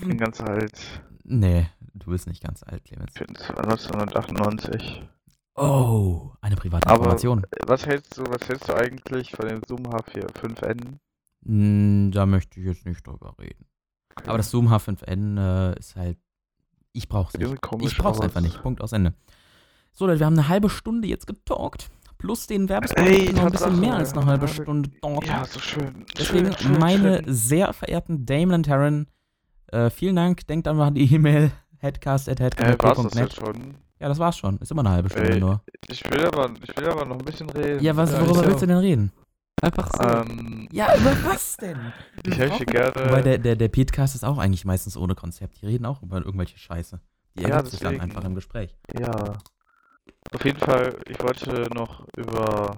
ich 0.00 0.06
bin 0.06 0.18
ganz 0.18 0.40
alt. 0.42 0.78
Nee, 1.30 1.66
du 1.94 2.10
bist 2.10 2.26
nicht 2.26 2.42
ganz 2.42 2.62
alt, 2.62 2.84
Clemens. 2.84 3.12
Ich 3.14 3.26
bin 3.26 3.36
1998. 3.36 5.02
Oh, 5.56 6.30
eine 6.40 6.56
private 6.56 6.86
Aber- 6.86 6.96
Information. 6.96 7.44
Was 7.66 7.84
hältst 7.86 8.16
du, 8.16 8.22
was 8.24 8.48
hältst 8.48 8.68
du 8.68 8.74
eigentlich 8.74 9.30
von 9.32 9.48
dem 9.48 9.60
Zoom 9.66 9.86
H4 9.86 10.98
Hm, 11.44 12.10
da 12.12 12.26
möchte 12.26 12.60
ich 12.60 12.66
jetzt 12.66 12.86
nicht 12.86 13.06
drüber 13.06 13.34
reden. 13.38 13.66
Aber 14.26 14.36
das 14.38 14.50
Zoom 14.50 14.68
H5N 14.68 15.38
äh, 15.38 15.78
ist 15.78 15.96
halt, 15.96 16.18
ich 16.92 17.08
brauch's 17.08 17.34
nicht. 17.34 17.60
komisch 17.62 17.92
Ich 17.92 17.98
brauch's 17.98 18.20
einfach 18.20 18.40
nicht. 18.40 18.60
Punkt 18.62 18.80
aus 18.80 18.92
Ende. 18.92 19.14
So, 19.98 20.06
Leute, 20.06 20.20
wir 20.20 20.26
haben 20.26 20.38
eine 20.38 20.46
halbe 20.46 20.70
Stunde 20.70 21.08
jetzt 21.08 21.26
getalkt. 21.26 21.90
Plus 22.18 22.46
den 22.46 22.68
Werbespot 22.68 23.04
Ey, 23.04 23.32
noch 23.32 23.46
ein 23.46 23.50
bisschen 23.50 23.80
mehr 23.80 23.94
als 23.94 24.12
eine 24.12 24.26
halbe 24.26 24.46
ja. 24.46 24.52
Stunde 24.52 24.90
talken. 25.00 25.26
Ja, 25.28 25.44
so 25.44 25.58
schön. 25.58 26.04
Deswegen 26.16 26.52
schön, 26.52 26.56
schön, 26.56 26.78
meine 26.78 27.16
schön. 27.24 27.34
sehr 27.34 27.72
verehrten 27.72 28.24
Damon 28.24 28.54
und 28.54 28.62
Taryn, 28.66 29.06
äh, 29.72 29.90
vielen 29.90 30.14
Dank. 30.14 30.46
Denkt 30.46 30.68
an 30.68 30.94
die 30.94 31.12
E-Mail 31.12 31.46
Äh, 31.80 31.86
headcast.headcast.net. 31.86 33.32
schon? 33.32 33.74
Ja, 33.98 34.06
das 34.08 34.20
war's 34.20 34.38
schon. 34.38 34.58
Ist 34.58 34.70
immer 34.70 34.82
eine 34.82 34.90
halbe 34.90 35.10
Stunde 35.10 35.32
Ey, 35.32 35.40
nur. 35.40 35.62
Ich 35.88 36.04
will 36.08 36.24
aber, 36.26 36.50
ich 36.62 36.76
will 36.76 36.88
aber 36.88 37.04
noch 37.04 37.18
ein 37.18 37.24
bisschen 37.24 37.50
reden. 37.50 37.82
Ja, 37.82 37.96
was, 37.96 38.12
Ja, 38.12 38.20
worüber 38.20 38.40
ich 38.42 38.46
willst 38.46 38.56
auch. 38.56 38.60
du 38.60 38.66
denn 38.68 38.76
reden? 38.78 39.12
Einfach 39.62 39.88
so. 39.92 40.00
Ähm, 40.30 40.68
Ja, 40.70 40.94
über 40.96 41.10
was 41.24 41.56
denn? 41.56 41.78
ich 42.24 42.38
helfe 42.38 42.64
gerne. 42.66 42.94
Wobei 42.94 43.22
der, 43.22 43.38
der, 43.38 43.56
der 43.56 43.68
Petecast 43.68 44.14
ist 44.14 44.24
auch 44.24 44.38
eigentlich 44.38 44.64
meistens 44.64 44.96
ohne 44.96 45.16
Konzept. 45.16 45.60
Die 45.60 45.66
reden 45.66 45.86
auch 45.86 46.02
über 46.04 46.18
irgendwelche 46.18 46.56
Scheiße. 46.56 47.00
Die 47.36 47.42
Ja, 47.42 47.48
ergibt 47.48 47.70
sich 47.72 47.80
dann 47.80 48.00
einfach 48.00 48.22
im 48.24 48.36
Gespräch. 48.36 48.76
Ja. 48.96 49.38
Auf 50.34 50.44
jeden 50.44 50.58
Fall, 50.58 50.96
ich 51.08 51.20
wollte 51.22 51.68
noch 51.74 52.06
über 52.16 52.76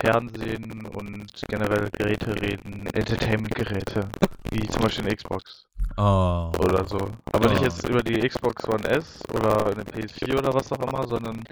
Fernsehen 0.00 0.86
und 0.86 1.30
generell 1.48 1.88
Geräte 1.90 2.34
reden, 2.40 2.86
Entertainment-Geräte, 2.92 4.08
wie 4.50 4.66
zum 4.68 4.82
Beispiel 4.82 5.04
eine 5.04 5.16
Xbox 5.16 5.66
Oh. 5.96 6.50
oder 6.58 6.86
so. 6.86 6.98
Aber 7.32 7.48
nicht 7.50 7.60
Oh. 7.60 7.64
jetzt 7.64 7.86
über 7.88 8.02
die 8.02 8.26
Xbox 8.26 8.66
One 8.68 8.88
S 8.88 9.20
oder 9.34 9.66
eine 9.66 9.84
PS4 9.84 10.38
oder 10.38 10.54
was 10.54 10.72
auch 10.72 10.80
immer, 10.80 11.06
sondern 11.06 11.42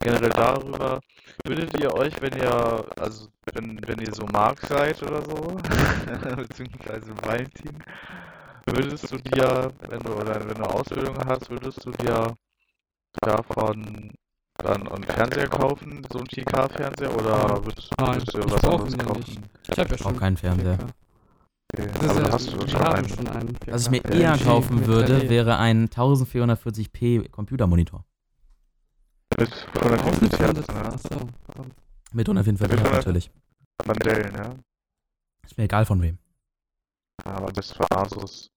generell 0.00 0.30
darüber, 0.30 1.00
würdet 1.44 1.78
ihr 1.80 1.92
euch, 1.94 2.14
wenn 2.20 2.36
ihr, 2.38 2.84
also 2.98 3.28
wenn, 3.52 3.78
wenn 3.86 3.98
ihr 4.00 4.14
so 4.14 4.24
Mark 4.32 4.60
seid 4.60 5.02
oder 5.02 5.22
so, 5.22 5.56
beziehungsweise 6.36 7.12
Valentin, 7.22 7.78
würdest 8.66 9.10
du 9.12 9.18
dir, 9.18 9.72
wenn 9.88 10.00
du 10.00 10.12
oder 10.14 10.40
wenn 10.48 10.56
du 10.56 10.64
Ausbildung 10.64 11.16
hast, 11.26 11.50
würdest 11.50 11.84
du 11.84 11.90
dir 11.90 12.34
davon 13.20 14.10
dann 14.62 14.88
einen 14.88 15.04
Fernseher 15.04 15.48
kaufen, 15.48 16.02
so 16.10 16.18
einen 16.18 16.26
4K-Fernseher, 16.28 17.14
oder 17.14 17.64
würdest, 17.64 17.90
Nein, 17.98 18.14
würdest 18.14 18.34
du 18.34 18.40
ich 18.40 18.52
was 18.52 18.64
anderes 18.64 18.98
kaufen? 18.98 19.18
nicht. 19.20 19.40
Ich 19.72 19.78
habe 19.78 19.90
ja 19.90 19.98
schon. 19.98 20.16
keinen 20.16 20.36
Fernseher. 20.36 20.78
Okay. 21.72 21.88
Das 22.00 22.16
ja, 22.16 22.32
hast 22.32 22.52
du 22.52 22.68
schon 22.68 22.82
einen? 22.82 23.08
schon 23.08 23.28
einen. 23.28 23.56
Was 23.66 23.82
ich 23.84 23.90
mir 23.90 24.02
Ja, 24.18 24.34
eher 24.34 24.38
kaufen 24.38 24.86
würde, 24.86 25.18
3D. 25.20 25.28
wäre 25.28 25.56
ein 25.58 25.88
1440p 25.88 27.30
Computermonitor. 27.30 28.04
Mit 29.38 29.50
150 29.76 30.38
Hertz, 30.40 30.66
ne? 30.66 30.84
Achso. 30.84 31.28
Mit 32.12 32.28
144 32.28 32.58
Mit 32.58 32.80
Hertz 32.80 32.80
100 32.80 32.92
natürlich. 33.06 33.30
Mandellen, 33.86 34.34
ja. 34.34 34.54
Ist 35.46 35.56
mir 35.56 35.64
egal 35.64 35.86
von 35.86 36.02
wem. 36.02 36.18
Aber 37.24 37.52
das 37.52 37.78
war 37.78 37.86
Asus. 37.92 38.50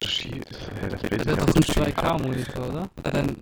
Ja, 0.00 0.88
das 0.88 1.02
Bild 1.02 1.26
Das 1.26 1.38
ist 1.38 1.48
doch 1.48 1.54
ein 1.54 1.62
schief. 1.62 1.76
2K-Monitor, 1.98 2.68
oder? 2.68 2.90
Dann, 3.04 3.28
äh, 3.28 3.34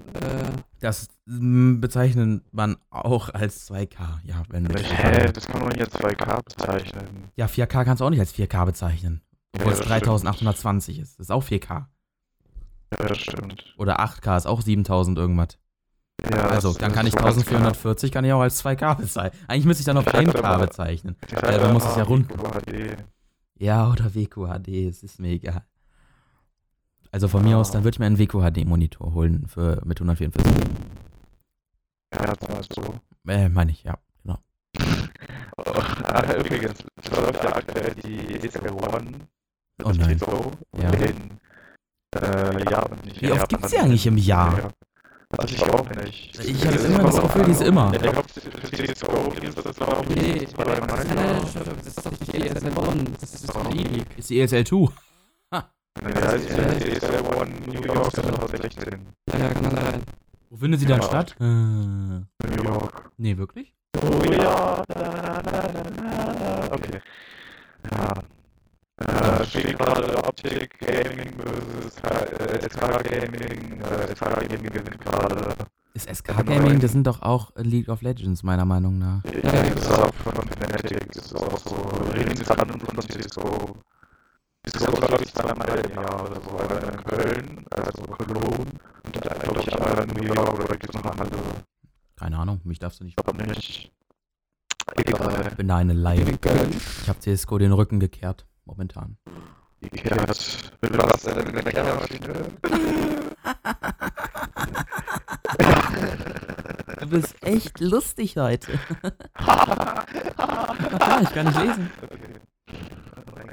Das 0.80 1.08
mm, 1.26 1.80
bezeichnet 1.80 2.42
man 2.52 2.76
auch 2.90 3.30
als 3.30 3.70
2K. 3.70 4.20
Ja, 4.24 4.42
wenn 4.50 4.64
du 4.64 4.78
Hä, 4.78 5.32
das 5.32 5.46
kann 5.46 5.62
man 5.62 5.74
hier 5.74 5.86
2K 5.88 6.42
bezeichnen. 6.44 7.30
Ja, 7.36 7.46
4K 7.46 7.84
kannst 7.84 8.00
du 8.00 8.04
auch 8.04 8.10
nicht 8.10 8.20
als 8.20 8.34
4K 8.34 8.66
bezeichnen. 8.66 9.22
Obwohl 9.54 9.68
Ja, 9.68 9.72
es 9.74 9.78
das 9.80 9.88
3820 9.88 10.98
ist. 10.98 11.18
Das 11.18 11.26
ist 11.26 11.30
auch 11.30 11.42
4K. 11.44 11.86
Ja, 12.98 13.06
das 13.08 13.18
stimmt. 13.18 13.74
Oder 13.78 14.00
8K 14.00 14.36
ist 14.36 14.46
auch 14.46 14.60
7000 14.60 15.16
irgendwas. 15.18 15.58
Ja, 16.30 16.48
also, 16.48 16.68
das- 16.68 16.78
dann 16.78 16.92
kann 16.92 17.06
ich 17.06 17.12
so 17.14 17.18
ganz 17.18 17.36
1440 17.38 18.12
kann 18.12 18.24
ich 18.26 18.32
auch 18.32 18.40
als 18.42 18.58
2K 18.62 18.94
bezeichnen. 18.94 19.40
Eigentlich 19.48 19.64
müsste 19.64 19.80
ich 19.80 19.86
dann 19.86 19.96
auf 19.96 20.06
Ich 20.06 20.12
hatte 20.12 20.30
1K 20.30 20.44
aber- 20.44 20.66
bezeichnen. 20.66 21.16
Ja, 21.30 21.58
du 21.58 21.72
musst 21.72 21.86
es 21.88 21.96
ja 21.96 22.02
rund- 22.02 22.28
HD. 22.30 22.96
Ja, 23.58 23.90
oder 23.90 24.14
WQHD, 24.14 24.88
es 24.88 25.02
ist 25.02 25.18
mir 25.20 25.30
egal. 25.30 25.64
Also 27.12 27.28
von 27.28 27.44
mir 27.44 27.58
aus, 27.58 27.70
dann 27.70 27.82
ah. 27.82 27.84
würde 27.84 27.94
ich 27.94 27.98
mir 27.98 28.06
einen 28.06 28.18
Vico 28.18 28.40
HD-Monitor 28.40 29.12
holen 29.12 29.46
für, 29.46 29.82
mit 29.84 30.00
144. 30.00 30.50
Ja, 32.14 32.34
so. 32.74 32.94
Äh, 33.28 33.50
meine 33.50 33.70
ich, 33.70 33.84
ja, 33.84 33.98
genau. 34.22 34.38
oh, 35.58 35.62
ah, 36.04 36.34
übrigens, 36.34 36.82
läuft 37.10 37.44
ja 37.44 37.54
aktuell 37.54 37.94
die 38.02 38.34
ESL 38.36 38.70
One. 38.70 39.28
Oh 39.84 39.90
nein. 39.90 40.18
So 40.18 40.52
ja. 40.78 40.90
In, 40.90 41.38
äh, 42.16 42.70
ja, 42.70 42.88
nicht 43.04 43.20
Wie 43.20 43.30
oft 43.30 43.48
gibt's 43.48 43.70
die 43.70 43.78
eigentlich 43.78 44.06
im 44.06 44.16
Jahr? 44.16 44.58
Ja. 44.58 44.70
Das 45.30 45.50
ich 45.50 45.62
auch 45.62 45.88
nicht. 45.90 46.38
Ich 46.38 46.66
habe 46.66 46.76
immer 46.76 47.02
das 47.04 47.20
Gefühl, 47.20 47.44
die 47.44 47.50
ist 47.52 47.62
immer. 47.62 47.92
Ich 47.94 48.02
glaube, 48.02 48.22
das 48.22 49.02
Euro 49.04 49.32
ist 49.32 49.66
das 49.66 49.76
glaube 49.76 50.12
ich. 50.12 50.16
Nee, 50.16 50.46
das 50.46 51.86
ist 51.86 52.06
doch 52.06 52.10
nicht 52.10 52.32
die 52.32 52.42
ESL 52.42 52.66
1, 52.66 53.20
das 53.20 53.34
ist 53.34 53.48
doch 53.48 53.70
die 53.70 54.40
ESL 54.40 54.64
2. 54.64 54.92
Äh, 56.04 56.20
ja, 56.20 56.30
ist 56.32 57.02
der 57.02 57.36
One 57.36 57.50
New 57.66 57.80
York 57.80 58.14
2016. 58.14 59.06
Ja, 59.38 59.48
kann 59.48 59.70
sein. 59.70 60.02
Wo 60.50 60.56
findet 60.56 60.80
sie 60.80 60.86
dann 60.86 61.02
statt? 61.02 61.36
Äh, 61.40 61.44
New 61.44 62.62
York. 62.64 63.10
Nee, 63.16 63.36
wirklich? 63.36 63.72
Oh 63.96 64.22
ja. 64.32 64.82
Okay. 66.70 67.00
Ja. 67.90 68.14
Äh, 68.98 69.44
steht 69.44 69.78
gerade 69.78 70.24
Optik 70.24 70.78
Gaming 70.78 71.32
versus 71.38 71.96
äh, 72.02 72.68
SK 72.68 73.02
Gaming. 73.04 73.80
Äh, 73.80 74.14
SK 74.14 74.48
Gaming 74.48 74.70
gewinnt 74.70 75.00
gerade. 75.04 75.54
Ist 75.94 76.08
SK 76.08 76.36
genau. 76.38 76.42
Gaming, 76.44 76.80
das 76.80 76.92
sind 76.92 77.06
doch 77.06 77.22
auch 77.22 77.52
League 77.56 77.88
of 77.88 78.02
Legends, 78.02 78.42
meiner 78.42 78.64
Meinung 78.64 78.98
nach. 78.98 79.22
Ja, 79.24 79.52
das 79.52 79.82
ist 79.82 79.92
auch 79.92 80.14
von 80.14 80.34
Fnatic, 80.48 81.12
das 81.12 81.26
ist 81.26 81.36
auch 81.36 81.58
so. 81.58 81.76
Reden 82.14 82.36
sie 82.36 82.44
gerade 82.44 82.72
und 82.72 83.32
so. 83.32 83.76
CSGO. 84.64 84.92
CSGO 84.92 85.06
glaube 85.06 85.24
ich 85.24 85.34
zweimal 85.34 85.84
im 85.84 85.94
Jahr 85.94 86.24
oder 86.24 86.40
so. 86.40 86.56
Einmal 86.56 86.82
in 86.84 87.04
Köln, 87.04 87.66
also 87.70 88.02
Cologne. 88.02 88.66
Und 89.04 89.26
dann 89.26 89.38
glaube 89.40 89.60
ich 89.60 89.72
einmal 89.72 90.04
in 90.04 90.14
New 90.14 90.34
York 90.34 90.54
oder 90.54 90.76
gibt 90.76 90.94
es 90.94 91.02
noch 91.02 91.10
andere. 91.10 91.40
Keine 92.16 92.38
Ahnung, 92.38 92.60
mich 92.64 92.78
darfst 92.78 93.00
du 93.00 93.04
nicht. 93.04 93.18
Ich 93.18 93.24
glaube 93.24 93.44
nicht. 93.44 93.92
Egal. 94.94 95.46
Ich 95.50 95.56
bin 95.56 95.68
da 95.68 95.76
eine 95.78 95.94
Laie. 95.94 96.38
Köln. 96.38 96.70
Ich 97.02 97.08
habe 97.08 97.18
CSGO 97.18 97.58
den 97.58 97.72
Rücken 97.72 97.98
gekehrt, 97.98 98.46
momentan. 98.64 99.16
Gekehrt. 99.80 100.72
Mit 100.80 100.96
was 100.96 101.22
denn 101.22 101.46
in 101.46 101.54
der 101.54 101.64
Kehrmaschine? 101.64 102.32
Du 107.00 107.08
bist 107.08 107.34
echt 107.42 107.80
lustig 107.80 108.36
heute. 108.36 108.72
ich 111.22 111.34
kann 111.34 111.46
nicht 111.46 111.58
lesen. 111.58 111.90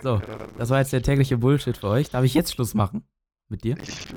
So, 0.01 0.21
Das 0.57 0.69
war 0.69 0.79
jetzt 0.79 0.93
der 0.93 1.01
tägliche 1.01 1.37
Bullshit 1.37 1.77
für 1.77 1.87
euch. 1.87 2.09
Darf 2.09 2.23
ich 2.23 2.33
jetzt 2.33 2.53
Schluss 2.53 2.73
machen? 2.73 3.03
Mit 3.49 3.63
dir? 3.63 3.77
Ich 3.81 4.07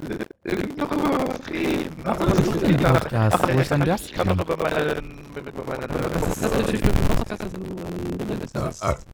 will 0.43 0.69
darüber 0.77 1.29
was 1.29 1.49
reden. 1.49 2.03
Ach, 2.05 2.21
was 2.21 2.39
ist 2.39 2.63
denn 2.63 2.77
die 2.77 2.85
Podcast? 2.85 3.39
Wo 3.43 3.59
ist 3.59 3.71
denn 3.71 3.81
das? 3.81 4.07
Ich 4.07 4.13
kann 4.13 4.29
doch 4.29 4.45
über 4.45 4.57
meinen, 4.59 5.21
über 5.35 5.65
meinen 5.65 5.89
Das 5.89 6.37
ist 6.37 6.43
natürlich 6.43 6.85
mit 6.85 6.95
dem 6.95 7.17
Podcast, 7.17 7.43
also 7.43 7.57
ein 7.57 8.69
ist. 8.69 9.07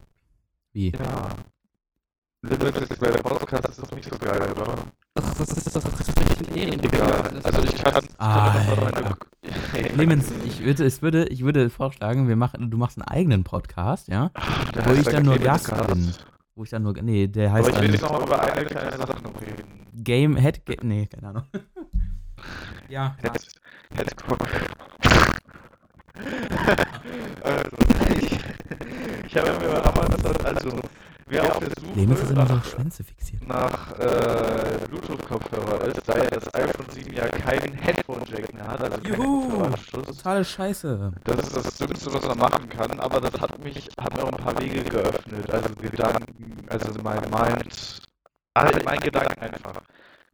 Wie? 0.73 0.91
Ja. 0.91 1.29
Limited 2.41 2.99
bei 2.99 3.11
der 3.11 3.21
Podcast 3.21 3.69
ist 3.69 3.81
doch 3.81 3.91
nicht 3.95 4.09
so 4.09 4.17
geil, 4.17 4.41
oder? 4.51 4.75
Ach, 5.15 5.33
das 5.35 5.49
ist 5.51 5.73
Gespräch 5.97 6.39
mit 6.39 6.55
Ehren. 6.55 6.83
Egal. 6.83 7.41
Also 7.43 7.63
ich 7.63 7.75
kann. 7.75 8.05
Ah, 8.17 8.55
ich 9.73 9.83
Clemens, 9.93 10.31
ich 10.45 10.63
würde, 10.63 10.85
es 10.85 11.01
würde, 11.01 11.25
ich 11.27 11.43
würde 11.43 11.69
vorschlagen, 11.69 12.27
wir 12.27 12.35
machen, 12.35 12.71
du 12.71 12.77
machst 12.77 12.97
einen 12.97 13.07
eigenen 13.07 13.43
Podcast, 13.43 14.07
ja? 14.07 14.31
Der 14.75 14.85
Wo 14.85 14.93
ich 14.93 15.03
dann 15.05 15.23
nur 15.23 15.35
Clemens 15.35 15.67
Gast 15.67 15.87
bin. 15.87 16.13
Wo 16.59 16.63
ich 16.65 16.71
dann 16.71 16.83
nur, 16.83 16.91
nee, 16.91 17.25
der 17.25 17.51
Aber 17.51 17.59
heißt 17.59 17.69
ich 17.69 17.81
will 17.81 17.91
jetzt 17.91 18.01
noch 18.01 18.21
über 18.21 18.37
eine 18.41 18.65
kleine 18.65 18.97
Sache 18.97 19.23
noch 19.23 19.41
reden. 19.41 19.87
Game 19.93 20.35
Head, 20.35 20.65
Ga 20.65 20.73
nee, 20.81 21.05
keine 21.05 21.29
Ahnung. 21.29 21.43
ja, 22.89 23.15
Head, 23.21 23.39
Head 23.95 24.13
Also, 27.41 27.77
ich, 28.13 28.39
ich 29.25 29.37
habe 29.37 29.51
mir 29.57 29.81
damals, 29.81 30.43
also, 30.43 30.81
wer 31.29 31.43
auf 31.45 31.59
der 31.59 31.69
ist 31.69 31.79
Suche 31.79 31.99
immer 32.01 32.15
so 32.15 32.33
nach, 32.33 32.65
Schwänze 32.65 33.03
fixiert. 33.03 33.47
nach 33.47 33.91
äh, 33.99 34.77
Bluetooth-Kopfhörer 34.89 35.85
ist, 35.85 36.01
da 36.07 36.17
ja 36.17 36.29
das 36.29 36.53
iPhone 36.53 36.89
7 36.89 37.13
ja 37.13 37.27
keinen 37.29 37.73
Headphone-Jack 37.75 38.53
hat, 38.67 38.81
also 38.81 39.01
Juhu, 39.01 39.69
totale 39.91 40.43
Scheiße. 40.45 41.11
Das 41.23 41.37
ist 41.47 41.55
das 41.55 41.77
Dümmste, 41.77 42.13
was 42.13 42.25
man 42.27 42.37
machen 42.37 42.69
kann, 42.69 42.99
aber 42.99 43.21
das 43.21 43.39
hat 43.39 43.63
mich, 43.63 43.87
hat 43.99 44.13
mir 44.15 44.23
auch 44.23 44.31
ein 44.31 44.37
paar 44.43 44.59
Wege 44.59 44.83
geöffnet. 44.83 45.49
Also 45.51 45.69
Gedanken, 45.75 46.65
also 46.69 47.01
mein 47.03 47.21
Mind, 47.29 48.01
also 48.53 48.79
mein 48.83 48.99
Gedanken 48.99 49.39
einfach. 49.41 49.81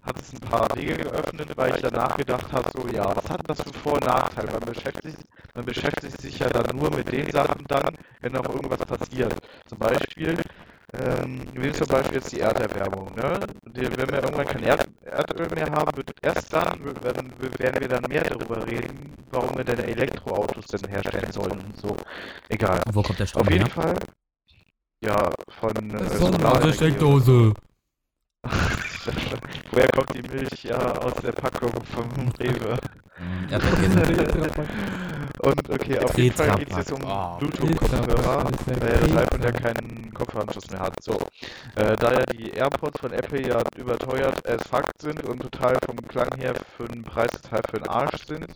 Hat 0.01 0.21
es 0.21 0.33
ein 0.33 0.39
paar 0.39 0.67
Wege 0.75 0.97
geöffnet, 0.97 1.49
weil 1.57 1.73
ich 1.75 1.81
danach 1.81 2.15
gedacht 2.15 2.51
habe, 2.53 2.69
so 2.75 2.87
ja, 2.89 3.05
was 3.15 3.27
hat 3.27 3.41
das 3.49 3.59
für 3.63 3.73
Vor- 3.73 3.93
und 3.93 4.05
Nachteile? 4.05 4.51
Man 4.51 4.61
beschäftigt, 4.61 5.17
man 5.55 5.65
beschäftigt 5.65 6.21
sich 6.21 6.37
ja 6.37 6.47
dann 6.49 6.77
nur 6.77 6.95
mit 6.95 7.11
den 7.11 7.31
Sachen 7.31 7.65
dann, 7.67 7.95
wenn 8.21 8.37
auch 8.37 8.47
irgendwas 8.47 8.85
passiert. 8.85 9.33
Zum 9.65 9.79
Beispiel, 9.79 10.37
ähm, 10.93 11.41
nehmen 11.53 11.73
zum 11.73 11.87
Beispiel 11.87 12.15
jetzt 12.17 12.31
die 12.31 12.39
Erderwärmung, 12.39 13.13
ne? 13.15 13.39
Die, 13.67 13.81
wenn 13.97 14.09
wir 14.09 14.23
irgendwann 14.23 14.47
kein 14.47 14.63
Erd 14.63 14.87
Erdöl 15.03 15.47
mehr 15.55 15.71
haben, 15.71 15.95
wird 15.97 16.11
erst 16.21 16.51
dann 16.53 16.83
werden, 17.03 17.31
werden 17.57 17.79
wir 17.81 17.87
dann 17.87 18.03
mehr 18.09 18.23
darüber 18.23 18.65
reden, 18.65 19.13
warum 19.31 19.55
wir 19.57 19.63
denn 19.63 19.79
Elektroautos 19.79 20.65
denn 20.67 20.89
herstellen 20.89 21.31
sollen. 21.31 21.73
So, 21.75 21.95
egal. 22.49 22.81
Und 22.85 22.95
wo 22.95 23.01
kommt 23.01 23.19
der 23.19 23.25
Strom 23.27 23.43
Auf 23.43 23.49
jeden 23.51 23.65
her? 23.65 23.73
Fall, 23.73 23.95
ja, 25.03 25.29
von 25.59 25.71
äh, 25.91 25.97
Das 25.97 26.13
ist 26.13 26.19
so 26.19 26.25
eine 26.27 26.37
Solarenergie. 26.37 26.73
Steckdose. 26.73 27.53
Woher 29.71 29.89
kommt 29.89 30.13
die 30.15 30.21
Milch? 30.21 30.63
Ja, 30.63 30.77
aus 30.99 31.13
der 31.15 31.31
Packung 31.31 31.71
vom 31.85 32.09
Rewe. 32.39 32.77
Erdbeerkäse. 33.49 34.51
Und 35.41 35.69
okay, 35.69 35.99
auf 35.99 36.17
jeden 36.17 36.35
Fall 36.35 36.51
geht 36.55 36.69
es 36.71 36.77
jetzt 36.77 36.91
um 36.91 37.03
Oh. 37.05 37.37
Bluetooth-Kopfhörer, 37.37 38.47
äh, 38.67 39.01
weshalb 39.01 39.31
man 39.31 39.41
ja 39.43 39.51
keinen 39.51 40.04
Kopfhöreranschluss 40.15 40.69
mehr 40.71 40.79
hat. 40.81 40.95
So, 41.01 41.17
äh, 41.75 41.95
da 41.97 42.13
ja 42.13 42.23
die 42.25 42.51
AirPods 42.51 42.99
von 42.99 43.11
Apple 43.13 43.47
ja 43.47 43.61
überteuert 43.77 44.47
as 44.47 44.67
fuck 44.67 44.85
sind 44.99 45.23
und 45.23 45.41
total 45.41 45.77
vom 45.85 45.97
Klang 46.07 46.29
her 46.37 46.53
für 46.77 46.85
den 46.85 47.03
Preis 47.03 47.31
total 47.31 47.61
für 47.69 47.77
den 47.77 47.87
Arsch 47.87 48.25
sind, 48.27 48.47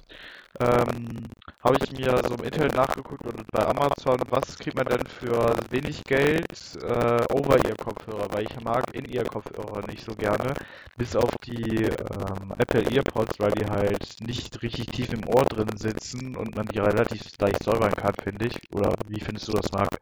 ähm, 0.60 1.28
habe 1.64 1.78
ich 1.84 1.91
mir 1.91 2.22
so 2.28 2.36
im 2.36 2.43
Internet 2.43 2.76
nachgeguckt 2.76 3.26
und 3.26 3.45
bei 3.51 3.66
Amazon, 3.66 4.18
was 4.30 4.57
kriegt 4.57 4.76
man 4.78 4.86
denn 4.88 5.05
für 5.07 5.55
wenig 5.70 6.03
Geld 6.05 6.47
äh, 6.82 7.24
Over-Ear-Kopfhörer, 7.34 8.28
weil 8.32 8.45
ich 8.45 8.60
mag 8.62 8.93
In-Ear-Kopfhörer 8.93 9.86
nicht 9.88 10.03
so 10.03 10.16
gerne, 10.16 10.53
bis 10.97 11.16
auf 11.16 11.30
die 11.45 11.84
ähm, 11.86 12.53
Apple 12.57 12.84
EarPods, 12.91 13.39
weil 13.39 13.51
die 13.51 13.66
halt 13.66 14.16
nicht 14.22 14.62
richtig 14.62 14.88
tief 14.88 15.14
im 15.14 15.28
Ohr 15.28 15.45
drin 15.45 15.78
sitzen 15.78 16.36
und 16.36 16.55
man 16.55 16.68
die 16.68 16.80
relativ 16.80 17.22
leicht 17.39 17.64
säubern 17.64 17.93
kann, 17.93 18.14
finde 18.24 18.47
ich. 18.47 18.55
Oder 18.74 18.93
wie 19.07 19.20
findest 19.22 19.47
du 19.47 19.53
das, 19.53 19.72
Marc? 19.72 19.99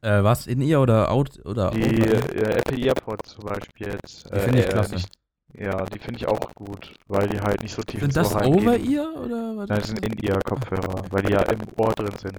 Äh, 0.00 0.22
was? 0.22 0.46
In 0.46 0.60
ihr 0.60 0.80
oder 0.80 1.10
out 1.10 1.44
oder 1.44 1.70
Die 1.70 1.80
äh, 1.80 2.58
Apple 2.58 2.78
EarPods 2.78 3.30
zum 3.30 3.44
Beispiel 3.44 3.88
jetzt. 3.88 4.32
Die 4.32 4.38
finde 4.38 4.58
ich 4.60 4.66
äh, 4.66 4.68
klasse. 4.70 4.94
Nicht, 4.94 5.08
ja, 5.54 5.84
die 5.86 5.98
finde 5.98 6.18
ich 6.20 6.28
auch 6.28 6.54
gut, 6.54 6.94
weil 7.08 7.28
die 7.28 7.40
halt 7.40 7.62
nicht 7.62 7.74
so 7.74 7.82
tief 7.82 8.00
Sind 8.00 8.16
ins 8.16 8.30
das 8.30 8.34
over 8.34 8.76
ihr 8.76 9.08
oder 9.16 9.56
was? 9.56 9.68
Nein, 9.68 9.78
das 9.78 9.88
sind 9.88 10.04
In-Ear-Kopfhörer, 10.06 11.04
weil 11.10 11.22
die 11.22 11.32
ja 11.32 11.42
im 11.42 11.60
Ohr 11.76 11.92
drin 11.94 12.14
sind. 12.16 12.38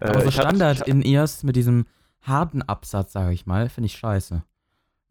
Äh, 0.00 0.06
Aber 0.08 0.22
so 0.22 0.30
Standard 0.30 0.88
in 0.88 1.02
ears 1.02 1.42
mit 1.44 1.56
diesem 1.56 1.86
harten 2.22 2.62
Absatz, 2.62 3.12
sage 3.12 3.32
ich 3.32 3.46
mal, 3.46 3.68
finde 3.68 3.86
ich 3.86 3.96
scheiße. 3.96 4.42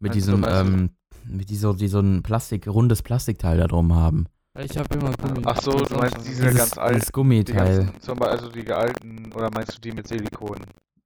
Mit 0.00 0.10
du, 0.10 0.14
diesem, 0.14 0.44
ähm, 0.48 0.90
mit 1.24 1.48
die 1.48 1.56
so, 1.56 1.72
die 1.72 1.88
so 1.88 2.00
ein 2.00 2.22
Plastik, 2.22 2.66
rundes 2.66 3.02
Plastikteil 3.02 3.56
da 3.56 3.68
drum 3.68 3.94
haben. 3.94 4.26
Ich 4.58 4.76
habe 4.76 4.94
immer 4.98 5.12
Gummi. 5.12 5.42
Ach 5.46 5.60
so, 5.62 5.70
du 5.72 5.94
meinst 5.96 6.18
diese 6.26 6.42
Dieses, 6.42 6.58
ganz 6.58 6.76
alten, 6.76 6.94
dieses 6.96 7.06
die 7.06 7.12
Gummiteil. 7.12 7.84
ganzen, 7.84 8.00
zum 8.00 8.18
Beispiel, 8.18 8.36
also 8.38 8.50
die 8.50 8.70
alten, 8.72 9.32
oder 9.32 9.48
meinst 9.54 9.76
du 9.76 9.80
die 9.80 9.92
mit 9.92 10.06
Silikon? 10.06 10.58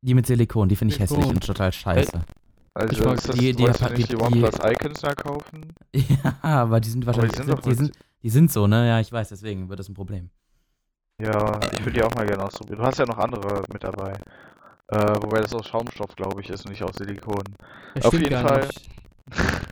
Die 0.02 0.14
mit 0.14 0.26
Silikon, 0.26 0.68
die 0.68 0.76
finde 0.76 0.94
ich 0.94 1.00
hässlich 1.00 1.26
und 1.26 1.44
total 1.44 1.72
scheiße. 1.72 2.20
Also 2.74 2.92
Ich 2.92 3.04
mag 3.04 3.16
das, 3.16 3.34
die- 3.36 3.52
die- 3.52 3.64
die- 3.64 3.94
nicht 3.94 4.12
die 4.12 4.16
OnePlus 4.16 4.54
Icons 4.62 5.00
da 5.00 5.14
kaufen? 5.14 5.72
Ja, 5.94 6.36
aber 6.42 6.78
die 6.80 6.90
sind 6.90 7.06
wahrscheinlich, 7.06 7.32
die 7.32 7.42
sind 7.42 7.64
die, 7.64 7.74
sind, 7.74 7.92
die 8.22 8.30
sind 8.30 8.52
so, 8.52 8.66
ne? 8.66 8.86
Ja, 8.86 9.00
ich 9.00 9.10
weiß, 9.10 9.30
deswegen 9.30 9.68
wird 9.70 9.80
das 9.80 9.88
ein 9.88 9.94
Problem. 9.94 10.28
Ja, 11.22 11.58
ich 11.72 11.80
würde 11.80 11.92
die 11.92 12.02
auch 12.02 12.14
mal 12.14 12.26
gerne 12.26 12.44
ausprobieren. 12.44 12.78
Du 12.80 12.84
hast 12.84 12.98
ja 12.98 13.06
noch 13.06 13.16
andere 13.16 13.62
mit 13.72 13.82
dabei. 13.82 14.12
Äh, 14.88 14.98
wobei 15.22 15.40
das 15.40 15.54
aus 15.54 15.66
Schaumstoff, 15.66 16.14
glaube 16.14 16.42
ich, 16.42 16.50
ist 16.50 16.66
und 16.66 16.72
nicht 16.72 16.82
aus 16.82 16.94
Silikon. 16.96 17.42
Das 17.94 18.04
auf 18.04 18.12
jeden 18.12 18.28
gar 18.28 18.42
Fall. 18.46 18.60
nicht. 18.66 18.90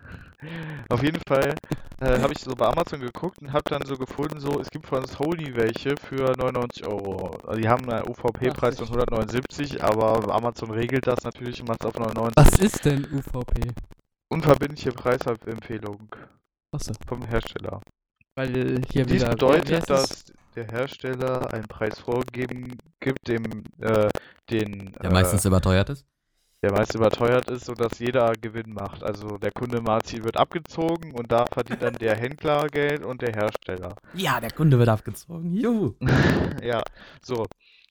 Auf 0.91 1.03
jeden 1.03 1.21
Fall 1.27 1.55
äh, 2.01 2.21
habe 2.21 2.33
ich 2.33 2.41
so 2.41 2.55
bei 2.55 2.67
Amazon 2.67 3.01
geguckt 3.01 3.39
und 3.41 3.53
habe 3.53 3.65
dann 3.69 3.83
so 3.87 3.97
gefunden, 3.97 4.41
so 4.41 4.61
es 4.61 4.71
gibt 4.71 4.87
von 4.87 5.05
Sony 5.07 5.55
welche 5.55 5.97
für 5.97 6.33
99 6.37 6.87
Euro. 6.87 7.31
Also 7.47 7.61
die 7.61 7.69
haben 7.69 7.89
einen 7.91 8.09
UVP-Preis 8.09 8.77
von 8.79 8.87
179, 8.89 9.83
aber 9.83 10.35
Amazon 10.35 10.71
regelt 10.71 11.07
das 11.07 11.23
natürlich 11.25 11.61
und 11.61 11.69
macht 11.69 11.83
es 11.83 11.87
auf 11.87 11.95
99. 11.99 12.35
Was 12.37 12.59
ist 12.59 12.85
denn 12.85 13.05
UVP? 13.13 13.73
Unverbindliche 14.29 14.91
Preisempfehlung 14.93 16.15
Achso, 16.73 16.93
vom 17.07 17.23
Hersteller. 17.23 17.81
weil 18.37 18.81
hier 18.91 19.05
Dies 19.07 19.23
wieder. 19.23 19.31
bedeutet, 19.31 19.89
dass 19.89 20.25
der 20.57 20.67
Hersteller 20.67 21.53
einen 21.53 21.67
Preis 21.69 21.99
vorgeben 22.01 22.79
gibt, 23.01 23.27
dem 23.29 23.65
äh, 23.81 24.09
den 24.51 24.93
Der 25.03 25.13
meistens 25.13 25.45
überteuert 25.45 25.91
ist. 25.91 26.05
Der 26.65 26.73
meist 26.73 26.95
überteuert 26.95 27.51
ist, 27.51 27.67
sodass 27.67 27.99
jeder 27.99 28.33
Gewinn 28.41 28.73
macht. 28.73 29.03
Also 29.03 29.37
der 29.37 29.53
Kunde 29.53 29.83
Marzi 29.83 30.25
wird 30.25 30.39
abgezogen 30.39 31.13
und 31.13 31.31
da 31.31 31.45
verdient 31.53 31.83
dann 31.83 31.93
der 31.93 32.17
Händler 32.17 32.69
Geld 32.69 33.05
und 33.05 33.21
der 33.21 33.35
Hersteller. 33.35 33.97
Ja, 34.15 34.41
der 34.41 34.51
Kunde 34.51 34.79
wird 34.79 34.89
abgezogen. 34.89 35.53
Juhu. 35.53 35.93
ja, 36.63 36.83
so. 37.21 37.45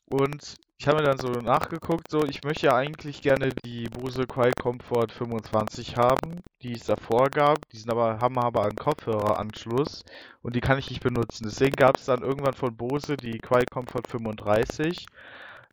Und 0.09 0.55
ich 0.79 0.87
habe 0.87 0.97
mir 0.97 1.03
dann 1.03 1.19
so 1.19 1.29
nachgeguckt, 1.29 2.09
so 2.09 2.25
ich 2.25 2.43
möchte 2.43 2.65
ja 2.65 2.75
eigentlich 2.75 3.21
gerne 3.21 3.49
die 3.63 3.89
Bose 3.89 4.25
Quiet 4.25 4.55
Comfort 4.59 5.09
25 5.09 5.95
haben, 5.95 6.41
die 6.63 6.73
es 6.73 6.85
davor 6.85 7.29
gab. 7.29 7.69
Die 7.69 7.77
sind 7.77 7.91
aber, 7.91 8.19
haben 8.21 8.39
aber 8.39 8.63
einen 8.63 8.75
Kopfhöreranschluss 8.75 10.03
und 10.41 10.55
die 10.55 10.61
kann 10.61 10.79
ich 10.79 10.89
nicht 10.89 11.03
benutzen. 11.03 11.43
Deswegen 11.45 11.75
gab 11.75 11.97
es 11.97 12.05
dann 12.05 12.23
irgendwann 12.23 12.53
von 12.53 12.75
Bose 12.75 13.17
die 13.17 13.37
Quiet 13.37 13.69
Comfort 13.69 14.07
35, 14.07 15.05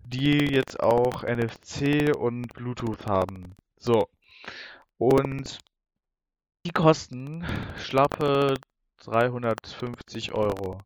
die 0.05 0.47
jetzt 0.53 0.81
auch 0.81 1.23
NFC 1.23 2.15
und 2.17 2.53
Bluetooth 2.55 3.07
haben. 3.07 3.55
So. 3.79 4.09
Und 4.99 5.61
die 6.67 6.73
kosten 6.73 7.45
schlappe 7.79 8.55
350 9.05 10.33
Euro. 10.35 10.79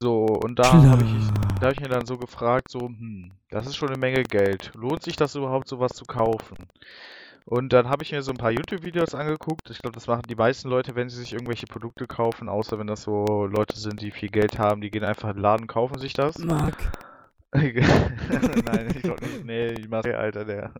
So, 0.00 0.24
und 0.24 0.58
da 0.58 0.72
habe 0.72 1.04
ich, 1.04 1.58
da 1.60 1.66
hab 1.66 1.72
ich 1.72 1.80
mir 1.80 1.88
dann 1.88 2.04
so 2.04 2.18
gefragt, 2.18 2.70
so, 2.70 2.80
hm, 2.80 3.30
das 3.50 3.66
ist 3.66 3.76
schon 3.76 3.88
eine 3.88 3.98
Menge 3.98 4.24
Geld. 4.24 4.72
Lohnt 4.74 5.02
sich 5.02 5.16
das 5.16 5.34
überhaupt, 5.34 5.68
sowas 5.68 5.92
zu 5.92 6.04
kaufen? 6.04 6.68
Und 7.46 7.72
dann 7.72 7.88
habe 7.88 8.02
ich 8.02 8.10
mir 8.10 8.22
so 8.22 8.32
ein 8.32 8.36
paar 8.36 8.50
YouTube-Videos 8.50 9.14
angeguckt. 9.14 9.70
Ich 9.70 9.78
glaube, 9.78 9.94
das 9.94 10.08
machen 10.08 10.24
die 10.28 10.34
meisten 10.34 10.68
Leute, 10.68 10.96
wenn 10.96 11.08
sie 11.08 11.18
sich 11.18 11.32
irgendwelche 11.32 11.66
Produkte 11.66 12.06
kaufen, 12.08 12.48
außer 12.48 12.78
wenn 12.78 12.88
das 12.88 13.02
so 13.02 13.46
Leute 13.46 13.78
sind, 13.78 14.02
die 14.02 14.10
viel 14.10 14.30
Geld 14.30 14.58
haben, 14.58 14.80
die 14.80 14.90
gehen 14.90 15.04
einfach 15.04 15.28
in 15.28 15.36
den 15.36 15.42
Laden, 15.42 15.66
kaufen 15.68 15.98
sich 15.98 16.12
das. 16.12 16.38
Mark. 16.38 17.05
Nein, 17.54 18.88
ich 18.94 19.02
glaube 19.02 19.24
nicht. 19.24 19.44
Nee, 19.44 19.74
die 19.74 19.88
Maske, 19.88 20.18
Alter, 20.18 20.44
der. 20.44 20.72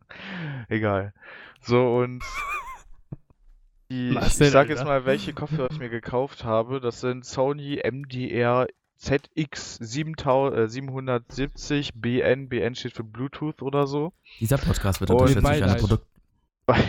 Egal. 0.69 1.12
So, 1.61 1.97
und 1.97 2.23
die, 3.91 4.09
ich, 4.09 4.14
Marcel, 4.14 4.47
ich 4.47 4.53
sag 4.53 4.69
jetzt 4.69 4.85
mal, 4.85 5.07
welche 5.07 5.33
Kopfhörer 5.33 5.71
ich 5.71 5.79
mir 5.79 5.89
gekauft 5.89 6.45
habe. 6.45 6.81
Das 6.81 7.01
sind 7.01 7.25
Sony 7.25 7.81
MDR 7.85 8.67
ZX 8.97 9.77
7000, 9.77 10.59
äh, 10.59 10.69
770 10.69 11.93
BN. 11.95 12.49
BN 12.49 12.75
steht 12.75 12.95
für 12.95 13.05
Bluetooth 13.05 13.62
oder 13.62 13.87
so. 13.87 14.12
Dieser 14.41 14.59
Podcast 14.59 15.01
wird 15.01 15.11
unterstützt 15.11 15.47
durch 15.47 15.62
eine. 15.62 15.77
Produkt. 15.77 16.07
Bei 16.64 16.83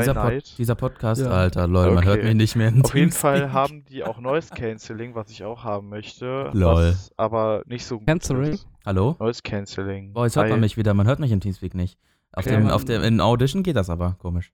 Dieser, 0.00 0.14
Pod, 0.14 0.58
dieser 0.58 0.74
Podcast, 0.74 1.20
Ja. 1.22 1.30
Alter, 1.30 1.66
Leute, 1.66 1.94
man 1.94 2.04
hört 2.04 2.18
Okay. 2.18 2.26
mich 2.28 2.34
nicht 2.36 2.56
mehr. 2.56 2.68
in 2.68 2.82
Auf 2.84 2.94
jeden. 2.94 3.12
Fall 3.12 3.52
haben 3.52 3.84
die 3.86 4.04
auch 4.04 4.18
Noise 4.20 4.54
Cancelling, 4.54 5.14
was 5.14 5.30
ich 5.30 5.44
auch 5.44 5.64
haben 5.64 5.88
möchte. 5.88 6.50
Lol. 6.52 6.90
Was 6.92 7.12
aber 7.16 7.62
nicht 7.66 7.84
so 7.86 7.98
gut 7.98 8.06
Cancelling? 8.06 8.52
ist. 8.54 8.68
Hallo? 8.86 9.16
Noise 9.18 9.42
Cancelling. 9.42 10.12
Boah, 10.12 10.24
jetzt 10.24 10.36
hört 10.36 10.48
man 10.50 10.60
mich 10.60 10.76
wieder. 10.76 10.94
Man 10.94 11.06
hört 11.06 11.18
mich 11.20 11.32
im 11.32 11.40
Teamspeak 11.40 11.74
nicht. 11.74 11.98
Auf 12.32 12.46
Okay, 12.46 12.56
dem, 12.56 12.68
auf 12.68 12.84
dem, 12.84 13.02
in 13.02 13.20
Audition 13.20 13.62
geht 13.62 13.76
das 13.76 13.88
aber, 13.90 14.16
komisch. 14.18 14.52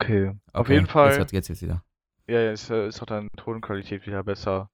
Okay. 0.00 0.32
Auf 0.52 0.60
Okay, 0.66 0.74
jeden 0.74 0.86
Fall. 0.86 1.08
Jetzt 1.08 1.18
hört 1.18 1.30
geht's 1.30 1.48
jetzt 1.48 1.62
wieder. 1.62 1.82
Ja, 2.28 2.40
ja, 2.40 2.52
ist, 2.52 2.70
ist 2.70 3.00
auch 3.02 3.06
dann 3.06 3.28
Tonqualität 3.36 4.06
wieder 4.06 4.22
besser. 4.22 4.70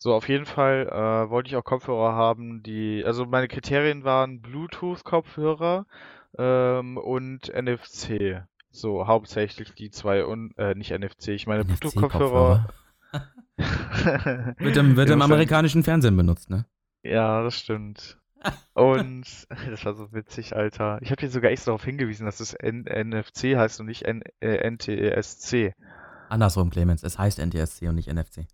So, 0.00 0.14
auf 0.14 0.28
jeden 0.28 0.44
Fall 0.46 0.86
äh, 0.92 1.30
wollte 1.30 1.48
ich 1.48 1.56
auch 1.56 1.64
Kopfhörer 1.64 2.12
haben, 2.12 2.62
die, 2.62 3.02
also 3.04 3.24
meine 3.24 3.48
Kriterien 3.48 4.04
waren 4.04 4.40
Bluetooth-Kopfhörer 4.42 5.86
ähm, 6.38 6.96
und 6.98 7.52
NFC. 7.52 8.42
So, 8.70 9.06
hauptsächlich 9.06 9.74
die 9.74 9.90
zwei 9.90 10.24
und, 10.24 10.56
äh, 10.58 10.74
nicht 10.74 10.90
NFC, 10.90 11.28
ich 11.28 11.46
meine 11.46 11.64
Bluetooth-Kopfhörer. 11.64 12.68
Wird 14.58 14.76
im, 14.76 14.94
wird 14.96 15.10
im 15.10 15.20
amerikanischen 15.20 15.82
Fernsehen 15.82 16.16
benutzt, 16.16 16.48
ne? 16.48 16.66
Ja, 17.02 17.42
das 17.42 17.58
stimmt. 17.58 18.18
Und 18.74 19.24
das 19.70 19.84
war 19.84 19.94
so 19.94 20.12
witzig, 20.12 20.54
Alter. 20.54 20.98
Ich 21.02 21.10
habe 21.10 21.20
dir 21.20 21.30
sogar 21.30 21.50
extra 21.50 21.70
darauf 21.70 21.84
hingewiesen, 21.84 22.26
dass 22.26 22.40
es 22.40 22.54
N 22.54 22.84
NFC 22.84 23.56
heißt 23.56 23.80
und 23.80 23.86
nicht 23.86 24.02
N 24.02 24.22
äh, 24.40 24.70
NTSC. 24.70 25.74
Andersrum, 26.28 26.70
Clemens. 26.70 27.02
Es 27.02 27.18
heißt 27.18 27.38
NTSC 27.38 27.88
und 27.88 27.94
nicht 27.94 28.12
NFC. 28.12 28.46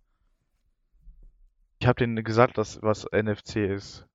Ich 1.79 1.87
habe 1.87 1.99
denen 1.99 2.23
gesagt, 2.23 2.57
dass 2.57 2.81
was 2.81 3.05
NFC 3.11 3.57
ist. 3.57 4.07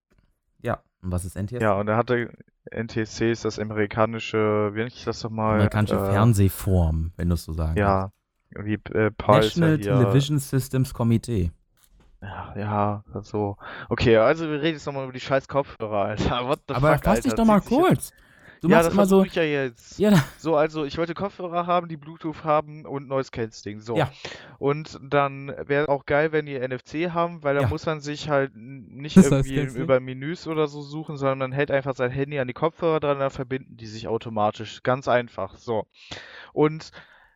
Ja. 0.62 0.80
Und 1.02 1.12
was 1.12 1.24
ist 1.24 1.36
NTSC? 1.36 1.62
Ja, 1.62 1.74
und 1.74 1.88
er 1.88 1.96
hatte 1.96 2.30
NTSC 2.70 3.30
ist 3.32 3.44
das 3.44 3.58
amerikanische, 3.58 4.70
wie 4.72 4.78
nenne 4.78 4.88
ich 4.88 5.04
das 5.04 5.22
nochmal? 5.24 5.54
Amerikanische 5.54 5.96
äh, 5.96 6.10
Fernsehform, 6.12 7.12
wenn 7.16 7.28
du 7.28 7.34
es 7.34 7.44
so 7.44 7.52
sagen 7.52 7.78
Ja, 7.78 8.12
wie 8.50 8.74
äh, 8.74 8.80
willst. 8.84 9.18
Paul 9.18 9.36
ja 9.36 9.40
National 9.42 9.76
hier. 9.76 9.84
Television 9.84 10.38
Systems 10.38 10.92
Committee. 10.94 11.52
Ja, 12.22 12.54
ja, 12.54 13.04
so. 13.22 13.56
Okay, 13.88 14.18
also 14.18 14.44
wir 14.46 14.60
reden 14.60 14.74
jetzt 14.74 14.84
nochmal 14.86 15.04
über 15.04 15.12
die 15.14 15.20
scheiß 15.20 15.48
Kopfhörer, 15.48 16.04
Alter. 16.04 16.46
What 16.46 16.60
the 16.68 16.74
Aber 16.74 16.92
fuck, 16.94 17.04
fass 17.04 17.20
dich 17.20 17.32
Alter? 17.32 17.42
doch 17.42 17.46
mal 17.46 17.60
kurz. 17.60 18.12
Du 18.60 18.68
ja, 18.68 18.76
machst 18.76 18.88
das 18.88 18.94
immer 18.94 19.06
so. 19.06 19.24
ich 19.24 19.34
ja 19.34 19.42
jetzt. 19.42 19.98
Ja, 19.98 20.22
So, 20.38 20.54
also 20.54 20.84
ich 20.84 20.98
wollte 20.98 21.14
Kopfhörer 21.14 21.66
haben, 21.66 21.88
die 21.88 21.96
Bluetooth 21.96 22.44
haben 22.44 22.84
und 22.84 23.08
Noise 23.08 23.30
Cancelling. 23.30 23.80
So. 23.80 23.96
Ja. 23.96 24.10
Und 24.58 25.00
dann 25.02 25.54
wäre 25.66 25.88
auch 25.88 26.04
geil, 26.04 26.32
wenn 26.32 26.44
die 26.46 26.58
NFC 26.58 27.10
haben, 27.12 27.42
weil 27.42 27.54
da 27.54 27.62
Ja. 27.62 27.68
muss 27.68 27.86
man 27.86 28.00
sich 28.00 28.28
halt 28.28 28.52
nicht 28.54 29.16
Das 29.16 29.30
irgendwie 29.30 29.78
über 29.80 29.98
Menüs 30.00 30.46
oder 30.46 30.66
so 30.66 30.82
suchen, 30.82 31.16
sondern 31.16 31.38
man 31.38 31.52
hält 31.52 31.70
einfach 31.70 31.94
sein 31.94 32.10
Handy 32.10 32.38
an 32.38 32.48
die 32.48 32.54
Kopfhörer 32.54 33.00
dran, 33.00 33.18
dann 33.18 33.30
verbinden 33.30 33.76
die 33.78 33.86
sich 33.86 34.08
automatisch. 34.08 34.82
Ganz 34.82 35.08
einfach. 35.08 35.56
So. 35.56 35.86
Und 36.52 36.90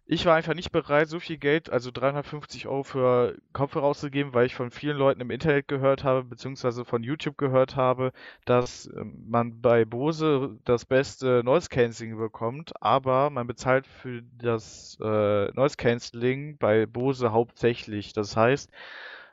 ich 0.06 0.26
war 0.26 0.34
einfach 0.36 0.54
nicht 0.54 0.70
bereit, 0.70 1.08
so 1.08 1.18
viel 1.18 1.38
Geld, 1.38 1.70
also 1.70 1.90
350 1.90 2.66
Euro 2.66 2.82
für 2.82 3.36
Kopfhörer 3.54 3.86
auszugeben, 3.86 4.34
weil 4.34 4.46
ich 4.46 4.54
von 4.54 4.70
vielen 4.70 4.98
Leuten 4.98 5.22
im 5.22 5.30
Internet 5.30 5.66
gehört 5.66 6.04
habe, 6.04 6.24
beziehungsweise 6.24 6.84
von 6.84 7.02
YouTube 7.02 7.38
gehört 7.38 7.76
habe, 7.76 8.12
dass 8.44 8.86
ähm, 8.86 9.24
man 9.26 9.62
bei 9.62 9.86
Bose 9.86 10.58
das 10.64 10.84
beste 10.84 11.42
Noise 11.42 11.70
Cancelling 11.70 12.18
bekommt, 12.18 12.72
aber 12.82 13.30
man 13.30 13.46
bezahlt 13.46 13.86
für 13.86 14.22
das 14.36 14.98
äh, 15.00 15.50
Noise 15.52 15.76
Cancelling 15.78 16.58
bei 16.58 16.84
Bose 16.84 17.32
hauptsächlich. 17.32 18.12
Das 18.12 18.36
heißt, 18.36 18.70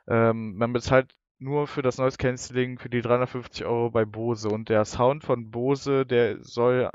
ähm, 0.08 0.56
man 0.56 0.72
bezahlt 0.72 1.14
nur 1.38 1.66
für 1.66 1.82
das 1.82 1.98
Noise 1.98 2.16
Cancelling 2.18 2.78
für 2.78 2.88
die 2.88 3.02
350 3.02 3.66
Euro 3.66 3.90
bei 3.90 4.04
Bose 4.06 4.48
und 4.48 4.68
der 4.68 4.84
Sound 4.86 5.24
von 5.24 5.50
Bose, 5.50 6.06
der 6.06 6.42
soll 6.42 6.90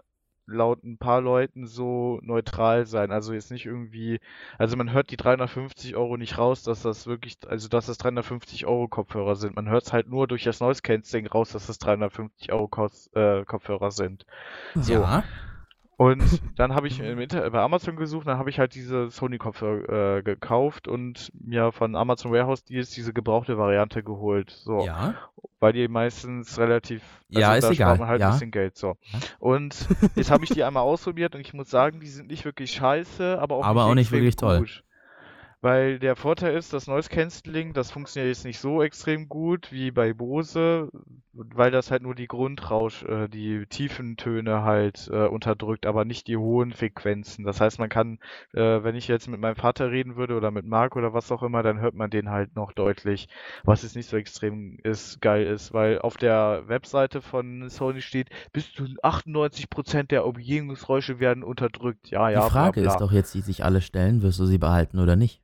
laut 0.48 0.84
ein 0.84 0.98
paar 0.98 1.22
Leuten 1.22 1.68
so 1.68 2.20
neutral 2.24 2.86
sein. 2.86 3.12
Also 3.12 3.34
jetzt 3.34 3.52
nicht 3.52 3.66
irgendwie, 3.66 4.20
also 4.58 4.78
man 4.78 4.92
hört 4.92 5.12
die 5.12 5.18
350 5.18 5.96
Euro 5.96 6.18
nicht 6.18 6.38
raus, 6.38 6.64
dass 6.64 6.82
das 6.82 7.06
wirklich, 7.06 7.38
also 7.48 7.68
dass 7.68 7.86
das 7.86 7.98
350 7.98 8.66
Euro 8.66 8.88
Kopfhörer 8.88 9.36
sind. 9.36 9.56
Man 9.56 9.70
hört 9.70 9.84
es 9.84 9.94
halt 9.94 10.08
nur 10.08 10.28
durch 10.28 10.44
das 10.44 10.60
Noise 10.60 10.82
Cancelling 10.82 11.28
raus, 11.28 11.52
dass 11.52 11.68
das 11.68 11.80
350 11.80 12.52
Euro 12.54 12.70
äh, 13.14 13.46
Kopfhörer 13.46 13.92
sind. 13.92 14.26
So. 14.76 14.94
ja. 14.94 15.24
Und 15.98 16.22
dann 16.56 16.74
habe 16.76 16.88
ich 16.88 17.00
bei 17.00 17.60
Amazon 17.60 17.96
gesucht, 17.96 18.28
dann 18.28 18.38
habe 18.38 18.52
ich 18.52 18.60
halt 18.60 18.76
diese 18.76 19.10
Sony-Kopfhörer 19.10 20.18
äh, 20.18 20.22
gekauft 20.22 20.88
und 20.88 21.32
mir 21.34 21.72
von 21.72 21.96
Amazon 21.96 22.32
Warehouse 22.32 22.64
Deals 22.64 22.92
diese 22.92 23.14
gebrauchte 23.14 23.58
Variante 23.58 24.04
geholt. 24.04 24.52
So, 24.52 24.86
Ja. 24.86 25.16
weil 25.60 25.74
die 25.74 25.88
meistens 25.88 26.60
relativ, 26.60 27.02
Ja, 27.30 27.56
ist 27.56 27.64
da 27.64 27.72
egal, 27.72 27.98
halt 28.08 28.22
ja. 28.22 28.28
ein 28.28 28.34
bisschen 28.34 28.52
Geld. 28.52 28.78
So. 28.78 28.96
Und 29.40 29.88
jetzt 30.16 30.30
habe 30.30 30.44
ich 30.44 30.52
die 30.52 30.64
einmal 30.64 30.84
ausprobiert 30.84 31.34
und 31.34 31.42
ich 31.42 31.54
muss 31.56 31.70
sagen, 31.72 32.00
die 32.00 32.08
sind 32.08 32.28
nicht 32.28 32.46
wirklich 32.46 32.72
scheiße, 32.72 33.40
aber 33.42 33.56
auch 33.56 33.66
Aber 33.66 33.86
auch 33.86 33.96
nicht 33.96 34.12
wirklich 34.12 34.36
toll. 34.36 34.68
Weil 35.62 35.98
der 35.98 36.16
Vorteil 36.16 36.56
ist, 36.56 36.72
das 36.72 36.86
Noise 36.88 37.10
Cancelling, 37.10 37.74
das 37.74 37.90
funktioniert 37.92 38.34
jetzt 38.36 38.46
nicht 38.46 38.60
so 38.60 38.84
extrem 38.84 39.28
gut 39.28 39.72
wie 39.72 39.90
bei 39.90 40.14
Bose, 40.14 40.90
weil 41.34 41.72
das 41.72 41.90
halt 41.90 42.04
nur 42.04 42.14
die 42.16 42.28
Grundrausch, 42.28 43.04
äh, 43.04 43.28
die 43.28 43.66
tiefen 43.68 44.18
Töne 44.18 44.62
halt 44.64 45.10
äh, 45.12 45.26
unterdrückt, 45.26 45.86
aber 45.88 46.06
nicht 46.06 46.28
die 46.28 46.38
hohen 46.38 46.74
Frequenzen. 46.74 47.44
Das 47.44 47.60
heißt, 47.60 47.80
man 47.80 47.90
kann, 47.90 48.20
äh, 48.54 48.84
wenn 48.84 48.96
ich 48.96 49.08
jetzt 49.08 49.28
mit 49.28 49.40
meinem 49.40 49.56
Vater 49.56 49.92
reden 49.92 50.16
würde 50.16 50.36
oder 50.36 50.52
mit 50.52 50.66
Marc 50.66 50.96
oder 50.96 51.14
was 51.14 51.32
auch 51.32 51.42
immer, 51.44 51.64
dann 51.64 51.80
hört 51.80 51.96
man 51.96 52.10
den 52.12 52.30
halt 52.30 52.56
noch 52.56 52.72
deutlich, 52.72 53.28
was 53.64 53.84
jetzt 53.84 53.96
nicht 53.96 54.10
so 54.10 54.18
extrem 54.18 54.78
ist, 54.84 55.22
geil 55.22 55.46
ist, 55.48 55.74
weil 55.74 56.00
auf 56.00 56.18
der 56.18 56.64
Webseite 56.68 57.22
von 57.22 57.68
Sony 57.70 58.02
steht, 58.02 58.30
bis 58.54 58.72
zu 58.74 58.84
98% 59.04 60.12
der 60.12 60.26
Umgebungsgeräusche 60.26 61.20
werden 61.20 61.44
unterdrückt. 61.44 62.10
Ja, 62.10 62.30
ja, 62.30 62.46
Die 62.46 62.52
Frage 62.52 62.82
bla, 62.82 62.92
ist 62.92 62.98
bla. 62.98 63.08
doch 63.08 63.12
jetzt, 63.12 63.34
die 63.34 63.42
sich 63.42 63.64
alle 63.64 63.82
stellen, 63.82 64.22
wirst 64.22 64.40
du 64.40 64.46
sie 64.46 64.58
behalten 64.58 65.00
oder 65.00 65.16
nicht? 65.16 65.42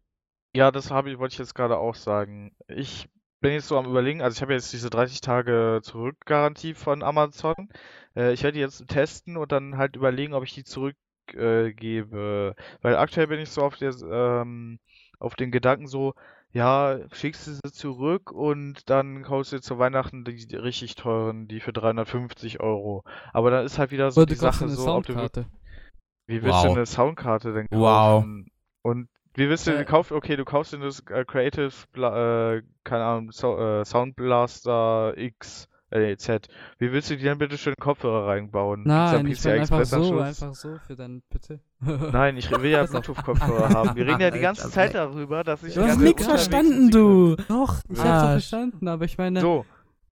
Ja, 0.55 0.71
das 0.71 0.91
habe 0.91 1.11
ich, 1.11 1.17
wollte 1.19 1.33
ich 1.33 1.39
jetzt 1.39 1.55
gerade 1.55 1.77
auch 1.77 1.95
sagen. 1.95 2.55
Ich 2.67 3.09
bin 3.39 3.53
jetzt 3.53 3.67
so 3.67 3.77
am 3.77 3.85
Überlegen, 3.87 4.21
also 4.21 4.35
ich 4.35 4.41
habe 4.41 4.53
jetzt 4.53 4.71
diese 4.71 4.89
30 4.89 5.21
Tage 5.21 5.79
Zurückgarantie 5.83 6.75
von 6.75 7.01
Amazon. 7.03 7.69
Äh, 8.15 8.33
ich 8.33 8.43
werde 8.43 8.53
die 8.55 8.59
jetzt 8.61 8.87
testen 8.87 9.35
und 9.37 9.51
dann 9.51 9.77
halt 9.77 9.95
überlegen, 9.95 10.33
ob 10.33 10.43
ich 10.43 10.53
die 10.53 10.63
zurückgebe. 10.63 10.99
Äh, 11.33 11.71
gebe. 11.73 12.53
Weil 12.81 12.97
aktuell 12.97 13.27
bin 13.27 13.39
ich 13.39 13.49
so 13.49 13.61
auf 13.63 13.77
der, 13.77 13.93
ähm, 14.11 14.77
auf 15.19 15.35
den 15.35 15.51
Gedanken 15.51 15.87
so, 15.87 16.15
ja, 16.51 16.99
schickst 17.13 17.47
du 17.47 17.51
sie 17.53 17.71
zurück 17.71 18.31
und 18.31 18.89
dann 18.89 19.23
kaufst 19.23 19.53
du 19.53 19.61
zu 19.61 19.79
Weihnachten 19.79 20.25
die, 20.25 20.45
die 20.45 20.55
richtig 20.57 20.95
teuren, 20.95 21.47
die 21.47 21.61
für 21.61 21.71
350 21.71 22.59
Euro. 22.59 23.03
Aber 23.31 23.51
dann 23.51 23.65
ist 23.65 23.79
halt 23.79 23.91
wieder 23.91 24.11
so 24.11 24.19
Oder 24.21 24.25
die 24.27 24.35
du 24.35 24.39
Sache 24.41 24.67
so, 24.67 24.93
ob 24.93 25.05
du 25.05 25.13
wie 26.27 26.43
willst 26.43 26.63
du 26.63 26.67
Wow. 26.67 26.75
eine 26.75 26.85
Soundkarte 26.85 27.53
denn 27.53 27.67
Wow. 27.71 28.19
kaufen? 28.19 28.51
Und 28.81 29.07
wie 29.35 29.49
willst 29.49 29.67
du 29.67 29.71
Äh, 29.71 29.77
denn 29.77 29.85
kaufen? 29.85 30.15
Okay, 30.15 30.35
du 30.35 30.45
kaufst 30.45 30.73
dir 30.73 30.79
das 30.79 30.99
äh, 31.09 31.25
Creative, 31.25 31.71
Bla- 31.93 32.55
äh, 32.55 32.61
keine 32.83 33.03
Ahnung, 33.03 33.31
so, 33.31 33.57
äh, 33.57 33.85
Sound 33.85 34.15
Blaster 34.15 35.13
X, 35.17 35.67
äh, 35.89 36.15
Z. 36.17 36.47
Wie 36.79 36.91
willst 36.91 37.09
du 37.09 37.17
dir 37.17 37.29
denn 37.29 37.37
bitte 37.37 37.57
schön 37.57 37.75
Kopfhörer 37.79 38.27
reinbauen? 38.27 38.83
Nein, 38.85 39.27
ich 39.27 39.43
meine 39.43 39.61
einfach 39.61 39.85
so, 39.85 40.19
einfach 40.19 40.53
so 40.55 40.77
für 40.87 40.95
deinen 40.95 41.21
PC. 41.29 41.59
Nein, 42.13 42.37
ich 42.37 42.49
will 42.51 42.69
ja 42.71 42.83
Bluetooth-Kopfhörer 42.85 43.69
haben. 43.69 43.95
Wir 43.95 44.07
reden 44.07 44.21
ja 44.21 44.31
die 44.31 44.39
ganze 44.39 44.69
Zeit 44.69 44.93
darüber, 44.95 45.43
dass 45.43 45.63
ich 45.63 45.73
Du 45.75 45.81
hast 45.81 45.93
unterwegs 45.97 46.25
verstanden, 46.25 46.89
du. 46.91 47.35
Doch, 47.47 47.81
ich 47.89 47.97
Ja. 47.97 48.03
hab's 48.03 48.21
doch 48.21 48.27
Ah, 48.27 48.31
verstanden, 48.31 48.87
aber 48.87 49.05
ich 49.05 49.17
meine, 49.17 49.39
So, 49.41 49.65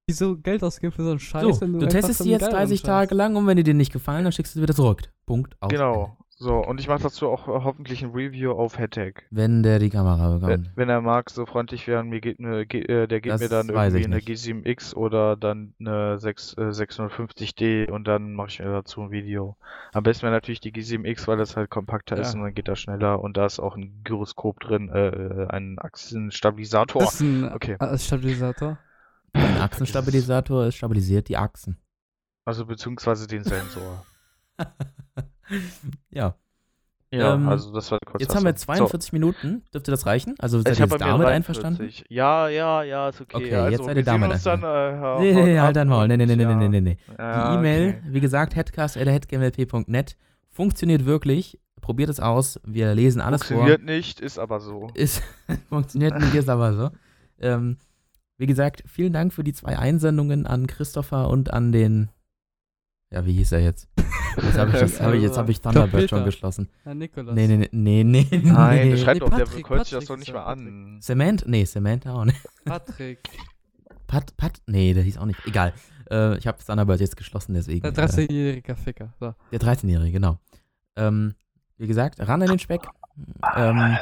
wieso 0.07 0.37
Geld 0.37 0.63
ausgeben 0.63 0.91
für 0.91 1.03
so 1.03 1.09
einen 1.11 1.19
Scheiß, 1.19 1.41
So, 1.43 1.61
wenn 1.61 1.73
du 1.73 1.79
einfach 1.79 1.91
testest 1.91 2.21
einen 2.21 2.29
jetzt 2.31 2.41
geileren 2.41 2.57
30 2.59 2.79
Scheiß- 2.81 2.83
Tage 2.85 3.15
lang 3.15 3.35
und 3.35 3.47
wenn 3.47 3.57
die 3.57 3.63
dir 3.63 3.73
nicht 3.73 3.93
gefallen, 3.93 4.23
dann 4.23 4.31
schickst 4.33 4.53
du 4.55 4.59
sie 4.59 4.63
wieder 4.63 4.75
zurück. 4.75 5.01
Punkt. 5.25 5.55
Aus. 5.61 5.69
genau. 5.69 6.17
So, 6.43 6.55
und 6.57 6.79
ich 6.79 6.87
mache 6.87 7.03
dazu 7.03 7.29
auch 7.29 7.47
äh, 7.47 7.51
hoffentlich 7.63 8.03
ein 8.03 8.13
Review 8.13 8.53
auf 8.53 8.79
Headtech. 8.79 9.13
Wenn 9.29 9.61
der 9.61 9.77
die 9.77 9.91
Kamera 9.91 10.31
Wenn, 10.31 10.39
bekommt. 10.39 10.71
wenn 10.75 10.89
er 10.89 10.99
mag, 10.99 11.29
so 11.29 11.45
freundlich 11.45 11.85
wäre, 11.85 12.03
mir 12.03 12.19
geht 12.19 12.39
eine, 12.39 12.61
äh, 12.61 13.07
der 13.07 13.21
gibt 13.21 13.33
Das 13.33 13.41
mir 13.41 13.47
dann 13.47 13.69
irgendwie 13.69 14.05
eine 14.05 14.15
nicht. 14.15 14.27
G7X 14.27 14.95
oder 14.95 15.37
dann 15.37 15.75
eine 15.79 16.17
6, 16.17 16.55
äh, 16.57 16.71
650D 16.71 17.91
und 17.91 18.07
dann 18.07 18.33
mache 18.33 18.47
ich 18.47 18.59
mir 18.59 18.71
dazu 18.71 19.01
ein 19.01 19.11
Video. 19.11 19.55
Am 19.93 20.01
besten 20.01 20.23
wäre 20.23 20.33
natürlich 20.33 20.61
die 20.61 20.71
G7X, 20.73 21.27
weil 21.27 21.37
das 21.37 21.55
halt 21.55 21.69
kompakter 21.69 22.17
ist 22.17 22.33
Ja. 22.33 22.39
und 22.39 22.45
dann 22.45 22.55
geht 22.55 22.67
das 22.67 22.79
schneller 22.79 23.21
und 23.21 23.37
da 23.37 23.45
ist 23.45 23.59
auch 23.59 23.75
ein 23.75 24.01
Gyroskop 24.03 24.59
drin, 24.61 24.89
äh, 24.89 25.45
ein 25.47 25.77
Achsenstabilisator. 25.77 27.03
Das 27.03 27.13
ist 27.13 27.21
ein 27.21 27.53
Okay. 27.53 27.75
äh, 27.79 27.97
Stabilisator. 27.99 28.79
Ein 29.33 29.57
Achsenstabilisator 29.61 30.65
ist 30.65 30.75
stabilisiert 30.77 31.29
die 31.29 31.37
Achsen. 31.37 31.77
Also 32.45 32.65
beziehungsweise 32.65 33.27
den 33.27 33.43
Sensor. 33.43 34.03
ja. 36.09 36.35
Ja, 37.13 37.33
Ähm, 37.33 37.49
also 37.49 37.73
das 37.73 37.91
war 37.91 37.99
kurz 38.05 38.21
Jetzt 38.21 38.35
haben 38.35 38.45
wir 38.45 38.53
dazu. 38.53 38.65
42 38.67 39.11
Minuten. 39.11 39.63
Dürfte 39.73 39.91
das 39.91 40.05
reichen? 40.05 40.35
Also 40.39 40.59
So. 40.59 40.63
seid 40.63 40.73
Ich 40.73 40.79
ihr 40.79 40.87
damit 40.87 41.01
43. 41.01 41.35
einverstanden? 41.35 41.89
Ja, 42.07 42.47
ja, 42.47 42.83
ja, 42.83 43.09
ist 43.09 43.19
okay. 43.19 43.35
Okay, 43.35 43.55
also, 43.55 43.69
jetzt 43.69 43.83
seid 43.85 43.97
ihr 43.97 44.03
damit 44.03 44.45
dann, 44.45 44.63
äh, 44.63 45.19
Nee, 45.19 45.33
nee, 45.33 45.59
halt 45.59 45.75
dein 45.75 45.89
Maul. 45.89 46.07
Nee, 46.07 46.15
nee, 46.15 46.25
nee, 46.25 46.41
ja. 46.41 46.55
nee, 46.55 46.69
nee, 46.69 46.79
nee. 46.79 46.97
Ja, 47.17 47.51
Die 47.51 47.57
E-Mail, 47.57 47.89
okay. 47.89 48.01
wie 48.13 48.19
gesagt, 48.21 48.55
headcast.headgameLP.net 48.55 50.15
funktioniert 50.49 51.05
wirklich. 51.05 51.59
Probiert 51.81 52.09
es 52.09 52.19
aus. 52.21 52.61
Wir 52.63 52.93
lesen 52.95 53.19
alles 53.21 53.43
vor. 53.43 53.57
Funktioniert 53.57 53.83
nicht, 53.83 54.21
ist 54.21 54.37
aber 54.39 54.61
so. 54.61 54.89
Ist, 54.93 55.21
funktioniert 55.69 56.17
nicht, 56.17 56.35
ist 56.35 56.47
aber 56.47 56.73
so. 56.73 56.89
Ähm, 57.39 57.77
wie 58.37 58.45
gesagt, 58.45 58.83
vielen 58.87 59.11
Dank 59.11 59.33
für 59.33 59.43
die 59.43 59.53
zwei 59.53 59.77
Einsendungen 59.77 60.45
an 60.47 60.65
Christopher 60.67 61.29
und 61.29 61.51
an 61.51 61.71
den. 61.73 62.09
Ja, 63.11 63.25
wie 63.25 63.33
hieß 63.33 63.51
er 63.51 63.59
jetzt? 63.59 63.89
Jetzt 64.37 64.57
habe 64.57 64.71
ich, 64.71 64.79
das- 64.79 65.01
hab 65.01 65.13
ich, 65.13 65.21
jetzt 65.21 65.37
hab 65.37 65.49
ich 65.49 65.59
Thunderbird 65.59 66.09
schon 66.09 66.23
geschlossen. 66.23 66.69
Herr 66.83 66.95
Nikolas. 66.95 67.35
Nee, 67.35 67.47
nee, 67.47 67.57
nee, 67.71 68.03
nee, 68.03 68.27
nee. 68.31 68.41
Nein, 68.43 68.87
nee. 68.87 68.91
das 68.91 69.01
schreibt 69.01 69.21
Nee, 69.21 69.29
doch, 69.29 69.37
der 69.37 69.45
Patrick, 69.45 69.65
kreuzt 69.65 69.85
sich 69.89 69.99
das 69.99 70.05
doch 70.05 70.17
nicht 70.17 70.31
mal 70.33 70.45
an. 70.45 70.99
Cement? 71.01 71.43
Nee, 71.45 71.65
Samantha 71.65 72.13
auch 72.13 72.23
nicht. 72.23 72.39
Patrick. 72.63 73.19
Pat, 74.07 74.35
Pat, 74.37 74.61
nee, 74.67 74.93
der 74.93 75.03
hieß 75.03 75.17
auch 75.17 75.25
nicht. 75.25 75.45
Egal. 75.45 75.73
Äh, 76.09 76.37
ich 76.37 76.47
habe 76.47 76.57
Thunderbird 76.65 77.01
jetzt 77.01 77.17
geschlossen, 77.17 77.53
deswegen. 77.53 77.81
Der 77.81 77.91
äh, 77.91 78.07
13-jährige 78.07 78.75
Ficker. 78.75 79.13
So. 79.19 79.35
Der 79.51 79.59
13-Jährige, 79.59 80.11
genau. 80.13 80.39
Ähm, 80.95 81.33
wie 81.77 81.87
gesagt, 81.87 82.19
ran 82.19 82.41
an 82.41 82.47
den 82.47 82.59
Speck. 82.59 82.87
Ähm, 83.55 83.97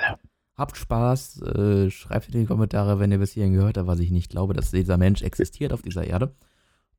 habt 0.55 0.77
Spaß. 0.77 1.41
Äh, 1.41 1.89
schreibt 1.89 2.27
in 2.27 2.41
die 2.41 2.45
Kommentare, 2.45 2.99
wenn 2.99 3.11
ihr 3.11 3.17
bis 3.17 3.31
hierhin 3.33 3.53
gehört 3.53 3.77
habt, 3.77 3.87
was 3.87 3.99
ich 3.99 4.11
nicht 4.11 4.29
glaube, 4.29 4.53
dass 4.53 4.69
dieser 4.69 4.97
Mensch 4.97 5.23
existiert 5.23 5.73
auf 5.73 5.81
dieser 5.81 6.03
Erde. 6.05 6.35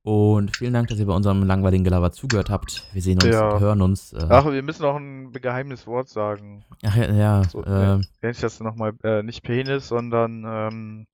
Und 0.02 0.56
vielen 0.56 0.72
Dank, 0.72 0.88
dass 0.88 0.98
ihr 0.98 1.06
bei 1.06 1.12
unserem 1.14 1.42
langweiligen 1.42 1.84
Gelaber 1.84 2.10
zugehört 2.10 2.48
habt. 2.48 2.86
Wir 2.94 3.02
sehen 3.02 3.18
uns, 3.22 3.34
Ja. 3.34 3.58
hören 3.60 3.82
uns. 3.82 4.14
Äh, 4.14 4.26
Ach, 4.30 4.46
wir 4.50 4.62
müssen 4.62 4.82
noch 4.82 4.96
ein 4.96 5.30
geheimes 5.32 5.86
Wort 5.86 6.08
sagen. 6.08 6.64
ach 6.82 6.96
ja, 6.96 7.12
ja 7.12 7.44
So, 7.44 7.62
äh, 7.64 8.00
sich 8.22 8.40
das 8.40 8.60
nochmal, 8.60 8.94
äh, 9.02 9.22
nicht 9.22 9.42
Penis, 9.42 9.88
sondern 9.88 10.44
ähm. 10.46 11.06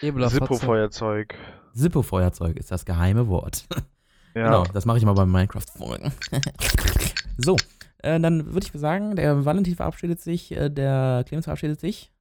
Zippo-Feuerzeug. 0.00 1.34
Zippo-Feuerzeug 1.74 2.56
ist 2.56 2.70
das 2.70 2.84
geheime 2.84 3.28
Wort. 3.28 3.66
Ja. 4.34 4.44
Genau, 4.44 4.64
das 4.72 4.84
mache 4.84 4.98
ich 4.98 5.04
mal 5.04 5.14
beim 5.14 5.32
Minecraft-Folgen. 5.32 6.12
so, 7.38 7.56
äh, 8.02 8.20
dann 8.20 8.52
würde 8.52 8.66
ich 8.66 8.78
sagen, 8.78 9.16
der 9.16 9.44
Valentin 9.44 9.74
verabschiedet 9.74 10.20
sich, 10.20 10.52
äh, 10.54 10.68
der 10.68 11.24
Clemens 11.26 11.46
verabschiedet 11.46 11.80
sich. 11.80 12.12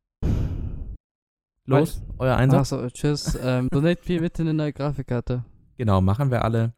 Los, 1.65 2.01
euer 2.18 2.36
Einsatz. 2.38 2.74
Achso, 2.74 2.89
tschüss. 2.89 3.38
ähm, 3.43 3.68
donate 3.70 4.01
mir 4.07 4.22
bitte 4.22 4.41
eine 4.41 4.53
neue 4.53 4.74
Grafikkarte. 4.74 5.43
Genau, 5.78 6.01
machen 6.01 6.32
wir 6.32 6.43
alle 6.43 6.73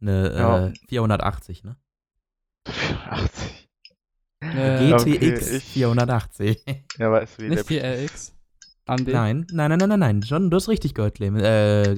eine 0.00 0.32
Ja. 0.36 0.66
äh, 0.68 0.72
480, 0.88 1.64
ne? 1.64 1.76
80. 2.66 3.68
Äh, 4.40 4.90
GTX 4.90 5.02
okay, 5.02 5.56
ich- 5.56 5.64
480. 5.64 6.62
Ja, 6.98 7.10
weiß 7.10 7.38
wie 7.38 7.48
nicht 7.48 7.70
der 7.70 8.04
RX. 8.04 8.32
Andi. 8.86 9.12
Nein, 9.12 9.46
nein, 9.50 9.70
nein, 9.70 9.78
nein, 9.78 9.88
nein, 9.88 9.98
nein. 9.98 10.20
John, 10.20 10.50
du 10.50 10.56
hast 10.58 10.68
richtig 10.68 10.92
gehört, 10.92 11.14
Clemens. 11.14 11.42
Äh, 11.42 11.92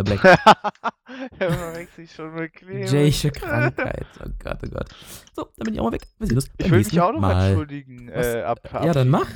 äh, 0.00 0.02
Black. 0.02 0.24
er 1.38 1.52
verwechselt 1.52 1.94
sich 1.94 2.12
schon 2.12 2.34
mit 2.34 2.52
Clemens. 2.54 2.90
Jaysche 2.90 3.30
Krankheit. 3.30 4.06
Oh 4.24 4.28
Gott, 4.42 4.58
oh 4.64 4.68
Gott. 4.68 4.88
So, 5.36 5.44
dann 5.56 5.64
bin 5.66 5.74
ich 5.74 5.80
auch 5.80 5.84
mal 5.84 5.92
weg. 5.92 6.08
Wir 6.18 6.26
sehen 6.26 6.36
uns 6.36 6.50
Ich 6.58 6.68
will 6.70 6.78
mich 6.78 7.00
auch 7.00 7.12
noch 7.12 7.20
Mal. 7.20 7.50
entschuldigen. 7.50 8.08
Äh, 8.08 8.42
ab, 8.42 8.58
ab, 8.72 8.84
Ja, 8.84 8.92
dann 8.92 9.08
mach. 9.08 9.28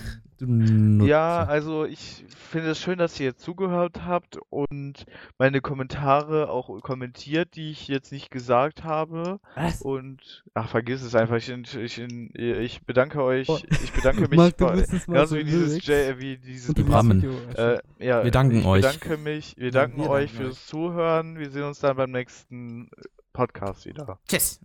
Ja, 1.07 1.45
also 1.45 1.85
ich 1.85 2.25
finde 2.29 2.71
es 2.71 2.81
schön, 2.81 2.99
dass 2.99 3.19
ihr 3.21 3.27
jetzt 3.27 3.43
zugehört 3.43 4.05
habt 4.05 4.39
und 4.51 5.05
meine 5.39 5.61
Kommentare 5.61 6.51
auch 6.51 6.81
kommentiert, 6.83 7.55
die 7.55 7.71
ich 7.71 7.89
jetzt 7.89 8.11
nicht 8.13 8.31
gesagt 8.31 8.85
habe. 8.85 9.39
Was? 9.55 9.83
Und 9.83 10.45
ach, 10.55 10.69
vergiss 10.69 11.03
es 11.03 11.15
einfach. 11.15 11.37
Ich, 11.37 11.49
ich, 11.49 11.99
ich 12.35 12.83
bedanke 12.83 13.23
euch. 13.23 13.49
Oh. 13.49 13.59
Ich 13.71 13.93
bedanke 13.93 14.23
mich. 14.23 14.37
Marc, 14.37 14.57
bei- 14.57 14.85
genauso 15.07 15.35
so 15.35 15.37
wie 15.37 15.45
dieses 15.45 15.87
J, 15.87 16.19
wie 16.19 16.37
dieses. 16.39 16.75
Video 16.77 17.33
äh, 17.57 17.79
ja, 17.99 18.25
Wir 18.25 18.31
danken 18.31 18.57
ich 18.61 18.67
euch. 18.67 18.83
bedanke 18.83 19.17
mich, 19.19 19.55
wir 19.57 19.71
danken 19.71 20.03
wir 20.03 20.11
euch 20.11 20.31
danken 20.33 20.45
fürs 20.47 20.67
Zuhören. 20.67 21.39
Wir 21.39 21.51
sehen 21.51 21.65
uns 21.65 21.79
dann 21.81 21.97
beim 21.97 22.11
nächsten 22.11 22.91
Podcast 23.33 23.87
wieder. 23.87 24.19
Tschüss. 24.29 24.61